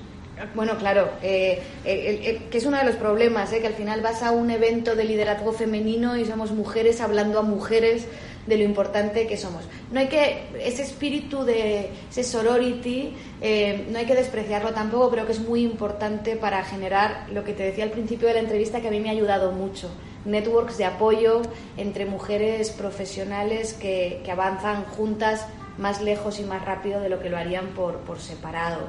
Bueno, 0.53 0.77
claro, 0.77 1.09
eh, 1.21 1.61
eh, 1.85 2.41
que 2.51 2.57
es 2.57 2.65
uno 2.65 2.77
de 2.77 2.83
los 2.83 2.95
problemas, 2.95 3.51
que 3.51 3.65
al 3.65 3.73
final 3.73 4.01
vas 4.01 4.21
a 4.21 4.31
un 4.31 4.51
evento 4.51 4.95
de 4.95 5.05
liderazgo 5.05 5.53
femenino 5.53 6.17
y 6.17 6.25
somos 6.25 6.51
mujeres 6.51 6.99
hablando 6.99 7.39
a 7.39 7.41
mujeres 7.41 8.05
de 8.45 8.57
lo 8.57 8.63
importante 8.63 9.27
que 9.27 9.37
somos. 9.37 9.63
No 9.91 9.99
hay 9.99 10.07
que, 10.07 10.43
ese 10.61 10.83
espíritu 10.83 11.43
de 11.43 11.89
ese 12.11 12.23
sorority, 12.23 13.13
eh, 13.41 13.85
no 13.89 13.97
hay 13.97 14.05
que 14.05 14.15
despreciarlo 14.15 14.71
tampoco, 14.71 15.09
creo 15.09 15.25
que 15.25 15.31
es 15.31 15.39
muy 15.39 15.63
importante 15.63 16.35
para 16.35 16.63
generar 16.63 17.27
lo 17.31 17.43
que 17.43 17.53
te 17.53 17.63
decía 17.63 17.85
al 17.85 17.91
principio 17.91 18.27
de 18.27 18.35
la 18.35 18.41
entrevista, 18.41 18.81
que 18.81 18.89
a 18.89 18.91
mí 18.91 18.99
me 18.99 19.09
ha 19.09 19.13
ayudado 19.13 19.51
mucho. 19.53 19.89
Networks 20.25 20.77
de 20.77 20.85
apoyo 20.85 21.41
entre 21.77 22.05
mujeres 22.05 22.71
profesionales 22.71 23.73
que, 23.73 24.21
que 24.23 24.31
avanzan 24.31 24.83
juntas 24.85 25.45
más 25.77 26.01
lejos 26.01 26.39
y 26.39 26.43
más 26.43 26.63
rápido 26.65 26.99
de 26.99 27.09
lo 27.09 27.19
que 27.19 27.29
lo 27.29 27.37
harían 27.37 27.67
por, 27.67 27.97
por 27.99 28.19
separado. 28.19 28.79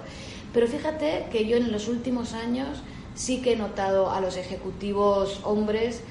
Pero 0.53 0.66
fíjate 0.66 1.26
que 1.30 1.47
yo 1.47 1.57
en 1.57 1.72
los 1.72 1.89
últimos 1.89 2.32
años 2.32 2.82
sí 3.14 3.43
que 3.43 3.53
he 3.53 3.57
notado 3.57 4.11
a 4.11 4.20
los 4.20 4.37
ejecutivos 4.37 5.41
hombres 5.45 6.03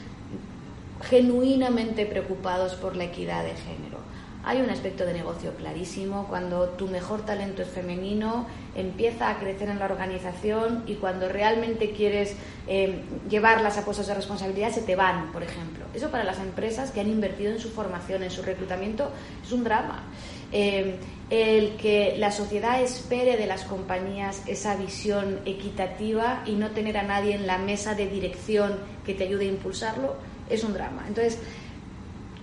genuinamente 1.09 2.05
preocupados 2.05 2.75
por 2.75 2.95
la 2.95 3.05
equidad 3.05 3.43
de 3.43 3.55
género. 3.55 3.99
Hay 4.47 4.61
un 4.61 4.69
aspecto 4.69 5.07
de 5.07 5.13
negocio 5.13 5.55
clarísimo. 5.55 6.27
Cuando 6.29 6.69
tu 6.69 6.87
mejor 6.87 7.25
talento 7.25 7.63
es 7.63 7.67
femenino, 7.67 8.45
empieza 8.75 9.31
a 9.31 9.39
crecer 9.39 9.69
en 9.69 9.79
la 9.79 9.85
organización 9.85 10.83
y 10.85 10.95
cuando 10.95 11.27
realmente 11.29 11.91
quieres 11.91 12.35
eh, 12.67 13.01
llevarlas 13.27 13.79
a 13.79 13.85
puestos 13.85 14.05
de 14.05 14.13
responsabilidad, 14.13 14.71
se 14.71 14.81
te 14.81 14.95
van, 14.95 15.31
por 15.31 15.41
ejemplo. 15.41 15.85
Eso 15.95 16.11
para 16.11 16.23
las 16.23 16.37
empresas 16.37 16.91
que 16.91 16.99
han 16.99 17.09
invertido 17.09 17.51
en 17.51 17.59
su 17.59 17.71
formación, 17.71 18.21
en 18.21 18.29
su 18.29 18.43
reclutamiento, 18.43 19.09
es 19.43 19.51
un 19.51 19.63
drama. 19.63 20.03
Eh, 20.51 20.97
el 21.31 21.75
que 21.77 22.15
la 22.19 22.31
sociedad 22.31 22.79
espere 22.83 23.37
de 23.37 23.47
las 23.47 23.63
compañías 23.63 24.43
esa 24.45 24.75
visión 24.75 25.39
equitativa 25.45 26.43
y 26.45 26.51
no 26.51 26.69
tener 26.69 26.97
a 26.97 27.03
nadie 27.03 27.33
en 27.33 27.47
la 27.47 27.57
mesa 27.57 27.95
de 27.95 28.07
dirección 28.07 28.77
que 29.07 29.15
te 29.15 29.23
ayude 29.23 29.45
a 29.45 29.49
impulsarlo, 29.49 30.17
es 30.51 30.63
un 30.63 30.73
drama. 30.73 31.03
Entonces, 31.07 31.39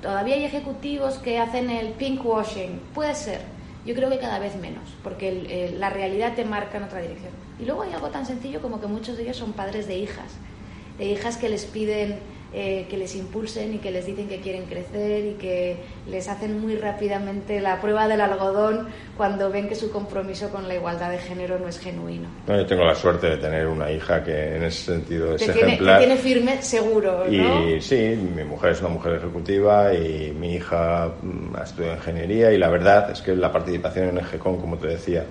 todavía 0.02 0.34
hay 0.34 0.44
ejecutivos 0.44 1.14
que 1.14 1.38
hacen 1.38 1.70
el 1.70 1.92
pink 1.92 2.24
washing, 2.24 2.80
puede 2.92 3.14
ser. 3.14 3.40
Yo 3.86 3.94
creo 3.94 4.10
que 4.10 4.18
cada 4.18 4.38
vez 4.38 4.54
menos, 4.56 4.84
porque 5.02 5.74
la 5.78 5.90
realidad 5.90 6.34
te 6.34 6.44
marca 6.44 6.76
en 6.76 6.84
otra 6.84 7.00
dirección. 7.00 7.32
Y 7.58 7.64
luego 7.64 7.82
hay 7.82 7.92
algo 7.92 8.08
tan 8.08 8.26
sencillo 8.26 8.60
como 8.60 8.80
que 8.80 8.86
muchos 8.86 9.16
de 9.16 9.24
ellos 9.24 9.36
son 9.36 9.52
padres 9.52 9.86
de 9.86 9.96
hijas, 9.96 10.32
de 10.98 11.06
hijas 11.06 11.36
que 11.36 11.48
les 11.48 11.64
piden 11.64 12.18
eh, 12.54 12.86
que 12.90 12.98
les 12.98 13.16
impulsen 13.16 13.74
y 13.74 13.78
que 13.78 13.90
les 13.90 14.04
dicen 14.04 14.28
que 14.28 14.40
quieren 14.40 14.66
crecer 14.66 15.24
y 15.24 15.32
que 15.34 15.76
les 16.06 16.28
hacen 16.28 16.60
muy 16.60 16.76
rápidamente 16.76 17.60
la 17.60 17.80
prueba 17.80 18.06
del 18.08 18.20
algodón 18.20 18.88
cuando 19.16 19.50
ven 19.50 19.68
que 19.68 19.74
su 19.74 19.90
compromiso 19.90 20.50
con 20.50 20.68
la 20.68 20.74
igualdad 20.74 21.10
de 21.10 21.18
género 21.18 21.58
no 21.58 21.68
es 21.68 21.78
genuino. 21.78 22.28
yo 22.46 22.66
tengo 22.66 22.84
la 22.84 22.94
suerte 22.94 23.30
de 23.30 23.36
tener 23.38 23.66
una 23.66 23.90
hija 23.90 24.22
que 24.22 24.56
en 24.56 24.64
ese 24.64 24.92
sentido 24.92 25.34
es 25.34 25.48
ejemplar. 25.48 26.00
Que 26.00 26.06
tiene 26.06 26.20
firme, 26.20 26.62
seguro, 26.62 27.24
¿no? 27.26 27.68
Y 27.70 27.80
sí, 27.80 28.18
mi 28.36 28.44
mujer 28.44 28.72
es 28.72 28.80
una 28.80 28.90
mujer 28.90 29.14
ejecutiva 29.14 29.94
y 29.94 30.34
mi 30.38 30.56
hija 30.56 31.10
mm, 31.22 31.56
ha 31.56 31.62
estudiado 31.62 31.96
ingeniería 31.96 32.52
y 32.52 32.58
la 32.58 32.68
verdad 32.68 33.10
es 33.10 33.22
que 33.22 33.34
la 33.34 33.50
participación 33.50 34.10
en 34.10 34.18
EGECON, 34.18 34.60
como 34.60 34.76
te 34.76 34.88
decía, 34.88 35.24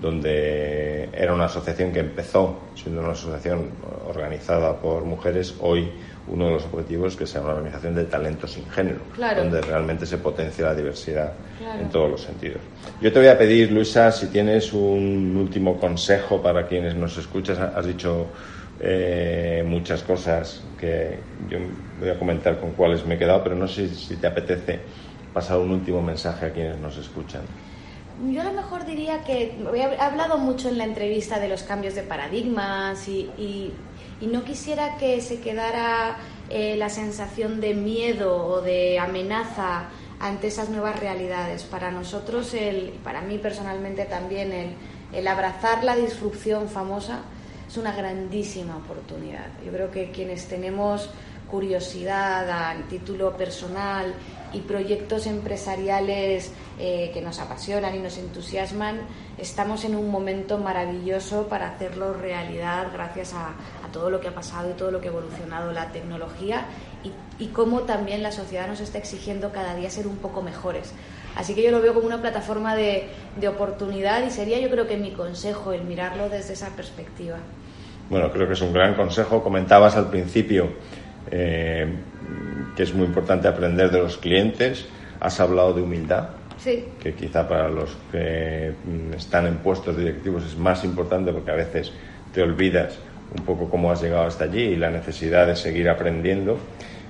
donde 0.00 1.08
era 1.12 1.32
una 1.32 1.44
asociación 1.44 1.92
que 1.92 2.00
empezó 2.00 2.58
siendo 2.74 3.02
una 3.02 3.12
asociación 3.12 3.70
organizada 4.08 4.76
por 4.80 5.04
mujeres, 5.04 5.54
hoy 5.60 5.90
uno 6.28 6.46
de 6.46 6.52
los 6.52 6.64
objetivos 6.64 7.12
es 7.12 7.18
que 7.18 7.26
sea 7.26 7.40
una 7.40 7.54
organización 7.54 7.94
de 7.94 8.04
talento 8.04 8.46
sin 8.46 8.68
género, 8.70 9.00
donde 9.36 9.60
realmente 9.60 10.06
se 10.06 10.18
potencia 10.18 10.64
la 10.66 10.74
diversidad 10.74 11.32
en 11.80 11.88
todos 11.90 12.10
los 12.10 12.22
sentidos. 12.22 12.60
Yo 13.00 13.12
te 13.12 13.18
voy 13.18 13.28
a 13.28 13.36
pedir, 13.36 13.72
Luisa, 13.72 14.12
si 14.12 14.28
tienes 14.28 14.72
un 14.72 15.36
último 15.36 15.78
consejo 15.78 16.40
para 16.40 16.66
quienes 16.66 16.94
nos 16.94 17.18
escuchas. 17.18 17.58
Has 17.58 17.86
dicho 17.86 18.26
eh, 18.80 19.64
muchas 19.66 20.02
cosas 20.02 20.62
que 20.78 21.18
yo 21.48 21.58
voy 22.00 22.10
a 22.10 22.18
comentar 22.18 22.58
con 22.60 22.72
cuáles 22.72 23.04
me 23.04 23.16
he 23.16 23.18
quedado, 23.18 23.42
pero 23.42 23.56
no 23.56 23.66
sé 23.66 23.88
si 23.88 24.16
te 24.16 24.26
apetece 24.26 24.80
pasar 25.32 25.58
un 25.58 25.70
último 25.70 26.02
mensaje 26.02 26.46
a 26.46 26.52
quienes 26.52 26.78
nos 26.78 26.96
escuchan. 26.98 27.42
Yo 28.30 28.42
a 28.42 28.44
lo 28.44 28.52
mejor 28.52 28.84
diría 28.84 29.24
que 29.24 29.56
he 29.74 30.00
hablado 30.00 30.38
mucho 30.38 30.68
en 30.68 30.78
la 30.78 30.84
entrevista 30.84 31.40
de 31.40 31.48
los 31.48 31.62
cambios 31.62 31.94
de 31.94 32.02
paradigmas 32.02 33.08
y 33.08 33.28
y 33.36 33.72
no 34.26 34.44
quisiera 34.44 34.96
que 34.96 35.20
se 35.20 35.40
quedara 35.40 36.16
eh, 36.48 36.76
la 36.76 36.88
sensación 36.88 37.60
de 37.60 37.74
miedo 37.74 38.46
o 38.46 38.60
de 38.60 38.98
amenaza 38.98 39.86
ante 40.20 40.48
esas 40.48 40.68
nuevas 40.68 40.98
realidades. 40.98 41.64
Para 41.64 41.90
nosotros, 41.90 42.54
el, 42.54 42.90
para 43.02 43.20
mí 43.20 43.38
personalmente 43.38 44.04
también, 44.04 44.52
el, 44.52 44.74
el 45.12 45.26
abrazar 45.26 45.82
la 45.84 45.96
disrupción 45.96 46.68
famosa 46.68 47.22
es 47.68 47.76
una 47.76 47.92
grandísima 47.92 48.76
oportunidad. 48.76 49.46
Yo 49.64 49.72
creo 49.72 49.90
que 49.90 50.10
quienes 50.10 50.46
tenemos 50.46 51.10
curiosidad 51.52 52.48
a 52.48 52.74
título 52.88 53.36
personal 53.36 54.14
y 54.54 54.60
proyectos 54.60 55.26
empresariales 55.26 56.50
eh, 56.78 57.10
que 57.12 57.20
nos 57.20 57.38
apasionan 57.38 57.94
y 57.94 57.98
nos 57.98 58.16
entusiasman, 58.16 59.00
estamos 59.36 59.84
en 59.84 59.94
un 59.94 60.10
momento 60.10 60.56
maravilloso 60.56 61.48
para 61.48 61.68
hacerlo 61.68 62.14
realidad 62.14 62.88
gracias 62.92 63.34
a, 63.34 63.54
todo 63.92 64.10
lo 64.10 64.20
que 64.20 64.28
ha 64.28 64.34
pasado 64.34 64.70
y 64.70 64.72
todo 64.74 64.90
lo 64.90 65.00
que 65.00 65.08
ha 65.08 65.10
evolucionado 65.10 65.72
la 65.72 65.92
tecnología 65.92 66.66
y, 67.04 67.44
y 67.44 67.48
cómo 67.48 67.80
también 67.82 68.22
la 68.22 68.32
sociedad 68.32 68.66
nos 68.66 68.80
está 68.80 68.98
exigiendo 68.98 69.52
cada 69.52 69.74
día 69.74 69.90
ser 69.90 70.06
un 70.06 70.16
poco 70.16 70.42
mejores. 70.42 70.92
Así 71.36 71.54
que 71.54 71.62
yo 71.62 71.70
lo 71.70 71.80
veo 71.80 71.94
como 71.94 72.06
una 72.06 72.20
plataforma 72.20 72.74
de, 72.74 73.08
de 73.40 73.48
oportunidad 73.48 74.24
y 74.26 74.30
sería 74.30 74.58
yo 74.58 74.70
creo 74.70 74.86
que 74.86 74.96
mi 74.96 75.12
consejo 75.12 75.72
el 75.72 75.84
mirarlo 75.84 76.28
desde 76.28 76.52
esa 76.52 76.68
perspectiva. 76.70 77.38
Bueno, 78.10 78.30
creo 78.30 78.46
que 78.46 78.52
es 78.52 78.60
un 78.60 78.72
gran 78.72 78.94
consejo. 78.94 79.42
Comentabas 79.42 79.96
al 79.96 80.10
principio 80.10 80.68
eh, 81.30 81.86
que 82.76 82.82
es 82.82 82.94
muy 82.94 83.06
importante 83.06 83.48
aprender 83.48 83.90
de 83.90 84.00
los 84.00 84.18
clientes. 84.18 84.86
Has 85.20 85.40
hablado 85.40 85.72
de 85.72 85.82
humildad, 85.82 86.30
que 86.64 87.14
quizá 87.14 87.48
para 87.48 87.68
los 87.68 87.96
que 88.10 88.74
mm, 88.84 89.14
están 89.14 89.46
en 89.46 89.58
puestos 89.58 89.96
directivos 89.96 90.44
es 90.44 90.56
más 90.56 90.84
importante 90.84 91.32
porque 91.32 91.50
a 91.52 91.54
veces 91.54 91.92
te 92.34 92.42
olvidas 92.42 92.98
un 93.38 93.44
poco 93.44 93.68
cómo 93.68 93.90
has 93.90 94.02
llegado 94.02 94.26
hasta 94.26 94.44
allí 94.44 94.62
y 94.62 94.76
la 94.76 94.90
necesidad 94.90 95.46
de 95.46 95.56
seguir 95.56 95.88
aprendiendo. 95.88 96.58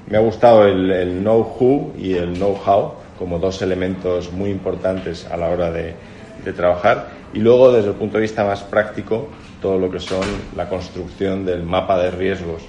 Me 0.09 0.17
ha 0.17 0.21
gustado 0.21 0.67
el, 0.67 0.91
el 0.91 1.21
know-who 1.21 1.93
y 1.97 2.15
el 2.15 2.35
know-how 2.35 2.95
como 3.19 3.39
dos 3.39 3.63
elementos 3.63 4.33
muy 4.33 4.51
importantes 4.51 5.27
a 5.31 5.37
la 5.37 5.49
hora 5.49 5.71
de, 5.71 5.95
de 6.45 6.53
trabajar. 6.53 7.09
Y 7.33 7.39
luego, 7.39 7.73
desde 7.73 7.91
el 7.91 7.95
punto 7.95 8.17
de 8.17 8.23
vista 8.23 8.45
más 8.45 8.63
práctico, 8.63 9.29
todo 9.61 9.79
lo 9.79 9.91
que 9.91 10.01
son 10.01 10.27
la 10.57 10.69
construcción 10.69 11.47
del 11.47 11.63
mapa 11.63 11.99
de 11.99 12.11
riesgos 12.11 12.63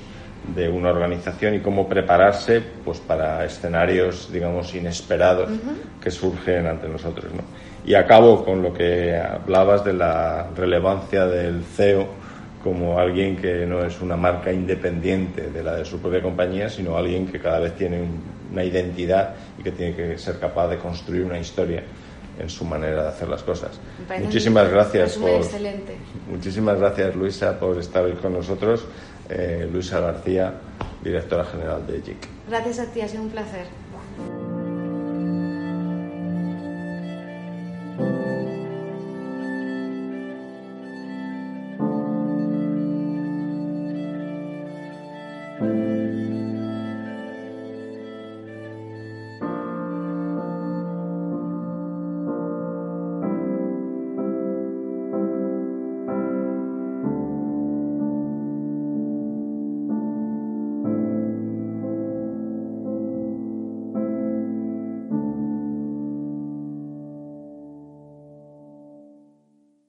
de 0.55 0.69
una 0.69 0.89
organización 0.89 1.55
y 1.55 1.59
cómo 1.59 1.87
prepararse 1.87 2.61
pues 2.83 2.99
para 2.99 3.45
escenarios 3.45 4.29
digamos 4.31 4.75
inesperados 4.75 5.49
que 6.01 6.11
surgen 6.11 6.67
ante 6.67 6.89
nosotros 6.89 7.33
¿no? 7.33 7.43
y 7.85 7.95
acabo 7.95 8.43
con 8.43 8.61
lo 8.61 8.73
que 8.73 9.15
hablabas 9.15 9.85
de 9.85 9.93
la 9.93 10.47
relevancia 10.55 11.25
del 11.25 11.63
CEO 11.63 12.07
como 12.63 12.97
alguien 12.97 13.35
que 13.35 13.65
no 13.65 13.83
es 13.85 13.99
una 14.01 14.15
marca 14.15 14.51
independiente 14.51 15.49
de 15.49 15.63
la 15.63 15.75
de 15.75 15.85
su 15.85 15.99
propia 15.99 16.21
compañía 16.21 16.69
sino 16.69 16.95
alguien 16.95 17.27
que 17.27 17.39
cada 17.39 17.59
vez 17.59 17.75
tiene 17.75 18.01
una 18.51 18.63
identidad 18.63 19.35
y 19.59 19.63
que 19.63 19.71
tiene 19.71 19.95
que 19.95 20.17
ser 20.17 20.39
capaz 20.39 20.69
de 20.69 20.77
construir 20.77 21.23
una 21.23 21.39
historia 21.39 21.83
en 22.39 22.49
su 22.49 22.65
manera 22.65 23.03
de 23.03 23.09
hacer 23.09 23.27
las 23.27 23.43
cosas. 23.43 23.79
Muchísimas 24.19 24.69
gracias 24.69 25.17
por 25.17 25.29
excelente. 25.29 25.95
muchísimas 26.27 26.79
gracias 26.79 27.15
Luisa 27.15 27.59
por 27.59 27.77
estar 27.77 28.03
hoy 28.03 28.13
con 28.13 28.33
nosotros. 28.33 28.85
Eh, 29.29 29.69
Luisa 29.71 29.99
García, 29.99 30.53
directora 31.03 31.45
general 31.45 31.85
de 31.87 32.01
JIC. 32.01 32.27
Gracias 32.49 32.79
a 32.79 32.91
ti, 32.91 33.01
ha 33.01 33.07
sido 33.07 33.23
un 33.23 33.29
placer. 33.29 33.82